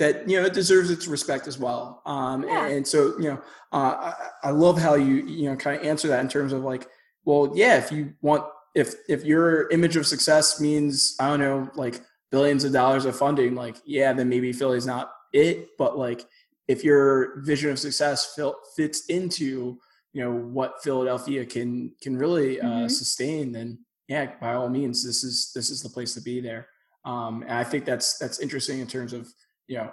that 0.00 0.28
you 0.28 0.40
know 0.40 0.46
it 0.46 0.54
deserves 0.54 0.90
its 0.90 1.06
respect 1.06 1.46
as 1.46 1.58
well. 1.58 2.02
Um, 2.06 2.42
yeah. 2.42 2.64
and, 2.64 2.74
and, 2.74 2.88
so 2.88 3.18
you 3.18 3.28
know, 3.28 3.42
uh, 3.70 4.12
I, 4.42 4.48
I 4.48 4.50
love 4.50 4.78
how 4.78 4.94
you 4.94 5.16
you 5.26 5.50
know 5.50 5.56
kind 5.56 5.78
of 5.78 5.86
answer 5.86 6.08
that 6.08 6.20
in 6.20 6.28
terms 6.28 6.52
of 6.52 6.62
like, 6.64 6.88
well, 7.24 7.52
yeah, 7.54 7.76
if 7.76 7.92
you 7.92 8.14
want 8.22 8.44
if 8.74 8.94
if 9.08 9.24
your 9.24 9.68
image 9.68 9.96
of 9.96 10.06
success 10.06 10.60
means 10.60 11.14
I 11.20 11.28
don't 11.28 11.40
know 11.40 11.70
like 11.74 12.00
billions 12.30 12.64
of 12.64 12.72
dollars 12.72 13.04
of 13.04 13.16
funding, 13.16 13.54
like 13.54 13.76
yeah, 13.84 14.12
then 14.12 14.28
maybe 14.28 14.52
Philly's 14.52 14.86
not 14.86 15.12
it. 15.32 15.68
But 15.76 15.98
like 15.98 16.24
if 16.66 16.82
your 16.82 17.42
vision 17.42 17.70
of 17.70 17.78
success 17.78 18.38
fits 18.76 19.06
into 19.06 19.78
you 20.12 20.22
know 20.22 20.32
what 20.32 20.82
Philadelphia 20.82 21.44
can 21.46 21.92
can 22.02 22.16
really 22.16 22.60
uh, 22.60 22.66
mm-hmm. 22.66 22.88
sustain, 22.88 23.52
then 23.52 23.78
yeah, 24.08 24.32
by 24.40 24.54
all 24.54 24.68
means, 24.68 25.04
this 25.04 25.22
is 25.22 25.52
this 25.54 25.70
is 25.70 25.82
the 25.82 25.88
place 25.88 26.14
to 26.14 26.20
be 26.20 26.40
there. 26.40 26.68
Um, 27.04 27.42
and 27.42 27.52
I 27.52 27.64
think 27.64 27.84
that's 27.84 28.18
that's 28.18 28.40
interesting 28.40 28.80
in 28.80 28.86
terms 28.86 29.12
of 29.12 29.32
you 29.68 29.78
know 29.78 29.90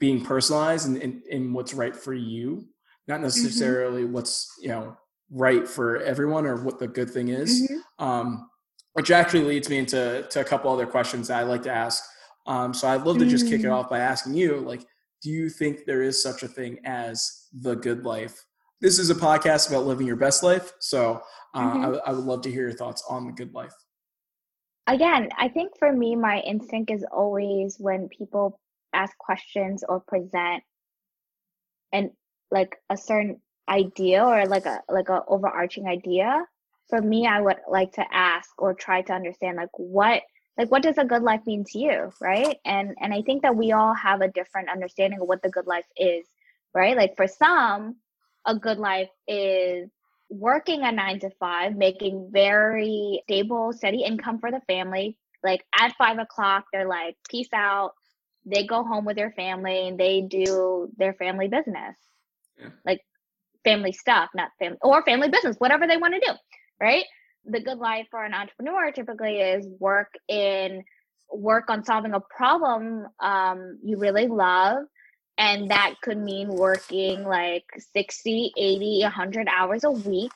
being 0.00 0.24
personalized 0.24 0.88
and 0.88 1.22
in, 1.26 1.52
what's 1.52 1.74
right 1.74 1.94
for 1.94 2.14
you, 2.14 2.66
not 3.06 3.16
mm-hmm. 3.16 3.24
necessarily 3.24 4.02
mm-hmm. 4.02 4.12
what's 4.12 4.50
you 4.60 4.68
know 4.68 4.96
right 5.30 5.68
for 5.68 5.98
everyone 5.98 6.46
or 6.46 6.62
what 6.64 6.78
the 6.78 6.88
good 6.88 7.10
thing 7.10 7.28
is. 7.28 7.70
Mm-hmm. 7.70 8.04
Um, 8.04 8.50
which 8.94 9.10
actually 9.10 9.42
leads 9.42 9.68
me 9.68 9.78
into 9.78 10.24
to 10.30 10.40
a 10.40 10.44
couple 10.44 10.72
other 10.72 10.86
questions 10.86 11.28
that 11.28 11.38
I 11.38 11.42
like 11.42 11.62
to 11.64 11.72
ask. 11.72 12.02
Um, 12.46 12.72
so 12.72 12.88
I'd 12.88 13.02
love 13.02 13.18
to 13.18 13.26
just 13.26 13.48
kick 13.48 13.60
it 13.60 13.66
mm. 13.66 13.74
off 13.74 13.90
by 13.90 13.98
asking 13.98 14.34
you, 14.34 14.60
like, 14.60 14.86
do 15.20 15.30
you 15.30 15.48
think 15.48 15.84
there 15.84 16.02
is 16.02 16.22
such 16.22 16.42
a 16.42 16.48
thing 16.48 16.78
as 16.84 17.48
the 17.52 17.74
good 17.74 18.04
life? 18.04 18.44
This 18.80 18.98
is 18.98 19.10
a 19.10 19.14
podcast 19.14 19.68
about 19.68 19.86
living 19.86 20.06
your 20.06 20.16
best 20.16 20.42
life. 20.42 20.72
So 20.80 21.22
uh, 21.54 21.60
mm-hmm. 21.60 21.84
I, 22.06 22.10
I 22.10 22.12
would 22.12 22.24
love 22.24 22.42
to 22.42 22.50
hear 22.50 22.62
your 22.62 22.76
thoughts 22.76 23.02
on 23.08 23.26
the 23.26 23.32
good 23.32 23.54
life. 23.54 23.74
Again, 24.86 25.30
I 25.38 25.48
think 25.48 25.72
for 25.78 25.92
me, 25.92 26.14
my 26.14 26.40
instinct 26.40 26.90
is 26.90 27.04
always 27.10 27.76
when 27.78 28.08
people 28.08 28.60
ask 28.92 29.16
questions 29.18 29.84
or 29.88 30.00
present 30.00 30.62
and 31.92 32.10
like 32.50 32.76
a 32.90 32.96
certain 32.96 33.40
idea 33.68 34.22
or 34.24 34.46
like 34.46 34.66
a 34.66 34.80
like 34.88 35.08
a 35.08 35.22
overarching 35.26 35.86
idea 35.86 36.44
for 36.88 37.00
me 37.00 37.26
i 37.26 37.40
would 37.40 37.56
like 37.68 37.92
to 37.92 38.04
ask 38.12 38.50
or 38.58 38.74
try 38.74 39.00
to 39.00 39.12
understand 39.12 39.56
like 39.56 39.70
what 39.78 40.22
like 40.58 40.70
what 40.70 40.82
does 40.82 40.98
a 40.98 41.04
good 41.04 41.22
life 41.22 41.40
mean 41.46 41.64
to 41.64 41.78
you 41.78 42.12
right 42.20 42.58
and 42.66 42.94
and 43.00 43.14
i 43.14 43.22
think 43.22 43.42
that 43.42 43.56
we 43.56 43.72
all 43.72 43.94
have 43.94 44.20
a 44.20 44.28
different 44.28 44.68
understanding 44.68 45.18
of 45.20 45.26
what 45.26 45.42
the 45.42 45.48
good 45.48 45.66
life 45.66 45.86
is 45.96 46.26
right 46.74 46.96
like 46.96 47.16
for 47.16 47.26
some 47.26 47.96
a 48.46 48.54
good 48.54 48.78
life 48.78 49.08
is 49.28 49.88
working 50.30 50.82
a 50.82 50.92
nine 50.92 51.18
to 51.20 51.30
five 51.38 51.76
making 51.76 52.28
very 52.32 53.22
stable 53.24 53.72
steady 53.72 54.02
income 54.02 54.38
for 54.38 54.50
the 54.50 54.60
family 54.66 55.16
like 55.42 55.62
at 55.78 55.94
five 55.96 56.18
o'clock 56.18 56.64
they're 56.72 56.88
like 56.88 57.14
peace 57.28 57.52
out 57.54 57.92
they 58.46 58.66
go 58.66 58.82
home 58.82 59.04
with 59.04 59.16
their 59.16 59.32
family 59.32 59.88
and 59.88 59.98
they 59.98 60.22
do 60.22 60.88
their 60.96 61.14
family 61.14 61.48
business 61.48 61.96
yeah. 62.58 62.68
like 62.84 63.00
family 63.64 63.92
stuff, 63.92 64.30
not 64.34 64.50
family 64.58 64.78
or 64.82 65.02
family 65.02 65.28
business, 65.28 65.56
whatever 65.58 65.86
they 65.86 65.96
want 65.96 66.14
to 66.14 66.20
do, 66.20 66.32
right? 66.80 67.04
The 67.46 67.60
good 67.60 67.78
life 67.78 68.06
for 68.10 68.24
an 68.24 68.34
entrepreneur 68.34 68.92
typically 68.92 69.40
is 69.40 69.66
work 69.80 70.14
in 70.28 70.84
work 71.32 71.68
on 71.68 71.84
solving 71.84 72.14
a 72.14 72.20
problem 72.20 73.06
um, 73.20 73.78
you 73.82 73.98
really 73.98 74.28
love 74.28 74.84
And 75.36 75.70
that 75.70 75.94
could 76.02 76.18
mean 76.18 76.48
working 76.48 77.24
like 77.24 77.64
60, 77.92 78.52
80, 78.56 79.00
100 79.02 79.48
hours 79.48 79.84
a 79.84 79.90
week, 79.90 80.32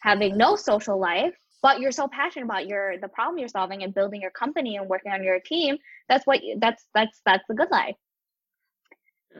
having 0.00 0.36
no 0.36 0.54
social 0.56 0.98
life, 0.98 1.34
but 1.62 1.80
you're 1.80 1.92
so 1.92 2.08
passionate 2.08 2.44
about 2.44 2.66
your 2.66 2.98
the 2.98 3.08
problem 3.08 3.38
you're 3.38 3.48
solving 3.48 3.82
and 3.82 3.94
building 3.94 4.22
your 4.22 4.30
company 4.30 4.76
and 4.76 4.88
working 4.88 5.12
on 5.12 5.22
your 5.22 5.40
team. 5.40 5.76
That's 6.08 6.26
what 6.26 6.40
that's 6.58 6.86
that's 6.94 7.20
that's 7.26 7.44
the 7.48 7.54
good 7.54 7.70
life. 7.70 7.96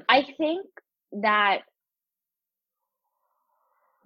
I 0.08 0.22
think 0.36 0.66
that 1.12 1.60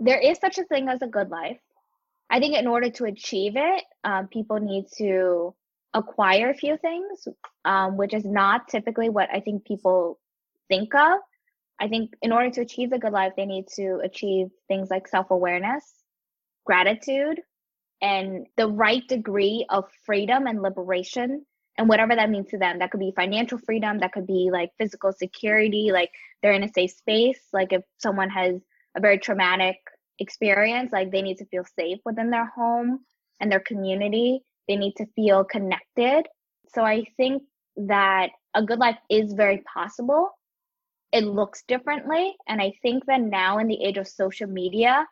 there 0.00 0.18
is 0.18 0.38
such 0.38 0.58
a 0.58 0.64
thing 0.64 0.88
as 0.88 1.02
a 1.02 1.06
good 1.06 1.30
life. 1.30 1.58
I 2.30 2.40
think 2.40 2.56
in 2.56 2.66
order 2.66 2.90
to 2.90 3.04
achieve 3.04 3.52
it, 3.56 3.84
um, 4.02 4.28
people 4.28 4.58
need 4.58 4.86
to 4.96 5.54
acquire 5.92 6.50
a 6.50 6.54
few 6.54 6.76
things, 6.76 7.28
um, 7.64 7.96
which 7.96 8.14
is 8.14 8.24
not 8.24 8.68
typically 8.68 9.08
what 9.08 9.28
I 9.32 9.40
think 9.40 9.64
people 9.64 10.18
think 10.68 10.94
of. 10.94 11.18
I 11.80 11.88
think 11.88 12.12
in 12.22 12.32
order 12.32 12.50
to 12.50 12.60
achieve 12.60 12.90
the 12.90 12.98
good 12.98 13.12
life, 13.12 13.32
they 13.36 13.46
need 13.46 13.66
to 13.76 14.00
achieve 14.04 14.48
things 14.68 14.90
like 14.90 15.08
self 15.08 15.30
awareness, 15.30 15.84
gratitude, 16.64 17.40
and 18.00 18.46
the 18.56 18.68
right 18.68 19.06
degree 19.08 19.66
of 19.70 19.84
freedom 20.06 20.46
and 20.46 20.62
liberation, 20.62 21.44
and 21.78 21.88
whatever 21.88 22.14
that 22.14 22.30
means 22.30 22.48
to 22.50 22.58
them. 22.58 22.78
That 22.78 22.90
could 22.90 23.00
be 23.00 23.12
financial 23.16 23.58
freedom, 23.58 23.98
that 24.00 24.12
could 24.12 24.26
be 24.26 24.50
like 24.52 24.70
physical 24.78 25.12
security, 25.12 25.90
like 25.92 26.10
they're 26.42 26.52
in 26.52 26.64
a 26.64 26.72
safe 26.72 26.92
space. 26.92 27.40
Like 27.52 27.72
if 27.72 27.82
someone 27.98 28.30
has 28.30 28.60
a 28.96 29.00
very 29.00 29.18
traumatic 29.18 29.76
experience, 30.20 30.92
like 30.92 31.10
they 31.10 31.22
need 31.22 31.38
to 31.38 31.46
feel 31.46 31.64
safe 31.78 31.98
within 32.04 32.30
their 32.30 32.46
home 32.46 33.00
and 33.40 33.50
their 33.50 33.60
community 33.60 34.42
they 34.68 34.76
need 34.76 34.94
to 34.96 35.06
feel 35.14 35.44
connected. 35.44 36.24
So 36.74 36.82
I 36.84 37.04
think 37.16 37.42
that 37.76 38.30
a 38.54 38.62
good 38.62 38.78
life 38.78 38.98
is 39.10 39.32
very 39.32 39.62
possible. 39.72 40.30
It 41.14 41.24
looks 41.24 41.62
differently. 41.68 42.34
And 42.48 42.60
I 42.60 42.72
think 42.82 43.06
that 43.06 43.20
now 43.20 43.58
in 43.58 43.68
the 43.68 43.84
age 43.84 43.98
of 43.98 44.08
social 44.08 44.48
media, 44.48 45.06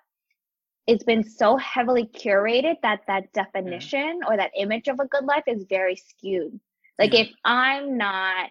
it's 0.89 1.05
been 1.05 1.23
so 1.23 1.57
heavily 1.57 2.11
curated 2.13 2.75
that 2.83 3.03
that 3.07 3.33
definition 3.33 4.19
or 4.29 4.37
that 4.37 4.51
image 4.59 4.89
of 4.89 4.99
a 4.99 5.07
good 5.07 5.25
life 5.25 5.45
is 5.47 5.65
very 5.69 5.95
skewed. 5.95 6.59
Like 6.99 7.15
if 7.15 7.31
I'm 7.45 7.97
not 7.97 8.51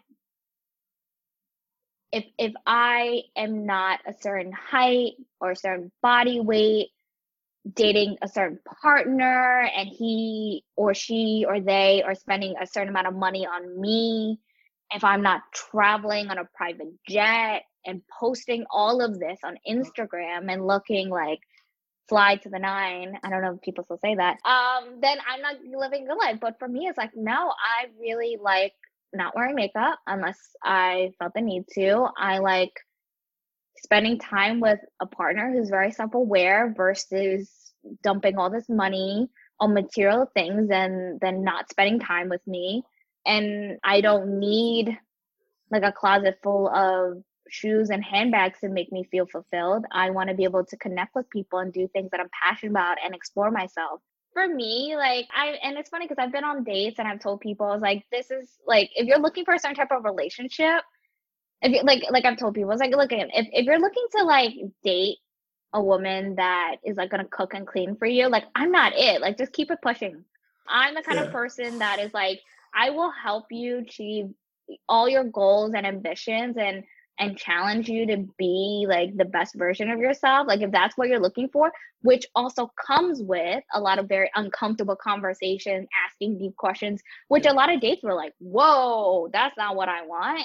if 2.14 2.24
if 2.38 2.54
I 2.66 3.24
am 3.36 3.66
not 3.66 4.00
a 4.08 4.14
certain 4.14 4.54
height 4.54 5.14
or 5.42 5.52
a 5.52 5.56
certain 5.56 5.92
body 6.02 6.40
weight 6.40 6.88
dating 7.74 8.16
a 8.22 8.30
certain 8.30 8.60
partner 8.82 9.70
and 9.76 9.90
he 9.90 10.64
or 10.78 10.94
she 10.94 11.46
or 11.46 11.60
they 11.60 12.02
are 12.02 12.16
spending 12.16 12.56
a 12.62 12.66
certain 12.66 12.90
amount 12.90 13.08
of 13.08 13.14
money 13.14 13.46
on 13.46 13.80
me, 13.80 14.40
if 14.94 15.04
I'm 15.04 15.22
not 15.22 15.42
traveling 15.54 16.30
on 16.30 16.38
a 16.38 16.46
private 16.56 16.94
jet 17.08 17.64
and 17.86 18.02
posting 18.20 18.66
all 18.70 19.02
of 19.02 19.20
this 19.20 19.40
on 19.44 19.58
Instagram 19.68 20.52
and 20.52 20.68
looking 20.68 21.10
like 21.10 21.40
fly 22.10 22.36
to 22.36 22.50
the 22.50 22.60
nine, 22.60 23.18
I 23.24 23.30
don't 23.30 23.42
know 23.42 23.54
if 23.54 23.62
people 23.62 23.86
still 23.86 24.00
say 24.04 24.16
that, 24.16 24.38
um, 24.46 25.00
then 25.02 25.18
I'm 25.28 25.42
not 25.42 25.56
living 25.64 26.08
a 26.10 26.16
life. 26.16 26.40
But 26.42 26.60
for 26.60 26.68
me, 26.68 26.88
it's 26.88 26.98
like, 26.98 27.12
no, 27.16 27.32
I 27.32 27.88
really 28.00 28.38
like 28.42 28.74
not 29.14 29.36
wearing 29.36 29.56
makeup 29.56 30.00
unless 30.08 30.38
I 30.64 31.12
felt 31.20 31.34
the 31.34 31.42
need 31.42 31.66
to. 31.76 32.08
I 32.18 32.40
like 32.40 32.74
spending 33.78 34.20
time 34.20 34.60
with 34.60 34.80
a 35.00 35.06
partner 35.06 35.52
who's 35.52 35.70
very 35.70 35.92
self-aware 35.92 36.74
versus 36.76 37.50
dumping 38.04 38.38
all 38.38 38.50
this 38.50 38.70
money 38.70 39.30
on 39.60 39.74
material 39.74 40.30
things 40.34 40.70
and 40.70 41.20
then 41.20 41.44
not 41.44 41.70
spending 41.70 42.00
time 42.00 42.30
with 42.30 42.46
me 42.46 42.84
and 43.26 43.78
i 43.84 44.02
don't 44.02 44.40
need 44.40 44.98
like 45.72 45.84
a 45.84 45.92
closet 45.92 46.38
full 46.44 46.70
of 46.70 47.24
shoes 47.50 47.90
and 47.90 48.04
handbags 48.04 48.60
to 48.60 48.70
make 48.70 48.92
me 48.92 49.04
feel 49.12 49.26
fulfilled 49.26 49.86
i 49.92 50.10
want 50.10 50.30
to 50.30 50.36
be 50.36 50.44
able 50.44 50.66
to 50.66 50.78
connect 50.78 51.14
with 51.16 51.30
people 51.30 51.60
and 51.60 51.74
do 51.74 51.88
things 51.90 52.10
that 52.12 52.20
i'm 52.20 52.30
passionate 52.44 52.72
about 52.72 52.98
and 53.04 53.14
explore 53.14 53.52
myself 53.52 54.02
for 54.34 54.48
me, 54.48 54.96
like 54.96 55.28
I 55.36 55.58
and 55.64 55.78
it's 55.78 55.90
funny 55.90 56.08
because 56.08 56.22
I've 56.22 56.32
been 56.32 56.44
on 56.44 56.64
dates 56.64 57.00
and 57.00 57.08
I've 57.08 57.20
told 57.20 57.42
people 57.42 57.68
I 57.68 57.74
was 57.74 57.82
like, 57.82 58.06
this 58.12 58.32
is 58.32 58.50
like 58.66 58.90
if 58.96 59.08
you're 59.08 59.20
looking 59.20 59.46
for 59.46 59.54
a 59.54 59.60
certain 59.60 59.76
type 59.76 59.92
of 59.92 60.04
relationship, 60.04 60.82
if 61.62 61.72
you 61.72 61.84
like 61.84 62.04
like 62.10 62.26
I've 62.26 62.38
told 62.38 62.56
people, 62.56 62.72
it's 62.72 62.80
like 62.80 62.92
look 62.92 63.12
if 63.12 63.30
if 63.32 63.66
you're 63.66 63.80
looking 63.80 64.06
to 64.18 64.24
like 64.24 64.54
date 64.84 65.18
a 65.74 65.82
woman 65.82 66.36
that 66.36 66.78
is 66.86 66.98
like 66.98 67.10
gonna 67.10 67.26
cook 67.26 67.54
and 67.54 67.68
clean 67.68 67.96
for 67.96 68.06
you, 68.06 68.30
like 68.30 68.46
I'm 68.56 68.72
not 68.72 68.94
it. 68.96 69.22
Like 69.22 69.38
just 69.38 69.54
keep 69.54 69.72
it 69.72 69.80
pushing. 69.82 70.24
I'm 70.68 70.96
the 70.96 71.02
kind 71.02 71.18
yeah. 71.20 71.26
of 71.26 71.32
person 71.32 71.80
that 71.80 72.00
is 72.00 72.14
like 72.14 72.40
I 72.74 72.90
will 72.92 73.12
help 73.12 73.46
you 73.52 73.80
achieve 73.80 74.28
all 74.88 75.10
your 75.10 75.26
goals 75.26 75.74
and 75.76 75.86
ambitions 75.86 76.56
and 76.58 76.84
and 77.20 77.38
challenge 77.38 77.90
you 77.90 78.08
to 78.08 78.26
be 78.38 78.86
like 78.88 79.16
the 79.16 79.26
best 79.26 79.54
version 79.56 79.90
of 79.90 80.00
yourself 80.00 80.48
like 80.48 80.62
if 80.62 80.72
that's 80.72 80.98
what 80.98 81.10
you're 81.10 81.20
looking 81.20 81.50
for 81.50 81.72
which 82.02 82.26
also 82.36 82.72
comes 82.88 83.22
with 83.22 83.62
a 83.74 83.80
lot 83.80 84.00
of 84.00 84.08
very 84.08 84.32
uncomfortable 84.36 84.96
conversations 84.96 85.88
asking 86.08 86.40
deep 86.40 86.56
questions 86.56 87.02
which 87.28 87.46
a 87.46 87.54
lot 87.54 87.72
of 87.72 87.82
dates 87.82 88.02
were 88.02 88.16
like 88.16 88.34
whoa 88.40 89.30
that's 89.34 89.58
not 89.58 89.76
what 89.76 89.90
i 89.90 90.06
want 90.06 90.42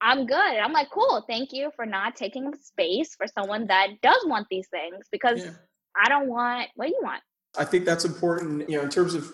I'm 0.00 0.26
good. 0.26 0.36
I'm 0.36 0.72
like, 0.72 0.90
cool. 0.90 1.24
Thank 1.28 1.52
you 1.52 1.70
for 1.74 1.84
not 1.84 2.14
taking 2.14 2.52
space 2.60 3.14
for 3.16 3.26
someone 3.26 3.66
that 3.66 3.88
does 4.02 4.24
want 4.26 4.46
these 4.50 4.68
things 4.68 5.06
because 5.10 5.44
yeah. 5.44 5.50
I 5.96 6.08
don't 6.08 6.28
want 6.28 6.68
what 6.76 6.86
do 6.86 6.92
you 6.92 7.00
want. 7.02 7.22
I 7.58 7.64
think 7.64 7.84
that's 7.84 8.04
important, 8.04 8.68
you 8.70 8.76
know, 8.76 8.84
in 8.84 8.90
terms 8.90 9.14
of 9.14 9.32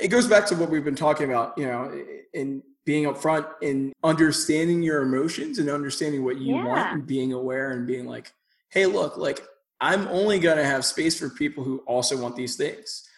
it 0.00 0.08
goes 0.08 0.26
back 0.26 0.46
to 0.46 0.56
what 0.56 0.70
we've 0.70 0.84
been 0.84 0.94
talking 0.94 1.28
about, 1.30 1.56
you 1.56 1.66
know, 1.66 2.04
in 2.34 2.62
being 2.84 3.04
upfront 3.04 3.46
in 3.62 3.92
understanding 4.02 4.82
your 4.82 5.02
emotions 5.02 5.58
and 5.58 5.70
understanding 5.70 6.24
what 6.24 6.38
you 6.38 6.56
yeah. 6.56 6.64
want 6.64 6.92
and 6.92 7.06
being 7.06 7.32
aware 7.32 7.70
and 7.70 7.86
being 7.86 8.06
like, 8.06 8.32
hey, 8.70 8.86
look, 8.86 9.16
like 9.16 9.42
I'm 9.80 10.08
only 10.08 10.38
going 10.40 10.58
to 10.58 10.64
have 10.64 10.84
space 10.84 11.18
for 11.18 11.28
people 11.30 11.64
who 11.64 11.78
also 11.86 12.20
want 12.20 12.36
these 12.36 12.56
things 12.56 13.08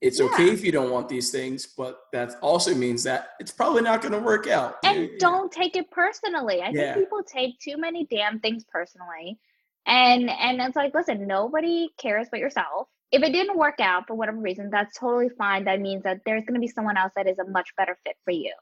it's 0.00 0.20
yeah. 0.20 0.26
okay 0.26 0.50
if 0.50 0.64
you 0.64 0.70
don't 0.70 0.90
want 0.90 1.08
these 1.08 1.30
things, 1.30 1.66
but 1.66 2.02
that 2.12 2.34
also 2.40 2.74
means 2.74 3.02
that 3.02 3.30
it's 3.40 3.50
probably 3.50 3.82
not 3.82 4.00
going 4.00 4.12
to 4.12 4.20
work 4.20 4.46
out. 4.46 4.76
And 4.84 5.10
don't 5.18 5.50
take 5.50 5.74
it 5.74 5.90
personally. 5.90 6.62
I 6.62 6.70
yeah. 6.70 6.94
think 6.94 7.04
people 7.04 7.22
take 7.24 7.58
too 7.58 7.76
many 7.76 8.06
damn 8.06 8.38
things 8.38 8.64
personally. 8.64 9.38
And 9.86 10.30
and 10.30 10.60
it's 10.60 10.76
like, 10.76 10.94
listen, 10.94 11.26
nobody 11.26 11.88
cares 11.98 12.28
but 12.30 12.38
yourself. 12.38 12.88
If 13.10 13.22
it 13.22 13.32
didn't 13.32 13.56
work 13.56 13.80
out 13.80 14.06
for 14.06 14.14
whatever 14.14 14.38
reason, 14.38 14.68
that's 14.70 14.98
totally 14.98 15.30
fine. 15.30 15.64
That 15.64 15.80
means 15.80 16.02
that 16.02 16.20
there's 16.26 16.44
going 16.44 16.54
to 16.54 16.60
be 16.60 16.68
someone 16.68 16.96
else 16.96 17.12
that 17.16 17.28
is 17.28 17.38
a 17.38 17.44
much 17.44 17.70
better 17.76 17.96
fit 18.04 18.16
for 18.24 18.32
you. 18.32 18.52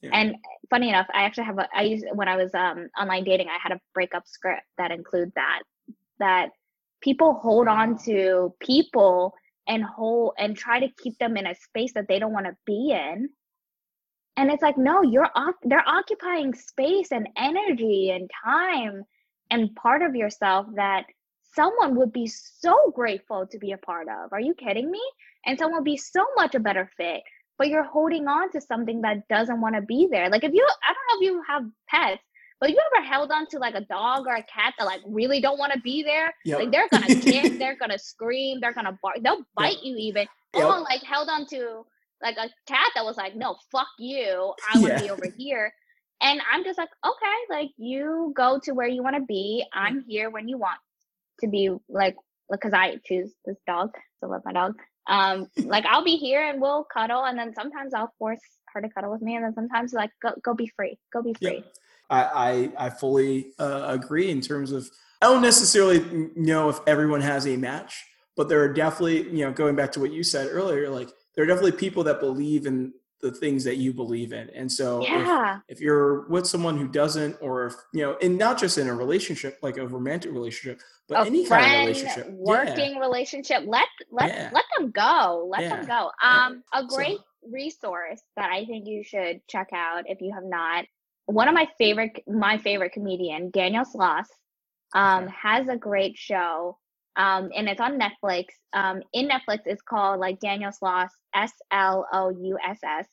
Yeah. 0.00 0.10
And 0.14 0.36
funny 0.70 0.88
enough, 0.88 1.06
I 1.12 1.24
actually 1.24 1.44
have 1.44 1.58
a 1.58 1.68
I 1.74 1.82
used 1.82 2.06
when 2.14 2.28
I 2.28 2.36
was 2.36 2.54
um 2.54 2.88
online 2.98 3.24
dating, 3.24 3.48
I 3.48 3.58
had 3.62 3.72
a 3.72 3.80
breakup 3.92 4.26
script 4.26 4.62
that 4.78 4.90
include 4.90 5.32
that 5.34 5.60
that 6.18 6.50
people 7.02 7.34
hold 7.34 7.68
on 7.68 7.98
to 8.04 8.54
people 8.60 9.34
and 9.66 9.84
hold 9.84 10.32
and 10.38 10.56
try 10.56 10.80
to 10.80 10.88
keep 11.02 11.18
them 11.18 11.36
in 11.36 11.46
a 11.46 11.54
space 11.54 11.92
that 11.94 12.08
they 12.08 12.18
don't 12.18 12.32
want 12.32 12.46
to 12.46 12.56
be 12.64 12.92
in 12.92 13.28
and 14.36 14.50
it's 14.50 14.62
like 14.62 14.78
no 14.78 15.02
you're 15.02 15.28
off, 15.34 15.54
they're 15.62 15.86
occupying 15.86 16.54
space 16.54 17.12
and 17.12 17.28
energy 17.36 18.10
and 18.10 18.30
time 18.44 19.02
and 19.50 19.74
part 19.74 20.02
of 20.02 20.14
yourself 20.14 20.66
that 20.76 21.04
someone 21.54 21.96
would 21.96 22.12
be 22.12 22.26
so 22.26 22.92
grateful 22.94 23.46
to 23.46 23.58
be 23.58 23.72
a 23.72 23.78
part 23.78 24.08
of 24.08 24.32
are 24.32 24.40
you 24.40 24.54
kidding 24.54 24.90
me 24.90 25.02
and 25.46 25.58
someone 25.58 25.80
would 25.80 25.84
be 25.84 25.96
so 25.96 26.24
much 26.36 26.54
a 26.54 26.60
better 26.60 26.90
fit 26.96 27.22
but 27.58 27.68
you're 27.68 27.84
holding 27.84 28.26
on 28.26 28.50
to 28.50 28.60
something 28.60 29.02
that 29.02 29.28
doesn't 29.28 29.60
want 29.60 29.74
to 29.74 29.82
be 29.82 30.08
there 30.10 30.30
like 30.30 30.44
if 30.44 30.52
you 30.52 30.66
i 30.88 30.92
don't 30.92 31.20
know 31.20 31.26
if 31.26 31.32
you 31.32 31.42
have 31.46 31.62
pets 31.88 32.22
but 32.60 32.68
you 32.68 32.78
ever 32.94 33.06
held 33.06 33.32
on 33.32 33.46
to 33.46 33.58
like 33.58 33.74
a 33.74 33.80
dog 33.80 34.26
or 34.26 34.34
a 34.34 34.42
cat 34.42 34.74
that 34.78 34.84
like 34.84 35.00
really 35.06 35.40
don't 35.40 35.58
want 35.58 35.72
to 35.72 35.80
be 35.80 36.02
there? 36.02 36.34
Yep. 36.44 36.58
Like 36.58 36.70
they're 36.70 36.88
gonna 36.90 37.06
kick, 37.06 37.52
they're 37.58 37.76
gonna 37.76 37.98
scream, 37.98 38.60
they're 38.60 38.74
gonna 38.74 38.98
bark, 39.02 39.16
they'll 39.22 39.46
bite 39.56 39.76
yep. 39.76 39.84
you 39.84 39.96
even. 39.96 40.26
Yep. 40.54 40.64
Or 40.64 40.80
like 40.80 41.02
held 41.02 41.30
on 41.30 41.46
to 41.46 41.86
like 42.22 42.36
a 42.36 42.50
cat 42.66 42.90
that 42.94 43.04
was 43.04 43.16
like, 43.16 43.34
no, 43.34 43.56
fuck 43.72 43.88
you, 43.98 44.52
I 44.72 44.78
want 44.78 44.88
to 44.88 44.92
yeah. 44.92 45.02
be 45.02 45.10
over 45.10 45.26
here. 45.38 45.72
And 46.20 46.42
I'm 46.52 46.62
just 46.62 46.78
like, 46.78 46.90
okay, 47.02 47.36
like 47.48 47.70
you 47.78 48.34
go 48.36 48.60
to 48.64 48.72
where 48.72 48.88
you 48.88 49.02
want 49.02 49.16
to 49.16 49.22
be. 49.22 49.64
I'm 49.72 50.00
mm. 50.00 50.04
here 50.06 50.28
when 50.28 50.46
you 50.46 50.58
want 50.58 50.78
to 51.40 51.48
be. 51.48 51.70
Like, 51.88 52.16
because 52.50 52.72
I 52.72 52.96
choose 53.04 53.32
this 53.44 53.56
dog, 53.66 53.90
so 54.20 54.26
I 54.26 54.30
love 54.30 54.42
my 54.44 54.52
dog. 54.52 54.74
Um, 55.06 55.46
like 55.64 55.84
I'll 55.86 56.04
be 56.04 56.16
here 56.16 56.42
and 56.48 56.60
we'll 56.60 56.84
cuddle, 56.84 57.24
and 57.24 57.38
then 57.38 57.54
sometimes 57.54 57.94
I'll 57.94 58.12
force 58.18 58.40
her 58.74 58.80
to 58.80 58.88
cuddle 58.88 59.10
with 59.10 59.22
me, 59.22 59.36
and 59.36 59.44
then 59.44 59.54
sometimes 59.54 59.92
like 59.92 60.10
go 60.22 60.32
go 60.42 60.54
be 60.54 60.70
free, 60.76 60.98
go 61.12 61.22
be 61.22 61.34
free. 61.34 61.64
I, 62.08 62.24
I, 62.24 62.86
I 62.86 62.90
fully 62.90 63.52
uh, 63.58 63.84
agree 63.88 64.30
in 64.30 64.40
terms 64.40 64.72
of 64.72 64.88
I 65.22 65.26
don't 65.26 65.42
necessarily 65.42 66.30
know 66.34 66.68
if 66.68 66.80
everyone 66.86 67.20
has 67.20 67.46
a 67.46 67.56
match, 67.56 68.04
but 68.36 68.48
there 68.48 68.60
are 68.62 68.72
definitely 68.72 69.28
you 69.30 69.44
know 69.44 69.52
going 69.52 69.76
back 69.76 69.92
to 69.92 70.00
what 70.00 70.12
you 70.12 70.22
said 70.22 70.48
earlier, 70.50 70.88
like 70.88 71.10
there 71.34 71.44
are 71.44 71.46
definitely 71.46 71.72
people 71.72 72.04
that 72.04 72.20
believe 72.20 72.66
in 72.66 72.92
the 73.22 73.30
things 73.30 73.64
that 73.64 73.76
you 73.76 73.92
believe 73.92 74.32
in, 74.32 74.50
and 74.50 74.70
so 74.70 75.02
yeah. 75.02 75.58
if, 75.68 75.76
if 75.76 75.80
you're 75.80 76.28
with 76.28 76.46
someone 76.46 76.78
who 76.78 76.88
doesn't, 76.88 77.36
or 77.40 77.66
if 77.66 77.74
you 77.92 78.02
know, 78.02 78.16
and 78.22 78.38
not 78.38 78.58
just 78.58 78.78
in 78.78 78.88
a 78.88 78.94
relationship 78.94 79.58
like 79.62 79.76
a 79.76 79.86
romantic 79.86 80.32
relationship, 80.32 80.80
but 81.08 81.24
a 81.24 81.26
any 81.26 81.44
friend, 81.44 81.64
kind 81.64 81.80
of 81.80 81.86
relationship, 81.86 82.30
working 82.30 82.94
yeah. 82.94 83.00
relationship, 83.00 83.62
let 83.66 83.88
let 84.10 84.28
yeah. 84.28 84.50
let 84.52 84.64
them 84.78 84.90
go, 84.90 85.48
let 85.50 85.68
them 85.68 85.86
go. 85.86 86.10
Um, 86.22 86.62
a 86.72 86.84
great 86.86 87.18
so, 87.18 87.50
resource 87.50 88.20
that 88.36 88.50
I 88.50 88.64
think 88.64 88.86
you 88.86 89.02
should 89.02 89.40
check 89.48 89.68
out 89.72 90.04
if 90.06 90.20
you 90.20 90.32
have 90.32 90.44
not 90.44 90.84
one 91.30 91.48
of 91.48 91.54
my 91.54 91.68
favorite 91.78 92.22
my 92.26 92.58
favorite 92.58 92.92
comedian 92.92 93.50
daniel 93.50 93.84
sloss 93.84 94.26
um, 94.94 95.28
has 95.28 95.68
a 95.68 95.76
great 95.76 96.16
show 96.16 96.76
um, 97.16 97.50
and 97.54 97.68
it's 97.68 97.80
on 97.80 97.98
netflix. 97.98 98.46
Um, 98.72 99.02
in 99.12 99.28
netflix 99.28 99.60
it's 99.66 99.82
called 99.82 100.20
like 100.20 100.40
daniel 100.40 100.70
sloss 100.70 101.10
s-l-o-u-s-s 101.34 103.06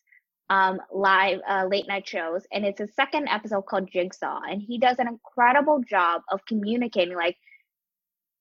um, 0.50 0.80
live 0.94 1.40
uh, 1.50 1.66
late 1.70 1.88
night 1.88 2.08
shows. 2.08 2.44
And 2.52 2.66
it's 2.66 2.80
a 2.80 2.88
second 2.88 3.28
episode 3.28 3.64
called 3.66 3.90
jigsaw. 3.92 4.40
And 4.50 4.62
he 4.62 4.78
does 4.78 4.98
an 5.00 5.08
incredible 5.08 5.82
job 5.90 6.22
of 6.32 6.46
communicating 6.46 7.16
like 7.16 7.36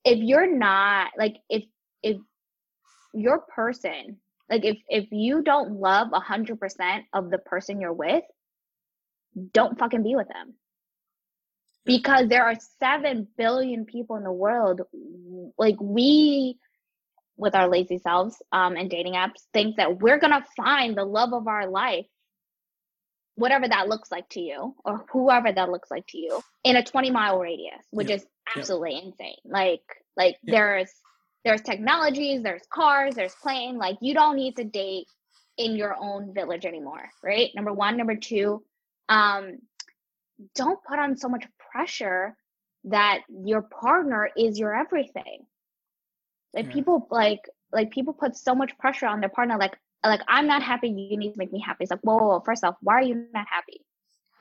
if 0.05 0.19
you're 0.21 0.51
not 0.57 1.11
like 1.19 1.37
if 1.51 1.65
if 2.03 2.17
your 3.13 3.41
person 3.41 4.19
like 4.49 4.65
if 4.65 4.79
if 4.89 5.07
you 5.11 5.43
don't 5.43 5.81
love 5.81 6.09
a 6.13 6.21
hundred 6.21 6.61
percent 6.61 7.05
of 7.13 7.31
the 7.31 7.39
person 7.39 7.81
you're 7.81 7.93
with 7.93 8.23
don't 9.53 9.79
fucking 9.79 10.03
be 10.03 10.15
with 10.15 10.29
them 10.29 10.55
because 11.87 12.29
there 12.29 12.45
are 12.45 12.57
7 12.81 13.27
billion 13.39 13.87
people 13.87 14.17
in 14.17 14.25
the 14.25 14.33
world 14.33 14.83
like 15.57 15.77
we 15.81 16.59
with 17.39 17.55
our 17.55 17.69
lazy 17.69 17.99
selves 17.99 18.43
um, 18.53 18.77
and 18.77 18.91
dating 18.91 19.15
apps 19.15 19.47
think 19.53 19.77
that 19.77 20.01
we're 20.01 20.19
gonna 20.19 20.45
find 20.57 20.97
the 20.97 21.05
love 21.05 21.33
of 21.33 21.47
our 21.47 21.69
life 21.69 22.07
whatever 23.37 23.69
that 23.69 23.89
looks 23.89 24.11
like 24.11 24.29
to 24.31 24.41
you 24.41 24.75
or 24.85 25.05
whoever 25.13 25.53
that 25.53 25.71
looks 25.71 25.91
like 25.91 26.07
to 26.09 26.19
you 26.19 26.41
in 26.65 26.77
a 26.77 26.83
20 26.83 27.11
mile 27.11 27.39
radius 27.39 27.85
which 27.91 28.11
is 28.11 28.27
absolutely 28.57 28.97
insane. 28.97 29.37
Like 29.45 29.83
like 30.17 30.37
there's 30.43 30.91
there's 31.45 31.61
technologies 31.61 32.43
there's 32.43 32.63
cars 32.73 33.15
there's 33.15 33.35
plane 33.35 33.77
like 33.77 33.97
you 34.01 34.15
don't 34.15 34.37
need 34.37 34.57
to 34.57 34.65
date 34.65 35.07
in 35.59 35.77
your 35.77 35.95
own 36.01 36.35
village 36.35 36.65
anymore 36.65 37.11
right? 37.23 37.51
Number 37.55 37.73
one. 37.73 37.97
Number 37.97 38.17
two 38.17 38.63
um 39.09 39.59
don't 40.55 40.79
put 40.85 40.99
on 40.99 41.17
so 41.17 41.29
much 41.29 41.47
pressure 41.77 42.37
that 42.85 43.21
your 43.29 43.63
partner 43.63 44.31
is 44.37 44.59
your 44.59 44.75
everything. 44.75 45.45
Like 46.55 46.67
yeah. 46.67 46.73
people 46.73 47.07
like 47.11 47.41
like 47.73 47.91
people 47.91 48.15
put 48.15 48.37
so 48.37 48.55
much 48.55 48.77
pressure 48.79 49.07
on 49.07 49.21
their 49.21 49.29
partner 49.29 49.59
like 49.59 49.77
like 50.05 50.21
i'm 50.29 50.47
not 50.47 50.63
happy 50.63 50.89
you 50.89 51.17
need 51.19 51.33
to 51.33 51.39
make 51.39 51.53
me 51.53 51.61
happy. 51.61 51.85
It's 51.85 51.91
like 51.91 52.01
whoa, 52.01 52.17
whoa, 52.17 52.29
whoa 52.29 52.43
first 52.45 52.65
off 52.65 52.77
why 52.81 52.95
are 52.95 53.03
you 53.03 53.27
not 53.35 53.47
happy? 53.51 53.85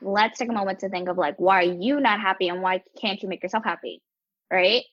Let's 0.00 0.38
take 0.38 0.48
a 0.48 0.52
moment 0.52 0.80
to 0.80 0.88
think 0.88 1.08
of 1.08 1.18
like 1.18 1.36
why 1.38 1.60
are 1.60 1.72
you 1.72 2.00
not 2.00 2.20
happy 2.20 2.48
and 2.48 2.62
why 2.62 2.82
can't 3.00 3.22
you 3.22 3.28
make 3.28 3.42
yourself 3.42 3.64
happy? 3.64 4.00
Right? 4.50 4.84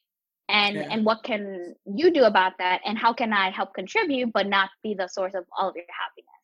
And 0.50 0.76
yeah. 0.76 0.88
and 0.92 1.06
what 1.06 1.24
can 1.24 1.76
you 1.86 2.12
do 2.12 2.24
about 2.24 2.54
that 2.58 2.82
and 2.86 2.98
how 2.98 3.14
can 3.14 3.32
i 3.32 3.50
help 3.50 3.74
contribute 3.74 4.34
but 4.34 4.48
not 4.48 4.70
be 4.84 4.94
the 4.94 5.08
source 5.08 5.34
of 5.36 5.46
all 5.58 5.70
of 5.70 5.76
your 5.76 5.86
happiness? 5.88 6.42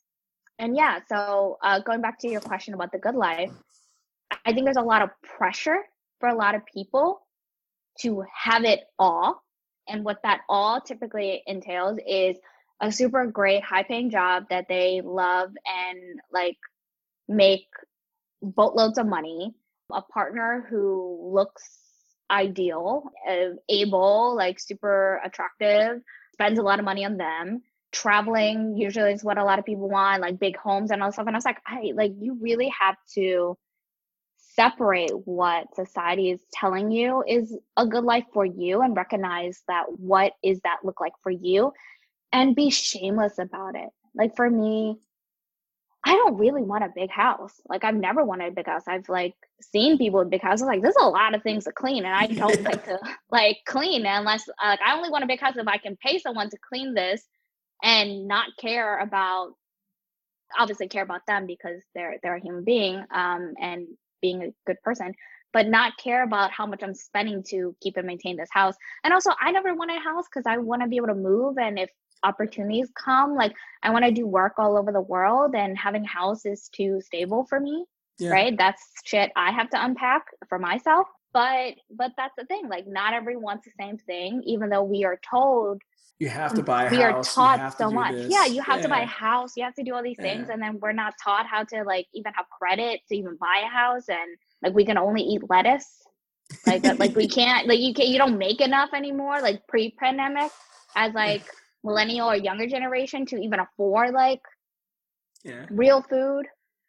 And 0.60 0.76
yeah 0.78 1.00
so 1.10 1.58
uh, 1.64 1.80
going 1.80 2.02
back 2.02 2.20
to 2.20 2.30
your 2.30 2.42
question 2.42 2.74
about 2.74 2.92
the 2.92 3.00
good 3.00 3.16
life 3.16 3.52
i 4.46 4.54
think 4.54 4.66
there's 4.66 4.78
a 4.78 4.82
lot 4.82 5.02
of 5.02 5.10
pressure 5.38 5.80
for 6.20 6.30
a 6.30 6.36
lot 6.36 6.56
of 6.56 6.66
people 6.66 7.22
to 8.02 8.24
have 8.34 8.64
it 8.64 8.82
all. 8.98 9.44
And 9.88 10.04
what 10.04 10.22
that 10.24 10.42
all 10.48 10.82
typically 10.82 11.44
entails 11.48 12.00
is 12.08 12.38
a 12.82 12.92
super 12.92 13.26
great 13.26 13.64
high 13.64 13.84
paying 13.84 14.10
job 14.10 14.46
that 14.50 14.68
they 14.70 15.02
love 15.04 15.50
and 15.66 16.20
like 16.32 16.58
make 17.28 17.68
boatloads 18.42 18.98
of 18.98 19.08
money. 19.08 19.54
A 19.92 20.02
partner 20.04 20.66
who 20.70 21.32
looks 21.34 21.64
ideal 22.32 23.12
uh, 23.28 23.56
able 23.70 24.36
like 24.36 24.60
super 24.60 25.20
attractive 25.26 26.02
spends 26.34 26.60
a 26.60 26.62
lot 26.62 26.80
of 26.80 26.86
money 26.86 27.06
on 27.06 27.18
them. 27.18 27.64
Traveling 27.92 28.78
usually 28.78 29.14
is 29.14 29.24
what 29.24 29.40
a 29.40 29.44
lot 29.44 29.58
of 29.58 29.66
people 29.66 29.90
want 29.90 30.22
like 30.22 30.40
big 30.40 30.56
homes 30.56 30.92
and 30.92 31.02
all 31.02 31.12
stuff. 31.12 31.26
And 31.26 31.36
i 31.36 31.38
was 31.38 31.46
like 31.46 31.58
i 31.66 31.92
like 31.96 32.14
you 32.20 32.38
really 32.40 32.72
have 32.80 32.96
to 33.16 33.58
separate 34.60 35.12
what 35.26 35.74
society 35.74 36.32
is 36.32 36.42
telling 36.52 36.92
you 36.92 37.24
is 37.26 37.58
a 37.78 37.88
good 37.88 38.04
life 38.04 38.26
for 38.34 38.46
you 38.46 38.82
and 38.82 38.94
recognize 38.94 39.62
that 39.70 39.86
what 39.98 40.34
is 40.44 40.60
that 40.66 40.80
look 40.84 41.00
like 41.00 41.14
for 41.24 41.32
you 41.32 41.72
and 42.34 42.58
be 42.58 42.70
shameless 42.70 43.40
about 43.40 43.76
it. 43.76 43.88
Like 44.14 44.36
for 44.36 44.50
me, 44.50 44.98
I 46.04 46.14
don't 46.14 46.38
really 46.38 46.62
want 46.62 46.84
a 46.84 46.92
big 46.94 47.10
house. 47.10 47.54
Like 47.70 47.86
I've 47.86 47.96
never 47.96 48.26
wanted 48.26 48.50
a 48.50 48.56
big 48.56 48.66
house. 48.66 48.84
I've 48.86 49.08
like 49.08 49.34
seen 49.62 49.98
people 49.98 50.20
with 50.20 50.30
big 50.30 50.42
houses. 50.42 50.68
Like 50.68 50.82
there's 50.82 50.96
a 51.00 51.08
lot 51.08 51.36
of 51.36 51.42
things 51.42 51.64
to 51.64 51.72
clean, 51.72 52.04
and 52.04 52.14
I 52.14 52.28
don't 52.28 52.62
like 52.64 52.84
to 52.86 53.00
like 53.32 53.60
clean 53.66 54.06
unless 54.06 54.46
like 54.62 54.82
I 54.86 54.96
only 54.96 55.10
want 55.10 55.24
a 55.24 55.28
big 55.28 55.40
house 55.40 55.56
if 55.56 55.68
I 55.68 55.78
can 55.78 55.96
pay 55.98 56.20
someone 56.20 56.50
to 56.50 56.58
clean 56.68 56.94
this 56.94 57.24
and 57.82 58.28
not 58.28 58.50
care 58.60 59.00
about 59.00 59.54
obviously 60.58 60.90
care 60.90 61.04
about 61.04 61.26
them 61.28 61.46
because 61.46 61.82
they're 61.96 62.18
they're 62.24 62.38
a 62.38 62.42
human 62.42 62.64
being 62.64 63.04
um 63.12 63.54
and 63.62 63.88
being 64.22 64.44
a 64.44 64.54
good 64.66 64.82
person 64.84 65.14
but 65.54 65.68
not 65.68 65.98
care 65.98 66.24
about 66.24 66.52
how 66.52 66.66
much 66.66 66.84
I'm 66.84 66.94
spending 66.94 67.44
to 67.50 67.76
keep 67.82 67.98
and 67.98 68.06
maintain 68.06 68.38
this 68.38 68.50
house. 68.52 68.76
And 69.04 69.14
also, 69.14 69.32
I 69.42 69.52
never 69.52 69.74
want 69.74 69.92
a 69.92 70.00
house 70.00 70.26
because 70.32 70.46
I 70.46 70.58
want 70.58 70.82
to 70.82 70.88
be 70.88 70.98
able 70.98 71.08
to 71.08 71.16
move. 71.16 71.58
And 71.58 71.80
if 71.80 71.90
opportunities 72.24 72.90
come, 72.96 73.36
like 73.36 73.54
I 73.82 73.90
want 73.92 74.06
to 74.06 74.12
do 74.12 74.28
work 74.28 74.54
all 74.58 74.78
over 74.78 74.92
the 74.92 75.02
world, 75.02 75.56
and 75.56 75.78
having 75.78 76.06
a 76.06 76.08
house 76.08 76.46
is 76.46 76.70
too 76.70 77.02
stable 77.02 77.46
for 77.46 77.60
me. 77.60 77.86
Yeah. 78.20 78.32
Right? 78.32 78.58
That's 78.58 78.84
shit 79.06 79.32
I 79.36 79.52
have 79.52 79.70
to 79.72 79.84
unpack 79.84 80.26
for 80.50 80.60
myself. 80.60 81.08
But 81.32 81.76
but 81.90 82.12
that's 82.18 82.34
the 82.38 82.46
thing. 82.46 82.68
Like 82.68 82.86
not 82.88 83.14
everyone's 83.14 83.64
the 83.64 83.72
same 83.80 83.98
thing, 83.98 84.44
even 84.46 84.70
though 84.70 84.84
we 84.84 85.06
are 85.06 85.20
told 85.30 85.82
you 86.20 86.28
have 86.28 86.54
to 86.54 86.62
buy 86.62 86.86
a 86.86 86.92
we 86.92 86.98
house. 86.98 87.38
are 87.38 87.58
taught 87.58 87.78
so 87.78 87.90
much 87.90 88.14
this. 88.14 88.32
yeah 88.32 88.46
you 88.46 88.62
have 88.62 88.78
yeah. 88.78 88.84
to 88.84 88.90
buy 88.90 89.02
a 89.02 89.06
house 89.06 89.54
you 89.56 89.64
have 89.64 89.74
to 89.74 89.84
do 89.84 89.94
all 89.94 90.04
these 90.04 90.18
things 90.18 90.50
and 90.50 90.62
then 90.62 90.78
we're 90.80 90.92
not 90.92 91.14
taught 91.24 91.46
how 91.46 91.64
to 91.64 91.84
like 91.84 92.08
even 92.14 92.32
have 92.34 92.46
credit 92.50 93.00
to 93.08 93.16
even 93.16 93.38
buy 93.40 93.64
a 93.66 93.70
house 93.70 94.10
and 94.10 94.38
like 94.62 94.74
we 94.74 94.86
can 94.86 94.98
only 94.98 95.22
eat 95.22 95.42
lettuce 95.50 96.04
like 96.68 96.84
like 97.00 97.16
we 97.16 97.28
can't 97.40 97.68
like 97.68 97.80
you 97.80 97.94
can't 97.94 98.10
you 98.10 98.18
don't 98.18 98.38
make 98.38 98.60
enough 98.60 98.90
anymore 98.94 99.42
like 99.42 99.66
pre-pandemic 99.68 100.52
as 100.96 101.14
like 101.14 101.44
millennial 101.84 102.30
or 102.30 102.36
younger 102.36 102.68
generation 102.68 103.26
to 103.26 103.38
even 103.38 103.60
afford 103.60 104.14
like 104.14 104.42
yeah. 105.46 105.66
real 105.70 106.02
food 106.02 106.46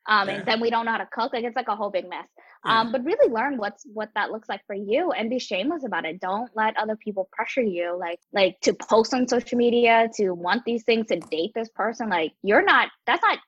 um 0.09 0.29
yeah. 0.29 0.35
and 0.35 0.47
then 0.47 0.61
we 0.61 0.71
don't 0.71 0.85
know 0.85 0.93
how 0.93 0.99
to 0.99 1.09
cook 1.13 1.33
like 1.33 1.45
it's 1.45 1.55
like 1.55 1.69
a 1.69 1.77
whole 1.77 1.91
big 1.91 2.09
mess 2.09 2.27
yeah. 2.65 2.81
um 2.81 2.93
but 2.93 3.05
really 3.05 3.33
learn 3.33 3.57
what's 3.57 3.85
what 3.93 4.11
that 4.15 4.31
looks 4.31 4.49
like 4.49 4.61
for 4.67 4.75
you 4.75 5.13
and 5.13 5.31
be 5.31 5.39
shameless 5.39 5.85
about 5.85 6.05
it 6.05 6.21
don't 6.21 6.51
let 6.55 6.77
other 6.77 6.97
people 6.97 7.29
pressure 7.33 7.63
you 7.63 7.97
like 7.99 8.21
like 8.33 8.61
to 8.61 8.75
post 8.75 9.15
on 9.15 9.27
social 9.29 9.59
media 9.59 10.09
to 10.15 10.31
want 10.31 10.63
these 10.65 10.85
things 10.85 11.07
to 11.07 11.19
date 11.31 11.53
this 11.55 11.69
person 11.71 12.09
like 12.09 12.33
you're 12.43 12.65
not 12.65 12.89
that's 13.07 13.23
not 13.23 13.39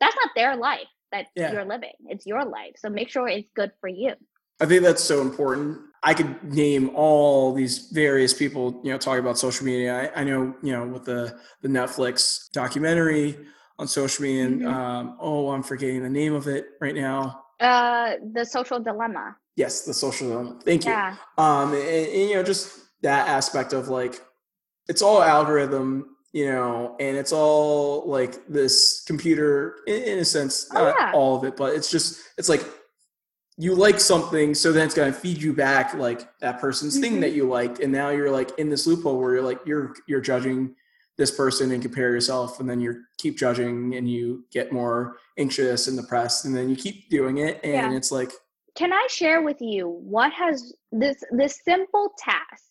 that's 0.00 0.16
not 0.16 0.30
their 0.34 0.56
life 0.56 0.88
that 1.12 1.26
yeah. 1.36 1.52
you're 1.52 1.64
living. 1.64 1.92
It's 2.06 2.26
your 2.26 2.44
life. 2.44 2.72
So 2.76 2.88
make 2.88 3.08
sure 3.08 3.28
it's 3.28 3.48
good 3.54 3.70
for 3.80 3.88
you. 3.88 4.14
I 4.60 4.66
think 4.66 4.82
that's 4.82 5.02
so 5.02 5.20
important. 5.20 5.78
I 6.02 6.14
could 6.14 6.42
name 6.42 6.90
all 6.94 7.54
these 7.54 7.90
various 7.92 8.34
people, 8.34 8.80
you 8.82 8.90
know, 8.90 8.98
talking 8.98 9.20
about 9.20 9.38
social 9.38 9.64
media. 9.64 10.10
I, 10.14 10.20
I 10.20 10.24
know, 10.24 10.54
you 10.62 10.72
know, 10.72 10.86
with 10.86 11.04
the 11.04 11.38
the 11.62 11.68
Netflix 11.68 12.50
documentary 12.52 13.38
on 13.78 13.86
social 13.86 14.22
media, 14.22 14.44
and 14.44 14.60
mm-hmm. 14.62 14.74
um, 14.74 15.16
oh, 15.20 15.50
I'm 15.50 15.62
forgetting 15.62 16.02
the 16.02 16.10
name 16.10 16.34
of 16.34 16.48
it 16.48 16.66
right 16.80 16.94
now. 16.94 17.44
Uh, 17.60 18.14
the 18.32 18.44
social 18.44 18.80
dilemma. 18.80 19.36
Yes, 19.56 19.82
the 19.82 19.94
social 19.94 20.28
dilemma. 20.28 20.58
Thank 20.64 20.84
you. 20.84 20.90
Yeah. 20.90 21.16
Um, 21.38 21.72
and, 21.74 21.82
and 21.82 22.30
you 22.30 22.34
know, 22.34 22.42
just 22.42 22.78
that 23.02 23.28
aspect 23.28 23.72
of 23.72 23.88
like, 23.88 24.20
it's 24.88 25.02
all 25.02 25.22
algorithm 25.22 26.12
you 26.32 26.46
know, 26.46 26.96
and 26.98 27.16
it's 27.16 27.32
all 27.32 28.08
like 28.08 28.46
this 28.48 29.04
computer 29.06 29.76
in, 29.86 30.02
in 30.02 30.18
a 30.18 30.24
sense, 30.24 30.66
oh, 30.74 30.84
not 30.84 30.96
yeah. 30.98 31.12
all 31.12 31.36
of 31.36 31.44
it, 31.44 31.56
but 31.56 31.74
it's 31.74 31.90
just 31.90 32.22
it's 32.38 32.48
like 32.48 32.64
you 33.58 33.74
like 33.74 34.00
something, 34.00 34.54
so 34.54 34.72
then 34.72 34.86
it's 34.86 34.94
gonna 34.94 35.12
feed 35.12 35.42
you 35.42 35.52
back 35.52 35.94
like 35.94 36.26
that 36.40 36.58
person's 36.58 36.94
mm-hmm. 36.94 37.02
thing 37.02 37.20
that 37.20 37.32
you 37.32 37.46
liked, 37.46 37.80
and 37.80 37.92
now 37.92 38.08
you're 38.08 38.30
like 38.30 38.58
in 38.58 38.70
this 38.70 38.86
loophole 38.86 39.20
where 39.20 39.34
you're 39.34 39.42
like 39.42 39.60
you're 39.66 39.94
you're 40.06 40.22
judging 40.22 40.74
this 41.18 41.30
person 41.30 41.70
and 41.72 41.82
compare 41.82 42.12
yourself, 42.12 42.60
and 42.60 42.68
then 42.68 42.80
you 42.80 43.02
keep 43.18 43.38
judging 43.38 43.94
and 43.94 44.10
you 44.10 44.44
get 44.50 44.72
more 44.72 45.16
anxious 45.38 45.88
and 45.88 45.96
depressed, 45.98 46.44
and 46.44 46.56
then 46.56 46.68
you 46.68 46.76
keep 46.76 47.08
doing 47.10 47.38
it, 47.38 47.60
and 47.62 47.92
yeah. 47.92 47.96
it's 47.96 48.10
like. 48.10 48.32
Can 48.74 48.92
I 48.92 49.06
share 49.10 49.42
with 49.42 49.60
you 49.60 49.88
what 49.88 50.32
has 50.32 50.72
this 50.90 51.22
this 51.30 51.60
simple 51.62 52.12
task 52.18 52.64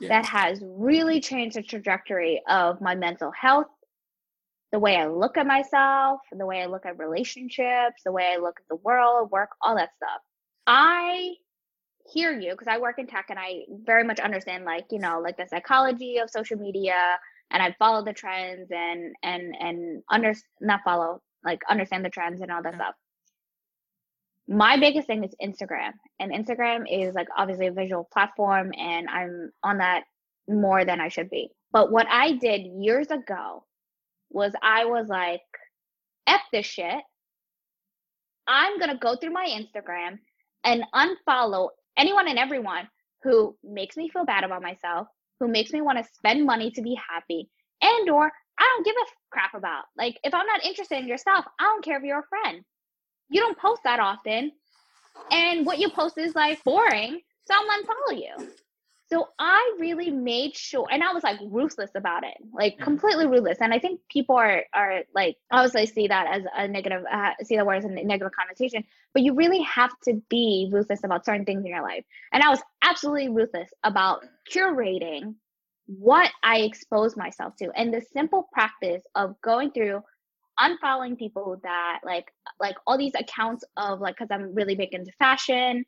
yeah. 0.00 0.08
that 0.08 0.26
has 0.26 0.62
really 0.64 1.20
changed 1.20 1.56
the 1.56 1.62
trajectory 1.62 2.42
of 2.48 2.80
my 2.80 2.94
mental 2.94 3.32
health, 3.32 3.66
the 4.72 4.78
way 4.78 4.96
I 4.96 5.08
look 5.08 5.36
at 5.36 5.46
myself, 5.46 6.20
the 6.32 6.46
way 6.46 6.62
I 6.62 6.66
look 6.66 6.86
at 6.86 6.98
relationships, 6.98 8.02
the 8.04 8.12
way 8.12 8.32
I 8.34 8.40
look 8.40 8.60
at 8.60 8.68
the 8.68 8.76
world, 8.76 9.30
work, 9.30 9.50
all 9.60 9.76
that 9.76 9.90
stuff. 9.96 10.20
I 10.66 11.34
hear 12.12 12.38
you 12.38 12.52
because 12.52 12.68
I 12.68 12.78
work 12.78 12.98
in 12.98 13.06
tech 13.06 13.26
and 13.30 13.38
I 13.38 13.62
very 13.84 14.04
much 14.04 14.20
understand 14.20 14.64
like, 14.64 14.86
you 14.90 14.98
know, 14.98 15.20
like 15.20 15.36
the 15.36 15.46
psychology 15.48 16.18
of 16.18 16.30
social 16.30 16.58
media 16.58 16.94
and 17.50 17.62
I 17.62 17.74
follow 17.78 18.04
the 18.04 18.12
trends 18.12 18.70
and 18.70 19.14
and 19.22 19.54
and 19.58 20.02
under 20.10 20.34
not 20.60 20.80
follow, 20.84 21.22
like 21.44 21.60
understand 21.68 22.04
the 22.04 22.10
trends 22.10 22.40
and 22.40 22.50
all 22.50 22.62
that 22.62 22.72
yeah. 22.74 22.78
stuff 22.78 22.94
my 24.48 24.76
biggest 24.78 25.06
thing 25.06 25.24
is 25.24 25.34
Instagram. 25.42 25.92
And 26.20 26.32
Instagram 26.32 26.84
is 26.88 27.14
like 27.14 27.28
obviously 27.36 27.66
a 27.66 27.72
visual 27.72 28.08
platform 28.12 28.72
and 28.76 29.08
I'm 29.08 29.50
on 29.62 29.78
that 29.78 30.04
more 30.48 30.84
than 30.84 31.00
I 31.00 31.08
should 31.08 31.30
be. 31.30 31.50
But 31.72 31.90
what 31.90 32.06
I 32.08 32.32
did 32.32 32.62
years 32.78 33.08
ago 33.10 33.64
was 34.30 34.52
I 34.62 34.84
was 34.84 35.08
like, 35.08 35.40
F 36.26 36.40
this 36.52 36.66
shit. 36.66 37.02
I'm 38.46 38.78
going 38.78 38.90
to 38.90 38.96
go 38.96 39.16
through 39.16 39.32
my 39.32 39.46
Instagram 39.46 40.18
and 40.64 40.84
unfollow 40.94 41.70
anyone 41.98 42.28
and 42.28 42.38
everyone 42.38 42.88
who 43.22 43.56
makes 43.64 43.96
me 43.96 44.08
feel 44.08 44.24
bad 44.24 44.44
about 44.44 44.62
myself, 44.62 45.08
who 45.40 45.48
makes 45.48 45.72
me 45.72 45.80
want 45.80 45.98
to 45.98 46.12
spend 46.14 46.46
money 46.46 46.70
to 46.72 46.82
be 46.82 46.94
happy, 46.94 47.48
and 47.82 48.08
or 48.10 48.30
I 48.58 48.72
don't 48.74 48.84
give 48.84 48.94
a 48.96 49.06
crap 49.30 49.54
about. 49.54 49.84
Like 49.96 50.18
if 50.24 50.34
I'm 50.34 50.46
not 50.46 50.64
interested 50.64 50.98
in 50.98 51.08
yourself, 51.08 51.44
I 51.58 51.64
don't 51.64 51.84
care 51.84 51.98
if 51.98 52.04
you're 52.04 52.20
a 52.20 52.28
friend. 52.28 52.64
You 53.28 53.40
don't 53.40 53.58
post 53.58 53.82
that 53.84 54.00
often. 54.00 54.52
And 55.30 55.66
what 55.66 55.78
you 55.78 55.90
post 55.90 56.18
is 56.18 56.34
like 56.34 56.62
boring, 56.64 57.20
so 57.46 57.54
I'm 57.54 57.82
unfollow 57.82 58.18
you. 58.18 58.48
So 59.08 59.28
I 59.38 59.76
really 59.78 60.10
made 60.10 60.56
sure, 60.56 60.86
and 60.90 61.02
I 61.02 61.12
was 61.12 61.22
like 61.22 61.38
ruthless 61.44 61.90
about 61.94 62.24
it, 62.24 62.34
like 62.52 62.76
completely 62.78 63.26
ruthless. 63.28 63.58
And 63.60 63.72
I 63.72 63.78
think 63.78 64.00
people 64.10 64.34
are 64.36 64.64
are 64.74 65.02
like 65.14 65.36
obviously 65.52 65.86
see 65.86 66.08
that 66.08 66.26
as 66.26 66.42
a 66.56 66.66
negative, 66.66 67.04
uh, 67.10 67.30
see 67.44 67.56
the 67.56 67.64
word 67.64 67.76
as 67.76 67.84
a 67.84 67.88
negative 67.88 68.32
connotation. 68.36 68.82
But 69.14 69.22
you 69.22 69.34
really 69.34 69.62
have 69.62 69.92
to 70.04 70.20
be 70.28 70.68
ruthless 70.72 71.04
about 71.04 71.24
certain 71.24 71.44
things 71.44 71.64
in 71.64 71.70
your 71.70 71.82
life. 71.82 72.04
And 72.32 72.42
I 72.42 72.48
was 72.48 72.60
absolutely 72.82 73.28
ruthless 73.28 73.70
about 73.84 74.24
curating 74.52 75.36
what 75.86 76.32
I 76.42 76.58
expose 76.58 77.16
myself 77.16 77.54
to, 77.56 77.70
and 77.76 77.94
the 77.94 78.00
simple 78.12 78.48
practice 78.52 79.02
of 79.14 79.40
going 79.40 79.70
through 79.70 80.02
unfollowing 80.58 81.16
people 81.16 81.60
that 81.62 82.00
like 82.04 82.32
like 82.58 82.76
all 82.86 82.98
these 82.98 83.14
accounts 83.14 83.64
of 83.76 84.00
like 84.00 84.16
because 84.16 84.32
I'm 84.32 84.52
really 84.52 84.74
big 84.74 84.94
into 84.94 85.12
fashion, 85.12 85.84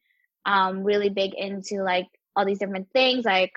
um, 0.47 0.85
really 0.85 1.09
big 1.09 1.35
into 1.35 1.83
like 1.83 2.07
all 2.37 2.47
these 2.47 2.59
different 2.59 2.89
things 2.93 3.25
like 3.25 3.53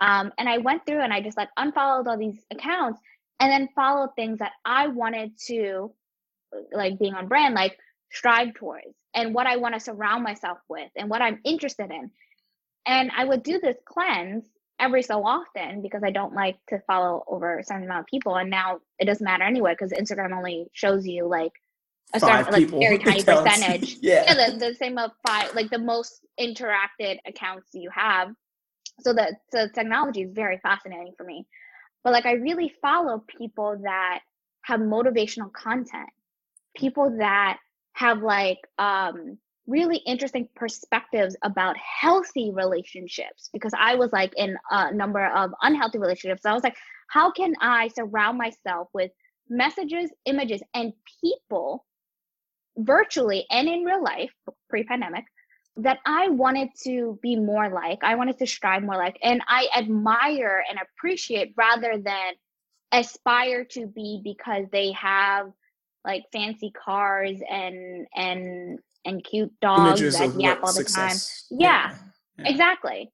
um 0.00 0.32
and 0.38 0.48
i 0.48 0.58
went 0.58 0.86
through 0.86 1.00
and 1.00 1.12
i 1.12 1.20
just 1.20 1.36
like 1.36 1.48
unfollowed 1.56 2.06
all 2.08 2.18
these 2.18 2.38
accounts 2.52 3.00
and 3.40 3.50
then 3.50 3.68
followed 3.74 4.10
things 4.16 4.38
that 4.40 4.52
i 4.64 4.88
wanted 4.88 5.32
to 5.46 5.92
like 6.72 6.98
being 6.98 7.14
on 7.14 7.28
brand 7.28 7.54
like 7.54 7.78
strive 8.12 8.54
towards 8.54 8.94
and 9.14 9.34
what 9.34 9.46
i 9.46 9.56
want 9.56 9.74
to 9.74 9.80
surround 9.80 10.22
myself 10.24 10.58
with 10.68 10.90
and 10.96 11.10
what 11.10 11.22
i'm 11.22 11.40
interested 11.44 11.90
in. 11.90 12.10
And 12.86 13.10
i 13.16 13.24
would 13.24 13.42
do 13.42 13.60
this 13.60 13.76
cleanse 13.86 14.44
every 14.80 15.02
so 15.02 15.24
often 15.24 15.82
because 15.82 16.02
i 16.04 16.10
don't 16.10 16.34
like 16.34 16.58
to 16.68 16.80
follow 16.86 17.24
over 17.28 17.58
a 17.58 17.64
certain 17.64 17.84
amount 17.84 18.00
of 18.00 18.06
people 18.06 18.36
and 18.36 18.50
now 18.50 18.80
it 18.98 19.06
doesn't 19.06 19.24
matter 19.24 19.44
anyway 19.44 19.74
because 19.74 19.92
instagram 19.92 20.36
only 20.36 20.66
shows 20.72 21.06
you 21.06 21.26
like 21.28 21.52
a 22.14 22.20
certain 22.20 22.52
like 22.52 22.68
very 22.68 22.98
tiny 23.04 23.22
percentage. 23.22 23.98
yeah, 24.00 24.24
yeah 24.26 24.50
the, 24.50 24.56
the 24.58 24.74
same 24.74 24.98
of 24.98 25.12
five, 25.26 25.54
like 25.54 25.70
the 25.70 25.78
most 25.78 26.20
interacted 26.40 27.18
accounts 27.26 27.68
you 27.72 27.90
have. 27.90 28.28
So 29.00 29.12
the 29.12 29.36
the 29.52 29.70
technology 29.74 30.22
is 30.22 30.32
very 30.32 30.58
fascinating 30.58 31.14
for 31.16 31.24
me. 31.24 31.46
But 32.04 32.12
like 32.12 32.26
I 32.26 32.32
really 32.32 32.72
follow 32.80 33.24
people 33.38 33.78
that 33.82 34.20
have 34.62 34.80
motivational 34.80 35.52
content, 35.52 36.08
people 36.76 37.16
that 37.18 37.58
have 37.94 38.22
like 38.22 38.58
um 38.78 39.38
really 39.66 39.96
interesting 40.06 40.48
perspectives 40.54 41.36
about 41.42 41.76
healthy 41.76 42.52
relationships 42.52 43.50
because 43.52 43.72
I 43.76 43.96
was 43.96 44.12
like 44.12 44.32
in 44.36 44.56
a 44.70 44.94
number 44.94 45.26
of 45.26 45.50
unhealthy 45.60 45.98
relationships. 45.98 46.42
So 46.44 46.50
I 46.50 46.54
was 46.54 46.62
like, 46.62 46.76
how 47.08 47.32
can 47.32 47.54
I 47.60 47.88
surround 47.88 48.38
myself 48.38 48.88
with 48.94 49.10
messages, 49.48 50.10
images, 50.24 50.62
and 50.74 50.92
people 51.20 51.85
virtually 52.76 53.46
and 53.50 53.68
in 53.68 53.84
real 53.84 54.02
life, 54.02 54.32
pre 54.68 54.84
pandemic, 54.84 55.24
that 55.78 55.98
I 56.06 56.28
wanted 56.28 56.70
to 56.84 57.18
be 57.22 57.36
more 57.36 57.68
like, 57.68 57.98
I 58.02 58.14
wanted 58.14 58.38
to 58.38 58.46
strive 58.46 58.82
more 58.82 58.96
like, 58.96 59.18
and 59.22 59.42
I 59.46 59.68
admire 59.76 60.64
and 60.68 60.78
appreciate 60.80 61.52
rather 61.56 61.98
than 61.98 62.32
aspire 62.92 63.64
to 63.64 63.86
be 63.86 64.20
because 64.22 64.66
they 64.72 64.92
have 64.92 65.50
like 66.04 66.22
fancy 66.32 66.70
cars 66.70 67.40
and 67.50 68.06
and 68.14 68.78
and 69.04 69.24
cute 69.24 69.52
dogs 69.60 70.00
Images 70.00 70.18
that 70.18 70.40
yap 70.40 70.58
all 70.62 70.68
the 70.68 70.72
success. 70.72 71.46
time. 71.50 71.60
Yeah, 71.60 71.90
yeah, 72.38 72.50
exactly. 72.50 73.10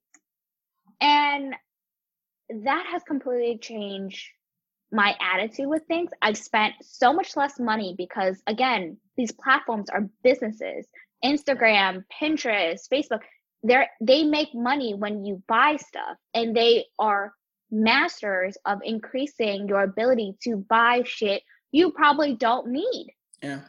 And 1.01 1.55
that 2.63 2.85
has 2.91 3.03
completely 3.03 3.57
changed 3.57 4.27
my 4.93 5.15
attitude 5.19 5.67
with 5.67 5.83
things. 5.87 6.11
I've 6.21 6.37
spent 6.37 6.75
so 6.81 7.11
much 7.11 7.35
less 7.35 7.59
money 7.59 7.95
because 7.97 8.41
again, 8.47 8.97
these 9.17 9.31
platforms 9.31 9.89
are 9.89 10.07
businesses. 10.23 10.85
Instagram, 11.25 12.03
Pinterest, 12.21 12.81
Facebook, 12.91 13.21
they're 13.63 13.87
they 14.01 14.23
make 14.23 14.53
money 14.53 14.93
when 14.93 15.25
you 15.25 15.41
buy 15.47 15.77
stuff 15.77 16.17
and 16.33 16.55
they 16.55 16.85
are 16.99 17.33
masters 17.71 18.55
of 18.65 18.79
increasing 18.83 19.67
your 19.67 19.81
ability 19.81 20.35
to 20.43 20.57
buy 20.57 21.01
shit 21.05 21.41
you 21.71 21.91
probably 21.91 22.35
don't 22.35 22.67
need. 22.67 23.07
Yeah. 23.41 23.61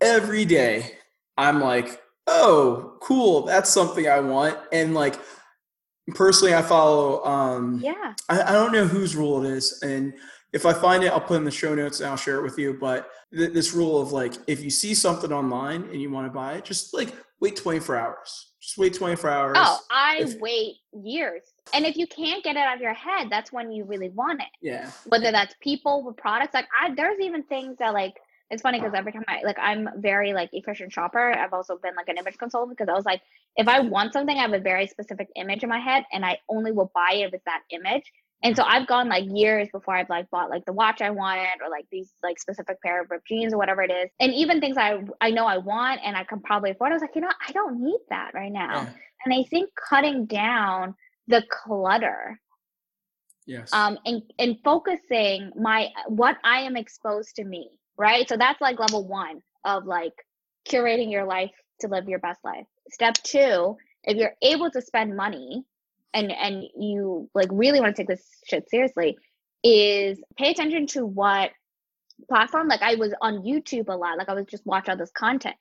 Every 0.00 0.44
day 0.44 0.92
I'm 1.38 1.60
like, 1.60 2.02
"Oh, 2.26 2.98
cool. 3.00 3.42
That's 3.42 3.70
something 3.70 4.06
I 4.06 4.20
want." 4.20 4.58
And 4.72 4.94
like 4.94 5.18
personally 6.14 6.54
I 6.54 6.62
follow 6.62 7.24
um 7.24 7.80
Yeah. 7.82 8.12
I, 8.28 8.42
I 8.42 8.52
don't 8.52 8.72
know 8.72 8.86
whose 8.86 9.16
rule 9.16 9.44
it 9.44 9.50
is 9.50 9.80
and 9.82 10.14
if 10.52 10.64
I 10.64 10.72
find 10.72 11.04
it, 11.04 11.12
I'll 11.12 11.20
put 11.20 11.36
in 11.36 11.44
the 11.44 11.50
show 11.50 11.74
notes 11.74 12.00
and 12.00 12.08
I'll 12.08 12.16
share 12.16 12.36
it 12.36 12.42
with 12.42 12.58
you. 12.58 12.74
But 12.74 13.10
th- 13.34 13.52
this 13.52 13.74
rule 13.74 14.00
of 14.00 14.12
like, 14.12 14.34
if 14.46 14.62
you 14.62 14.70
see 14.70 14.94
something 14.94 15.32
online 15.32 15.82
and 15.84 16.00
you 16.00 16.10
want 16.10 16.26
to 16.26 16.32
buy 16.32 16.54
it, 16.54 16.64
just 16.64 16.94
like 16.94 17.14
wait 17.40 17.56
24 17.56 17.96
hours. 17.96 18.52
Just 18.60 18.78
wait 18.78 18.94
24 18.94 19.30
hours. 19.30 19.56
Oh, 19.58 19.78
I 19.90 20.18
if, 20.20 20.40
wait 20.40 20.76
years. 20.92 21.42
And 21.72 21.84
if 21.84 21.96
you 21.96 22.06
can't 22.06 22.42
get 22.42 22.56
it 22.56 22.60
out 22.60 22.76
of 22.76 22.80
your 22.80 22.94
head, 22.94 23.28
that's 23.30 23.52
when 23.52 23.70
you 23.70 23.84
really 23.84 24.08
want 24.08 24.40
it. 24.40 24.48
Yeah. 24.60 24.90
Whether 25.06 25.30
that's 25.30 25.54
people 25.60 26.02
with 26.02 26.16
products, 26.16 26.54
like 26.54 26.66
I, 26.80 26.94
there's 26.94 27.20
even 27.20 27.42
things 27.44 27.76
that 27.78 27.94
like 27.94 28.14
it's 28.50 28.62
funny 28.62 28.78
because 28.78 28.94
every 28.94 29.12
time 29.12 29.24
I 29.26 29.40
like 29.44 29.58
I'm 29.58 29.88
very 29.96 30.32
like 30.32 30.50
efficient 30.52 30.92
shopper. 30.92 31.32
I've 31.32 31.52
also 31.52 31.78
been 31.78 31.96
like 31.96 32.08
an 32.08 32.16
image 32.16 32.38
consultant 32.38 32.78
because 32.78 32.90
I 32.90 32.94
was 32.94 33.04
like, 33.04 33.20
if 33.56 33.66
I 33.66 33.80
want 33.80 34.12
something, 34.12 34.36
I 34.36 34.42
have 34.42 34.52
a 34.52 34.60
very 34.60 34.86
specific 34.86 35.28
image 35.34 35.62
in 35.64 35.68
my 35.68 35.80
head, 35.80 36.04
and 36.12 36.24
I 36.24 36.38
only 36.48 36.70
will 36.70 36.90
buy 36.94 37.14
it 37.14 37.26
if 37.26 37.34
it's 37.34 37.44
that 37.44 37.62
image. 37.70 38.04
And 38.42 38.54
so 38.54 38.62
I've 38.64 38.86
gone 38.86 39.08
like 39.08 39.24
years 39.26 39.68
before 39.72 39.96
I've 39.96 40.10
like 40.10 40.30
bought 40.30 40.50
like 40.50 40.64
the 40.66 40.72
watch 40.72 41.00
I 41.00 41.10
wanted 41.10 41.62
or 41.64 41.70
like 41.70 41.86
these 41.90 42.12
like 42.22 42.38
specific 42.38 42.80
pair 42.82 43.02
of 43.02 43.10
ripped 43.10 43.26
jeans 43.26 43.54
or 43.54 43.56
whatever 43.56 43.82
it 43.82 43.90
is. 43.90 44.10
And 44.20 44.32
even 44.34 44.60
things 44.60 44.76
I 44.76 45.00
I 45.20 45.30
know 45.30 45.46
I 45.46 45.58
want 45.58 46.00
and 46.04 46.16
I 46.16 46.24
can 46.24 46.40
probably 46.40 46.70
afford. 46.70 46.92
I 46.92 46.94
was 46.94 47.02
like, 47.02 47.14
you 47.14 47.22
know, 47.22 47.30
I 47.46 47.52
don't 47.52 47.82
need 47.82 48.00
that 48.10 48.32
right 48.34 48.52
now. 48.52 48.82
Yeah. 48.82 48.88
And 49.24 49.34
I 49.34 49.44
think 49.48 49.70
cutting 49.88 50.26
down 50.26 50.94
the 51.26 51.42
clutter. 51.50 52.38
Yes. 53.46 53.72
Um 53.72 53.98
and 54.04 54.22
and 54.38 54.56
focusing 54.62 55.50
my 55.58 55.88
what 56.08 56.36
I 56.44 56.60
am 56.60 56.76
exposed 56.76 57.36
to 57.36 57.44
me, 57.44 57.70
right? 57.96 58.28
So 58.28 58.36
that's 58.36 58.60
like 58.60 58.78
level 58.78 59.08
1 59.08 59.40
of 59.64 59.86
like 59.86 60.12
curating 60.68 61.10
your 61.10 61.24
life 61.24 61.50
to 61.80 61.88
live 61.88 62.08
your 62.08 62.18
best 62.18 62.40
life. 62.44 62.66
Step 62.90 63.14
2, 63.24 63.76
if 64.04 64.16
you're 64.16 64.34
able 64.42 64.70
to 64.70 64.80
spend 64.80 65.16
money 65.16 65.64
and 66.16 66.32
and 66.32 66.64
you 66.76 67.28
like 67.34 67.48
really 67.52 67.78
want 67.78 67.94
to 67.94 68.02
take 68.02 68.08
this 68.08 68.26
shit 68.46 68.68
seriously 68.68 69.16
is 69.62 70.18
pay 70.36 70.50
attention 70.50 70.86
to 70.86 71.04
what 71.04 71.50
platform 72.28 72.66
like 72.66 72.82
i 72.82 72.94
was 72.94 73.12
on 73.20 73.42
youtube 73.42 73.88
a 73.88 73.92
lot 73.92 74.18
like 74.18 74.28
i 74.28 74.34
was 74.34 74.46
just 74.46 74.66
watch 74.66 74.88
all 74.88 74.96
this 74.96 75.10
content 75.10 75.54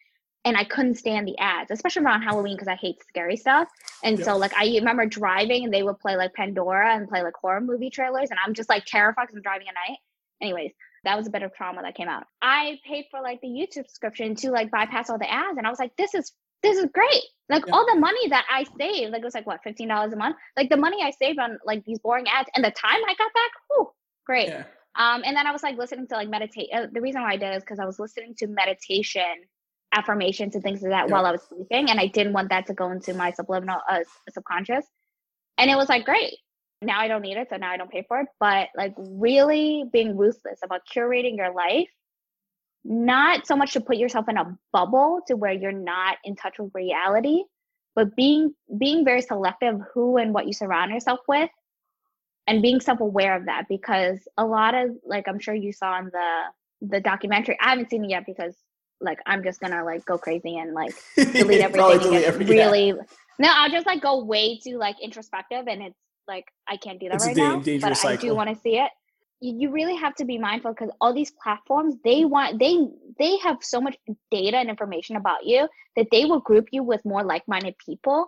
and 0.46 0.56
i 0.56 0.64
couldn't 0.64 0.96
stand 0.96 1.28
the 1.28 1.38
ads 1.38 1.70
especially 1.70 2.04
around 2.04 2.22
halloween 2.22 2.56
because 2.56 2.70
i 2.70 2.76
hate 2.76 2.96
scary 3.08 3.36
stuff 3.36 3.68
and 4.04 4.18
so 4.24 4.38
like 4.38 4.54
i 4.56 4.66
remember 4.66 5.06
driving 5.06 5.66
and 5.66 5.74
they 5.74 5.84
would 5.84 6.00
play 6.00 6.16
like 6.16 6.34
pandora 6.34 6.96
and 6.96 7.10
play 7.10 7.22
like 7.22 7.34
horror 7.40 7.60
movie 7.62 7.90
trailers 7.90 8.30
and 8.30 8.40
i'm 8.46 8.54
just 8.54 8.70
like 8.70 8.86
terrified 8.86 9.24
because 9.24 9.36
i'm 9.36 9.42
driving 9.42 9.68
at 9.68 9.76
night. 9.76 9.98
Anyways 10.42 10.72
that 11.04 11.18
was 11.18 11.28
a 11.28 11.30
bit 11.30 11.44
of 11.44 11.54
trauma 11.54 11.84
that 11.84 11.94
came 11.94 12.08
out. 12.08 12.24
I 12.42 12.80
paid 12.84 13.06
for 13.12 13.22
like 13.22 13.40
the 13.42 13.48
youtube 13.48 13.88
subscription 13.88 14.36
to 14.36 14.52
like 14.52 14.72
bypass 14.72 15.10
all 15.10 15.20
the 15.20 15.32
ads 15.32 15.58
and 15.58 15.68
i 15.68 15.70
was 15.70 15.80
like 15.80 15.96
this 15.98 16.16
is 16.16 16.32
this 16.64 16.78
is 16.78 16.88
great. 16.94 17.24
Like 17.50 17.66
yeah. 17.68 17.74
all 17.74 17.86
the 17.86 18.00
money 18.00 18.30
that 18.30 18.46
I 18.50 18.64
saved, 18.78 19.12
like 19.12 19.22
it 19.22 19.26
was 19.26 19.36
like 19.36 19.46
what, 19.46 19.62
fifteen 19.64 19.88
dollars 19.88 20.14
a 20.14 20.16
month. 20.16 20.36
Like 20.58 20.70
the 20.70 20.78
money 20.78 20.98
I 21.04 21.12
saved 21.12 21.40
on 21.40 21.60
like 21.66 21.84
these 21.86 22.00
boring 22.00 22.26
ads, 22.28 22.50
and 22.56 22.64
the 22.64 22.72
time 22.72 23.00
I 23.06 23.16
got 23.18 23.34
back, 23.34 23.52
whew, 23.70 23.92
great. 24.26 24.48
Yeah. 24.50 24.64
Um, 24.98 25.24
and 25.26 25.36
then 25.36 25.46
I 25.46 25.52
was 25.52 25.62
like 25.62 25.78
listening 25.78 26.08
to 26.08 26.16
like 26.16 26.30
meditate. 26.30 26.70
Uh, 26.74 26.88
the 26.92 27.02
reason 27.02 27.22
why 27.22 27.34
I 27.34 27.38
did 27.38 27.56
is 27.56 27.64
because 27.64 27.80
I 27.80 27.86
was 27.86 28.00
listening 28.00 28.34
to 28.38 28.48
meditation 28.48 29.44
affirmations 29.94 30.56
and 30.56 30.64
things 30.64 30.82
like 30.82 30.92
that 30.92 31.08
yeah. 31.08 31.14
while 31.14 31.26
I 31.26 31.32
was 31.32 31.44
sleeping, 31.44 31.90
and 31.90 32.00
I 32.00 32.08
didn't 32.08 32.34
want 32.34 32.50
that 32.50 32.66
to 32.68 32.74
go 32.74 32.92
into 32.92 33.14
my 33.14 33.32
subliminal 33.32 33.80
uh, 33.90 34.00
subconscious. 34.32 34.86
And 35.58 35.70
it 35.70 35.76
was 35.76 35.90
like 35.90 36.06
great. 36.06 36.34
Now 36.82 37.00
I 37.00 37.08
don't 37.08 37.22
need 37.22 37.38
it, 37.38 37.48
so 37.50 37.58
now 37.58 37.72
I 37.72 37.78
don't 37.78 37.92
pay 37.92 38.06
for 38.08 38.22
it. 38.22 38.28
But 38.40 38.70
like 38.76 38.96
really 38.98 39.86
being 39.92 40.18
ruthless 40.18 40.60
about 40.64 40.82
curating 40.94 41.38
your 41.38 41.54
life 41.54 41.90
not 42.86 43.48
so 43.48 43.56
much 43.56 43.74
to 43.74 43.82
put 43.82 43.98
yourself 43.98 44.30
in 44.30 44.38
a 44.38 44.58
bubble 44.72 45.22
to 45.28 45.36
where 45.36 45.52
you're 45.52 45.72
not 45.72 46.18
in 46.24 46.36
touch 46.36 46.60
with 46.60 46.72
reality 46.76 47.44
but 47.96 48.16
being 48.16 48.54
being 48.78 49.04
very 49.04 49.22
selective 49.22 49.82
who 49.94 50.18
and 50.18 50.34
what 50.34 50.46
you 50.46 50.54
surround 50.54 50.92
yourself 50.92 51.20
with 51.28 51.50
and 52.46 52.62
being 52.62 52.80
self-aware 52.80 53.36
of 53.36 53.46
that 53.46 53.66
because 53.68 54.20
a 54.38 54.46
lot 54.46 54.76
of 54.76 54.92
like 55.04 55.28
i'm 55.28 55.40
sure 55.40 55.56
you 55.56 55.74
saw 55.74 55.98
in 55.98 56.06
the 56.06 56.42
the 56.82 57.02
documentary 57.02 57.58
i 57.60 57.70
haven't 57.70 57.90
seen 57.90 58.06
it 58.06 58.12
yet 58.12 58.24
because 58.26 58.56
like 59.02 59.20
i'm 59.26 59.44
just 59.44 59.60
gonna 59.60 59.84
like 59.84 60.06
go 60.06 60.18
crazy 60.18 60.56
and 60.58 60.74
like 60.74 60.94
delete 61.16 61.62
everything 61.62 62.00
delete 62.00 62.24
every, 62.24 62.46
really 62.46 62.88
yeah. 62.88 62.94
no 63.40 63.50
i'll 63.52 63.72
just 63.72 63.88
like 63.88 64.02
go 64.02 64.24
way 64.24 64.60
too 64.60 64.78
like 64.78 64.96
introspective 65.02 65.68
and 65.68 65.82
it's 65.82 66.00
like 66.28 66.46
i 66.68 66.78
can't 66.78 67.00
do 67.00 67.08
that 67.08 67.16
it's 67.16 67.26
right 67.26 67.36
a 67.36 67.40
now 67.40 67.60
but 67.60 67.98
cycle. 67.98 68.10
i 68.10 68.16
do 68.16 68.36
want 68.36 68.50
to 68.50 68.56
see 68.62 68.78
it 68.78 68.92
you 69.42 69.70
really 69.70 69.96
have 69.96 70.16
to 70.16 70.26
be 70.26 70.38
mindful 70.38 70.72
because 70.72 70.92
all 71.02 71.14
these 71.14 71.32
platforms 71.44 71.96
they 72.04 72.26
want 72.26 72.58
they 72.58 72.78
they 73.20 73.38
have 73.38 73.58
so 73.62 73.82
much 73.82 73.98
data 74.32 74.58
and 74.58 74.70
information 74.70 75.18
about 75.18 75.46
you 75.46 75.68
that 75.96 76.08
they 76.12 76.26
will 76.26 76.40
group 76.40 76.68
you 76.72 76.84
with 76.84 77.04
more 77.06 77.24
like-minded 77.24 77.76
people 77.78 78.28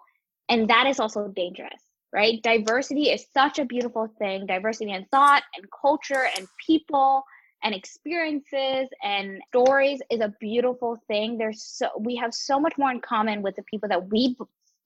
and 0.49 0.69
that 0.69 0.85
is 0.85 0.99
also 0.99 1.27
dangerous 1.29 1.81
right? 2.13 2.41
Diversity 2.41 3.09
is 3.09 3.25
such 3.33 3.59
a 3.59 3.65
beautiful 3.65 4.07
thing. 4.17 4.45
Diversity 4.45 4.91
in 4.91 5.05
thought 5.11 5.43
and 5.55 5.65
culture 5.81 6.27
and 6.37 6.47
people 6.65 7.23
and 7.63 7.73
experiences 7.73 8.87
and 9.03 9.41
stories 9.49 10.01
is 10.09 10.21
a 10.21 10.33
beautiful 10.39 10.97
thing. 11.07 11.37
There's 11.37 11.63
so 11.63 11.89
we 11.99 12.15
have 12.17 12.33
so 12.33 12.59
much 12.59 12.77
more 12.77 12.91
in 12.91 13.01
common 13.01 13.41
with 13.41 13.55
the 13.55 13.63
people 13.63 13.89
that 13.89 14.09
we 14.09 14.35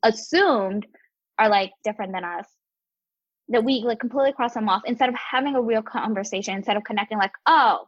assumed 0.03 0.85
are 1.37 1.49
like 1.49 1.71
different 1.83 2.13
than 2.13 2.23
us 2.23 2.47
that 3.51 3.63
we 3.63 3.81
like 3.81 3.99
completely 3.99 4.33
cross 4.33 4.53
them 4.53 4.69
off 4.69 4.81
instead 4.85 5.09
of 5.09 5.15
having 5.15 5.55
a 5.55 5.61
real 5.61 5.81
conversation 5.81 6.55
instead 6.55 6.77
of 6.77 6.83
connecting 6.83 7.17
like 7.17 7.31
oh 7.45 7.85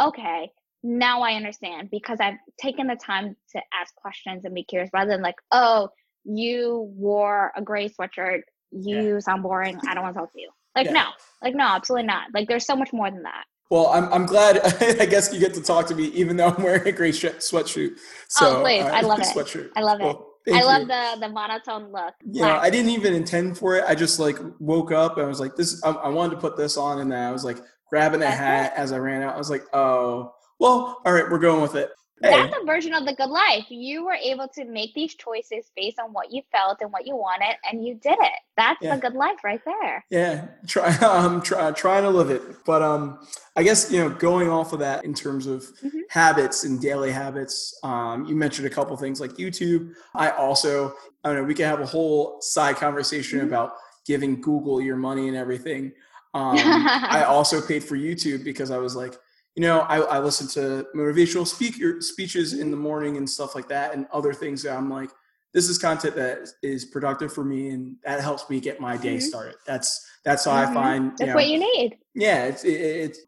okay 0.00 0.50
now 0.82 1.22
i 1.22 1.32
understand 1.32 1.88
because 1.90 2.18
i've 2.20 2.36
taken 2.60 2.86
the 2.86 2.96
time 2.96 3.34
to 3.50 3.60
ask 3.80 3.94
questions 3.96 4.44
and 4.44 4.54
be 4.54 4.62
curious 4.62 4.90
rather 4.92 5.10
than 5.10 5.22
like 5.22 5.36
oh 5.50 5.88
you 6.24 6.92
wore 6.94 7.52
a 7.56 7.62
gray 7.62 7.88
sweatshirt 7.88 8.42
you 8.70 9.14
yeah. 9.14 9.18
sound 9.18 9.42
boring 9.42 9.78
i 9.88 9.94
don't 9.94 10.04
want 10.04 10.14
to 10.14 10.20
talk 10.20 10.32
to 10.32 10.40
you 10.40 10.50
like 10.76 10.86
yeah. 10.86 10.92
no 10.92 11.04
like 11.42 11.54
no 11.54 11.64
absolutely 11.64 12.06
not 12.06 12.26
like 12.34 12.46
there's 12.46 12.66
so 12.66 12.76
much 12.76 12.92
more 12.92 13.10
than 13.10 13.22
that 13.22 13.44
well, 13.70 13.88
I'm, 13.88 14.10
I'm 14.10 14.24
glad. 14.24 14.60
I 14.98 15.04
guess 15.04 15.30
you 15.30 15.38
get 15.38 15.52
to 15.54 15.60
talk 15.60 15.86
to 15.88 15.94
me, 15.94 16.04
even 16.04 16.38
though 16.38 16.48
I'm 16.48 16.62
wearing 16.62 16.86
a 16.86 16.92
gray 16.92 17.10
sweatshirt. 17.10 17.98
So, 18.28 18.58
oh, 18.58 18.62
please! 18.62 18.82
Uh, 18.82 18.86
I 18.86 19.02
love 19.02 19.20
it. 19.20 19.26
Sweatshirt. 19.26 19.72
I 19.76 19.82
love 19.82 20.00
it. 20.00 20.04
Well, 20.04 20.27
Thank 20.48 20.62
I 20.62 20.66
love 20.66 20.88
the 20.88 21.20
the 21.20 21.32
monotone 21.32 21.92
look. 21.92 22.14
Yeah, 22.24 22.58
I 22.58 22.70
didn't 22.70 22.90
even 22.90 23.14
intend 23.14 23.58
for 23.58 23.76
it. 23.76 23.84
I 23.86 23.94
just 23.94 24.18
like 24.18 24.38
woke 24.58 24.92
up 24.92 25.16
and 25.16 25.26
I 25.26 25.28
was 25.28 25.40
like, 25.40 25.56
this. 25.56 25.82
I, 25.84 25.90
I 25.90 26.08
wanted 26.08 26.36
to 26.36 26.40
put 26.40 26.56
this 26.56 26.76
on, 26.76 27.00
and 27.00 27.12
then 27.12 27.22
I 27.22 27.30
was 27.30 27.44
like 27.44 27.58
grabbing 27.90 28.22
a 28.22 28.30
hat 28.30 28.72
as 28.76 28.92
I 28.92 28.98
ran 28.98 29.22
out. 29.22 29.34
I 29.34 29.38
was 29.38 29.50
like, 29.50 29.64
oh, 29.72 30.32
well, 30.58 31.00
all 31.04 31.12
right, 31.12 31.28
we're 31.30 31.38
going 31.38 31.62
with 31.62 31.74
it. 31.74 31.90
Hey. 32.22 32.30
That's 32.30 32.54
a 32.60 32.64
version 32.64 32.94
of 32.94 33.06
the 33.06 33.14
good 33.14 33.30
life. 33.30 33.66
You 33.68 34.04
were 34.04 34.14
able 34.14 34.48
to 34.48 34.64
make 34.64 34.92
these 34.94 35.14
choices 35.14 35.70
based 35.76 35.98
on 36.00 36.12
what 36.12 36.32
you 36.32 36.42
felt 36.50 36.78
and 36.80 36.90
what 36.92 37.06
you 37.06 37.14
wanted, 37.16 37.56
and 37.70 37.86
you 37.86 37.94
did 37.94 38.16
it. 38.18 38.32
That's 38.56 38.82
yeah. 38.82 38.96
the 38.96 39.00
good 39.00 39.14
life 39.14 39.44
right 39.44 39.60
there. 39.64 40.04
Yeah, 40.10 40.48
try 40.66 40.88
um 40.96 41.40
try 41.42 41.70
trying 41.72 42.02
to 42.02 42.10
live 42.10 42.30
it. 42.30 42.42
But 42.64 42.82
um, 42.82 43.20
I 43.56 43.62
guess 43.62 43.92
you 43.92 44.00
know 44.00 44.10
going 44.10 44.48
off 44.48 44.72
of 44.72 44.80
that 44.80 45.04
in 45.04 45.14
terms 45.14 45.46
of 45.46 45.62
mm-hmm. 45.82 46.00
habits 46.10 46.64
and 46.64 46.80
daily 46.80 47.12
habits. 47.12 47.78
Um, 47.84 48.26
you 48.26 48.34
mentioned 48.34 48.66
a 48.66 48.70
couple 48.70 48.96
things 48.96 49.20
like 49.20 49.32
YouTube. 49.32 49.92
I 50.14 50.30
also 50.30 50.94
I 51.22 51.28
don't 51.28 51.36
know 51.36 51.44
we 51.44 51.54
can 51.54 51.66
have 51.66 51.80
a 51.80 51.86
whole 51.86 52.40
side 52.40 52.76
conversation 52.76 53.38
mm-hmm. 53.38 53.48
about 53.48 53.74
giving 54.06 54.40
Google 54.40 54.80
your 54.80 54.96
money 54.96 55.28
and 55.28 55.36
everything. 55.36 55.92
Um, 56.34 56.56
I 56.58 57.24
also 57.28 57.60
paid 57.60 57.84
for 57.84 57.96
YouTube 57.96 58.42
because 58.42 58.70
I 58.70 58.78
was 58.78 58.96
like 58.96 59.14
you 59.58 59.62
know, 59.62 59.80
I, 59.80 59.98
I 59.98 60.18
listen 60.20 60.46
to 60.50 60.86
motivational 60.94 61.44
speaker 61.44 62.00
speeches 62.00 62.52
in 62.52 62.70
the 62.70 62.76
morning 62.76 63.16
and 63.16 63.28
stuff 63.28 63.56
like 63.56 63.66
that, 63.70 63.92
and 63.92 64.06
other 64.12 64.32
things 64.32 64.62
that 64.62 64.76
I'm 64.76 64.88
like, 64.88 65.10
this 65.52 65.68
is 65.68 65.78
content 65.78 66.14
that 66.14 66.48
is 66.62 66.84
productive 66.84 67.32
for 67.32 67.42
me, 67.42 67.70
and 67.70 67.96
that 68.04 68.20
helps 68.20 68.48
me 68.48 68.60
get 68.60 68.80
my 68.80 68.96
day 68.96 69.16
mm-hmm. 69.16 69.26
started. 69.26 69.56
That's 69.66 70.08
that's 70.24 70.44
how 70.44 70.52
mm-hmm. 70.52 70.70
I 70.70 70.74
find. 70.74 71.10
That's 71.18 71.30
know, 71.30 71.34
what 71.34 71.48
you 71.48 71.58
need. 71.58 71.98
Yeah, 72.14 72.44
it's 72.44 72.62
it, 72.62 72.70
it's. 72.70 73.18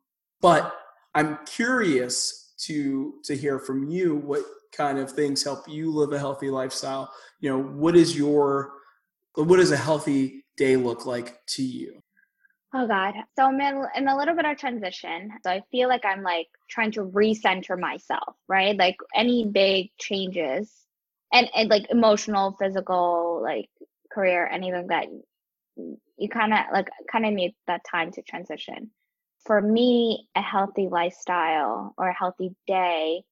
But 0.40 0.72
I'm 1.16 1.40
curious 1.46 2.54
to 2.66 3.14
to 3.24 3.36
hear 3.36 3.58
from 3.58 3.88
you 3.88 4.14
what 4.14 4.44
kind 4.70 5.00
of 5.00 5.10
things 5.10 5.42
help 5.42 5.68
you 5.68 5.90
live 5.90 6.12
a 6.12 6.18
healthy 6.20 6.48
lifestyle. 6.48 7.12
You 7.40 7.50
know, 7.50 7.60
what 7.60 7.96
is 7.96 8.16
your 8.16 8.70
what 9.34 9.56
does 9.56 9.72
a 9.72 9.76
healthy 9.76 10.44
day 10.56 10.76
look 10.76 11.06
like 11.06 11.44
to 11.56 11.64
you? 11.64 11.99
Oh 12.72 12.86
God. 12.86 13.14
So 13.36 13.46
I'm 13.46 13.60
in, 13.60 13.84
in 13.96 14.08
a 14.08 14.16
little 14.16 14.36
bit 14.36 14.44
of 14.44 14.56
transition. 14.56 15.30
So 15.42 15.50
I 15.50 15.62
feel 15.72 15.88
like 15.88 16.04
I'm 16.04 16.22
like 16.22 16.46
trying 16.68 16.92
to 16.92 17.02
recenter 17.02 17.78
myself, 17.78 18.36
right? 18.48 18.76
Like 18.76 18.96
any 19.14 19.44
big 19.44 19.88
changes 19.98 20.72
and, 21.32 21.48
and 21.54 21.68
like 21.68 21.90
emotional, 21.90 22.56
physical, 22.60 23.40
like 23.42 23.68
career, 24.12 24.46
anything 24.46 24.86
that 24.88 25.06
you 25.76 26.28
kind 26.28 26.52
of 26.52 26.60
like 26.72 26.88
kind 27.10 27.26
of 27.26 27.32
need 27.32 27.54
that 27.66 27.82
time 27.90 28.12
to 28.12 28.22
transition. 28.22 28.90
For 29.46 29.60
me, 29.60 30.28
a 30.36 30.42
healthy 30.42 30.86
lifestyle 30.88 31.94
or 31.98 32.08
a 32.08 32.14
healthy 32.14 32.54
day, 32.68 33.22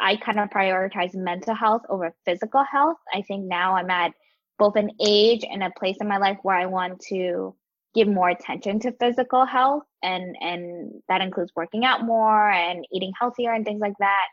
I 0.00 0.16
kind 0.16 0.40
of 0.40 0.48
prioritize 0.48 1.14
mental 1.14 1.54
health 1.54 1.82
over 1.88 2.14
physical 2.24 2.64
health. 2.64 2.96
I 3.12 3.22
think 3.22 3.44
now 3.44 3.76
I'm 3.76 3.90
at 3.90 4.12
both 4.58 4.74
an 4.76 4.90
age 5.00 5.44
and 5.48 5.62
a 5.62 5.70
place 5.78 5.98
in 6.00 6.08
my 6.08 6.18
life 6.18 6.38
where 6.42 6.56
I 6.56 6.66
want 6.66 7.00
to 7.10 7.54
give 7.94 8.08
more 8.08 8.28
attention 8.28 8.80
to 8.80 8.92
physical 8.92 9.44
health 9.44 9.84
and 10.02 10.36
and 10.40 11.02
that 11.08 11.20
includes 11.20 11.52
working 11.56 11.84
out 11.84 12.04
more 12.04 12.50
and 12.50 12.86
eating 12.92 13.12
healthier 13.18 13.52
and 13.52 13.64
things 13.64 13.80
like 13.80 13.96
that. 13.98 14.26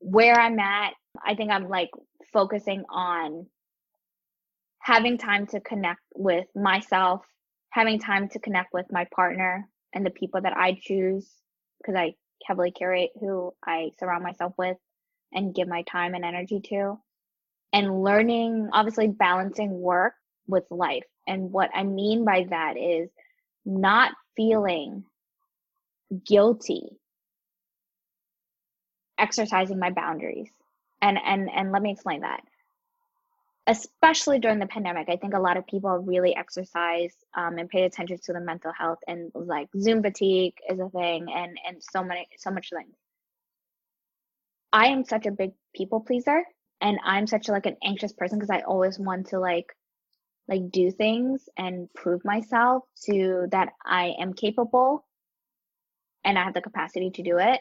Where 0.00 0.34
i'm 0.34 0.58
at 0.58 0.94
i 1.24 1.34
think 1.34 1.50
i'm 1.50 1.68
like 1.68 1.90
focusing 2.32 2.84
on 2.90 3.46
having 4.80 5.18
time 5.18 5.46
to 5.46 5.60
connect 5.60 6.00
with 6.14 6.46
myself 6.54 7.22
having 7.70 7.98
time 7.98 8.28
to 8.28 8.38
connect 8.38 8.72
with 8.72 8.86
my 8.90 9.06
partner 9.14 9.68
and 9.94 10.04
the 10.04 10.10
people 10.10 10.40
that 10.40 10.56
i 10.56 10.78
choose 10.80 11.28
because 11.80 11.94
i 11.94 12.14
heavily 12.46 12.70
curate 12.70 13.10
who 13.20 13.52
i 13.64 13.90
surround 13.98 14.22
myself 14.22 14.52
with 14.56 14.76
and 15.32 15.54
give 15.54 15.68
my 15.68 15.82
time 15.82 16.14
and 16.14 16.24
energy 16.24 16.60
to 16.60 16.98
and 17.72 18.02
learning 18.02 18.68
obviously 18.72 19.08
balancing 19.08 19.70
work 19.80 20.14
with 20.46 20.64
life 20.70 21.04
and 21.30 21.52
what 21.52 21.70
I 21.72 21.84
mean 21.84 22.24
by 22.24 22.46
that 22.50 22.76
is 22.76 23.08
not 23.64 24.12
feeling 24.36 25.04
guilty 26.26 26.98
exercising 29.16 29.78
my 29.78 29.90
boundaries. 29.90 30.50
And 31.00 31.18
and 31.24 31.48
and 31.54 31.70
let 31.70 31.82
me 31.82 31.92
explain 31.92 32.22
that. 32.22 32.42
Especially 33.66 34.40
during 34.40 34.58
the 34.58 34.66
pandemic, 34.66 35.08
I 35.08 35.16
think 35.16 35.34
a 35.34 35.40
lot 35.40 35.56
of 35.56 35.66
people 35.66 35.96
really 35.98 36.34
exercise 36.34 37.14
um, 37.34 37.58
and 37.58 37.68
pay 37.68 37.84
attention 37.84 38.18
to 38.24 38.32
the 38.32 38.40
mental 38.40 38.72
health 38.72 38.98
and 39.06 39.30
like 39.34 39.68
Zoom 39.78 40.02
fatigue 40.02 40.54
is 40.68 40.80
a 40.80 40.88
thing 40.88 41.26
and 41.32 41.56
and 41.66 41.80
so 41.80 42.02
many 42.02 42.26
so 42.38 42.50
much 42.50 42.70
things. 42.70 42.96
I 44.72 44.88
am 44.88 45.04
such 45.04 45.26
a 45.26 45.30
big 45.30 45.52
people 45.74 46.00
pleaser 46.00 46.42
and 46.80 46.98
I'm 47.04 47.26
such 47.26 47.48
like 47.48 47.66
an 47.66 47.76
anxious 47.84 48.12
person 48.12 48.38
because 48.38 48.50
I 48.50 48.62
always 48.62 48.98
want 48.98 49.28
to 49.28 49.38
like 49.38 49.66
like 50.50 50.70
do 50.70 50.90
things 50.90 51.48
and 51.56 51.88
prove 51.94 52.24
myself 52.24 52.82
to 53.04 53.46
that 53.52 53.68
I 53.86 54.14
am 54.20 54.34
capable 54.34 55.06
and 56.24 56.36
I 56.36 56.44
have 56.44 56.54
the 56.54 56.60
capacity 56.60 57.10
to 57.12 57.22
do 57.22 57.38
it 57.38 57.60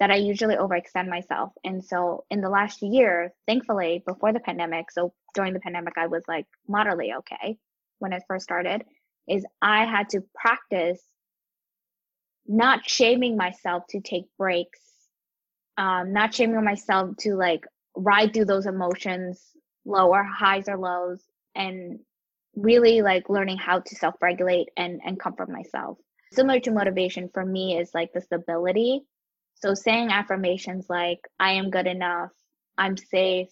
that 0.00 0.10
I 0.10 0.16
usually 0.16 0.56
overextend 0.56 1.08
myself. 1.08 1.52
And 1.62 1.84
so 1.84 2.24
in 2.30 2.40
the 2.40 2.48
last 2.48 2.82
year, 2.82 3.32
thankfully, 3.46 4.02
before 4.04 4.32
the 4.32 4.40
pandemic, 4.40 4.90
so 4.90 5.12
during 5.34 5.52
the 5.52 5.60
pandemic, 5.60 5.94
I 5.96 6.08
was 6.08 6.22
like 6.26 6.46
moderately 6.66 7.12
okay 7.18 7.58
when 8.00 8.12
it 8.12 8.24
first 8.26 8.44
started, 8.44 8.82
is 9.28 9.46
I 9.62 9.84
had 9.84 10.08
to 10.10 10.22
practice 10.34 11.00
not 12.46 12.88
shaming 12.88 13.36
myself 13.36 13.84
to 13.90 14.00
take 14.00 14.24
breaks, 14.36 14.80
um, 15.76 16.12
not 16.12 16.34
shaming 16.34 16.62
myself 16.64 17.16
to 17.20 17.34
like 17.34 17.64
ride 17.96 18.34
through 18.34 18.46
those 18.46 18.66
emotions, 18.66 19.40
lower 19.84 20.22
highs 20.22 20.68
or 20.68 20.76
lows, 20.76 21.22
and 21.54 22.00
really 22.56 23.02
like 23.02 23.28
learning 23.28 23.58
how 23.58 23.80
to 23.80 23.94
self-regulate 23.94 24.68
and 24.76 25.00
and 25.04 25.18
comfort 25.18 25.48
myself. 25.48 25.98
Similar 26.32 26.60
to 26.60 26.70
motivation 26.70 27.28
for 27.32 27.44
me 27.44 27.78
is 27.78 27.90
like 27.94 28.12
the 28.12 28.20
stability. 28.20 29.02
So 29.56 29.74
saying 29.74 30.10
affirmations 30.10 30.86
like 30.88 31.20
i 31.38 31.52
am 31.52 31.70
good 31.70 31.86
enough. 31.86 32.30
I'm 32.76 32.96
safe. 32.96 33.48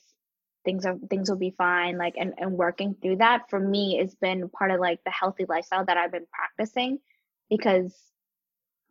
Things 0.65 0.87
are 0.87 0.97
things 1.11 1.29
will 1.29 1.39
be 1.39 1.55
fine 1.57 1.99
like 1.99 2.15
and, 2.17 2.35
and 2.39 2.53
working 2.53 2.95
through 3.01 3.17
that 3.17 3.51
for 3.51 3.59
me 3.59 3.99
has 3.99 4.15
been 4.15 4.49
part 4.49 4.71
of 4.71 4.79
like 4.81 5.01
the 5.05 5.11
healthy 5.11 5.45
lifestyle 5.49 5.85
that 5.85 5.97
i've 5.97 6.13
been 6.13 6.27
practicing 6.33 7.01
because 7.51 7.93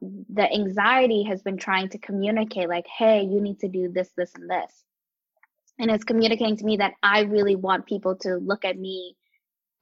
the 0.02 0.52
anxiety 0.52 1.24
has 1.24 1.42
been 1.42 1.56
trying 1.58 1.88
to 1.88 1.98
communicate 1.98 2.68
like 2.68 2.86
hey 2.88 3.22
you 3.22 3.40
need 3.40 3.58
to 3.60 3.70
do 3.70 3.90
this 3.90 4.10
this 4.18 4.34
and 4.36 4.50
this. 4.50 4.84
And 5.80 5.90
it's 5.90 6.04
communicating 6.04 6.58
to 6.58 6.66
me 6.66 6.78
that 6.78 6.96
i 7.02 7.22
really 7.22 7.56
want 7.56 7.86
people 7.86 8.18
to 8.18 8.36
look 8.36 8.66
at 8.66 8.78
me 8.78 9.16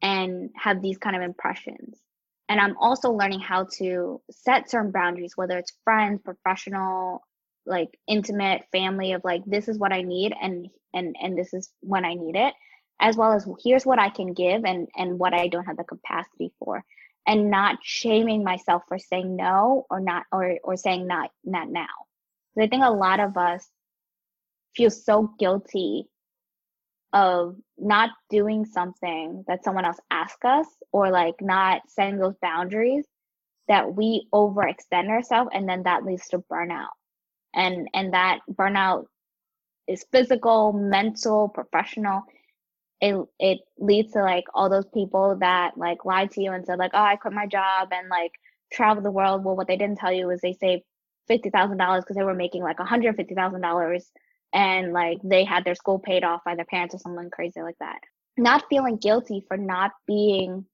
and 0.01 0.49
have 0.55 0.81
these 0.81 0.97
kind 0.97 1.15
of 1.15 1.21
impressions. 1.21 1.99
And 2.47 2.59
I'm 2.59 2.77
also 2.77 3.11
learning 3.11 3.41
how 3.41 3.67
to 3.77 4.21
set 4.31 4.69
certain 4.69 4.91
boundaries, 4.91 5.33
whether 5.35 5.57
it's 5.57 5.73
friends, 5.83 6.21
professional, 6.23 7.21
like 7.65 7.89
intimate, 8.07 8.65
family 8.71 9.13
of 9.13 9.23
like 9.23 9.43
this 9.45 9.67
is 9.67 9.77
what 9.77 9.93
I 9.93 10.01
need 10.01 10.33
and 10.41 10.67
and 10.93 11.15
and 11.21 11.37
this 11.37 11.53
is 11.53 11.69
when 11.81 12.05
I 12.05 12.15
need 12.15 12.35
it, 12.35 12.53
as 12.99 13.15
well 13.15 13.33
as 13.33 13.47
here's 13.63 13.85
what 13.85 13.99
I 13.99 14.09
can 14.09 14.33
give 14.33 14.65
and 14.65 14.87
and 14.97 15.19
what 15.19 15.33
I 15.33 15.47
don't 15.47 15.65
have 15.65 15.77
the 15.77 15.83
capacity 15.83 16.51
for. 16.59 16.83
And 17.27 17.51
not 17.51 17.77
shaming 17.83 18.43
myself 18.43 18.83
for 18.87 18.97
saying 18.97 19.35
no 19.35 19.85
or 19.91 19.99
not 19.99 20.23
or 20.31 20.57
or 20.63 20.75
saying 20.77 21.05
not 21.05 21.29
not 21.43 21.69
now. 21.69 21.85
Because 22.55 22.67
I 22.67 22.69
think 22.69 22.83
a 22.83 22.89
lot 22.89 23.19
of 23.19 23.37
us 23.37 23.69
feel 24.75 24.89
so 24.89 25.31
guilty 25.37 26.07
of 27.13 27.55
not 27.77 28.11
doing 28.29 28.65
something 28.65 29.43
that 29.47 29.63
someone 29.63 29.85
else 29.85 29.99
asks 30.11 30.45
us 30.45 30.67
or 30.91 31.09
like 31.09 31.35
not 31.41 31.81
setting 31.87 32.17
those 32.17 32.35
boundaries 32.41 33.05
that 33.67 33.95
we 33.95 34.27
overextend 34.33 35.09
ourselves 35.09 35.49
and 35.53 35.67
then 35.67 35.83
that 35.83 36.03
leads 36.03 36.27
to 36.29 36.39
burnout. 36.51 36.89
And 37.53 37.87
and 37.93 38.13
that 38.13 38.39
burnout 38.51 39.05
is 39.87 40.05
physical 40.11 40.73
mental 40.73 41.49
professional. 41.49 42.23
It 43.01 43.15
it 43.39 43.59
leads 43.77 44.13
to 44.13 44.21
like 44.21 44.45
all 44.53 44.69
those 44.69 44.87
people 44.93 45.37
that 45.39 45.77
like 45.77 46.05
lied 46.05 46.31
to 46.31 46.41
you 46.43 46.51
and 46.51 46.65
said 46.65 46.79
like 46.79 46.91
oh 46.93 47.01
i 47.03 47.15
quit 47.15 47.33
my 47.33 47.47
job 47.47 47.89
and 47.91 48.09
like 48.09 48.31
travel 48.71 49.01
the 49.01 49.11
world. 49.11 49.43
Well 49.43 49.55
what 49.55 49.67
they 49.67 49.77
didn't 49.77 49.97
tell 49.97 50.13
you 50.13 50.29
is 50.29 50.41
they 50.41 50.53
saved 50.53 50.83
$50000 51.29 51.99
because 51.99 52.15
they 52.15 52.23
were 52.23 52.33
making 52.35 52.63
like 52.63 52.77
$150000 52.77 54.01
and 54.53 54.93
like 54.93 55.19
they 55.23 55.43
had 55.43 55.63
their 55.63 55.75
school 55.75 55.99
paid 55.99 56.23
off 56.23 56.41
by 56.45 56.55
their 56.55 56.65
parents 56.65 56.95
or 56.95 56.99
something 56.99 57.29
crazy 57.29 57.61
like 57.61 57.77
that 57.79 57.99
not 58.37 58.63
feeling 58.69 58.97
guilty 58.97 59.43
for 59.47 59.57
not 59.57 59.91
being 60.07 60.65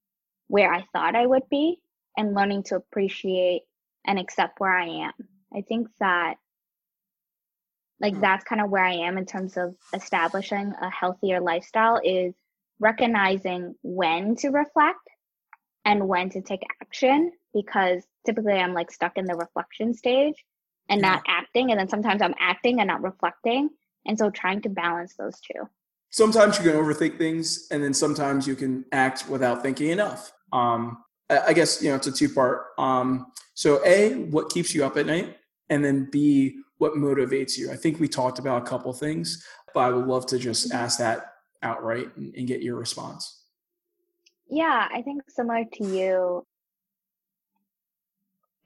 where 0.48 0.72
i 0.72 0.84
thought 0.92 1.16
i 1.16 1.26
would 1.26 1.48
be 1.50 1.78
and 2.16 2.34
learning 2.34 2.62
to 2.62 2.76
appreciate 2.76 3.62
and 4.06 4.18
accept 4.18 4.60
where 4.60 4.76
I 4.76 4.86
am. 4.86 5.12
I 5.54 5.62
think 5.62 5.88
that 6.00 6.34
like 7.98 8.20
that's 8.20 8.44
kind 8.44 8.60
of 8.60 8.70
where 8.70 8.84
I 8.84 8.92
am 8.92 9.16
in 9.16 9.24
terms 9.24 9.56
of 9.56 9.74
establishing 9.94 10.72
a 10.80 10.90
healthier 10.90 11.40
lifestyle 11.40 11.98
is 12.02 12.34
recognizing 12.78 13.74
when 13.82 14.36
to 14.36 14.50
reflect 14.50 15.00
and 15.84 16.06
when 16.06 16.28
to 16.30 16.42
take 16.42 16.60
action 16.82 17.32
because 17.54 18.04
typically 18.26 18.52
I'm 18.52 18.74
like 18.74 18.90
stuck 18.90 19.16
in 19.16 19.24
the 19.24 19.34
reflection 19.34 19.94
stage 19.94 20.44
and 20.88 21.00
yeah. 21.00 21.12
not 21.12 21.22
acting 21.26 21.70
and 21.70 21.80
then 21.80 21.88
sometimes 21.88 22.22
I'm 22.22 22.34
acting 22.38 22.80
and 22.80 22.88
not 22.88 23.02
reflecting 23.02 23.70
and 24.06 24.18
so 24.18 24.30
trying 24.30 24.62
to 24.62 24.68
balance 24.68 25.14
those 25.18 25.40
two. 25.40 25.68
Sometimes 26.10 26.58
you 26.58 26.70
can 26.70 26.80
overthink 26.80 27.18
things 27.18 27.66
and 27.70 27.82
then 27.82 27.92
sometimes 27.92 28.46
you 28.46 28.54
can 28.54 28.84
act 28.92 29.28
without 29.28 29.62
thinking 29.62 29.90
enough. 29.90 30.32
Um 30.52 30.98
I 31.28 31.52
guess 31.52 31.82
you 31.82 31.90
know 31.90 31.96
it's 31.96 32.06
a 32.06 32.12
two 32.12 32.28
part. 32.28 32.66
Um, 32.78 33.32
so 33.54 33.84
a, 33.84 34.14
what 34.14 34.50
keeps 34.50 34.74
you 34.74 34.84
up 34.84 34.96
at 34.96 35.06
night, 35.06 35.36
and 35.70 35.84
then 35.84 36.08
b, 36.10 36.58
what 36.78 36.92
motivates 36.92 37.58
you. 37.58 37.70
I 37.70 37.76
think 37.76 37.98
we 37.98 38.08
talked 38.08 38.38
about 38.38 38.62
a 38.62 38.64
couple 38.64 38.92
things, 38.92 39.44
but 39.74 39.80
I 39.80 39.90
would 39.90 40.06
love 40.06 40.26
to 40.26 40.38
just 40.38 40.72
ask 40.72 40.98
that 40.98 41.32
outright 41.62 42.14
and, 42.16 42.34
and 42.34 42.46
get 42.46 42.62
your 42.62 42.76
response. 42.76 43.42
Yeah, 44.48 44.88
I 44.92 45.02
think 45.02 45.22
similar 45.28 45.64
to 45.74 45.84
you. 45.84 46.46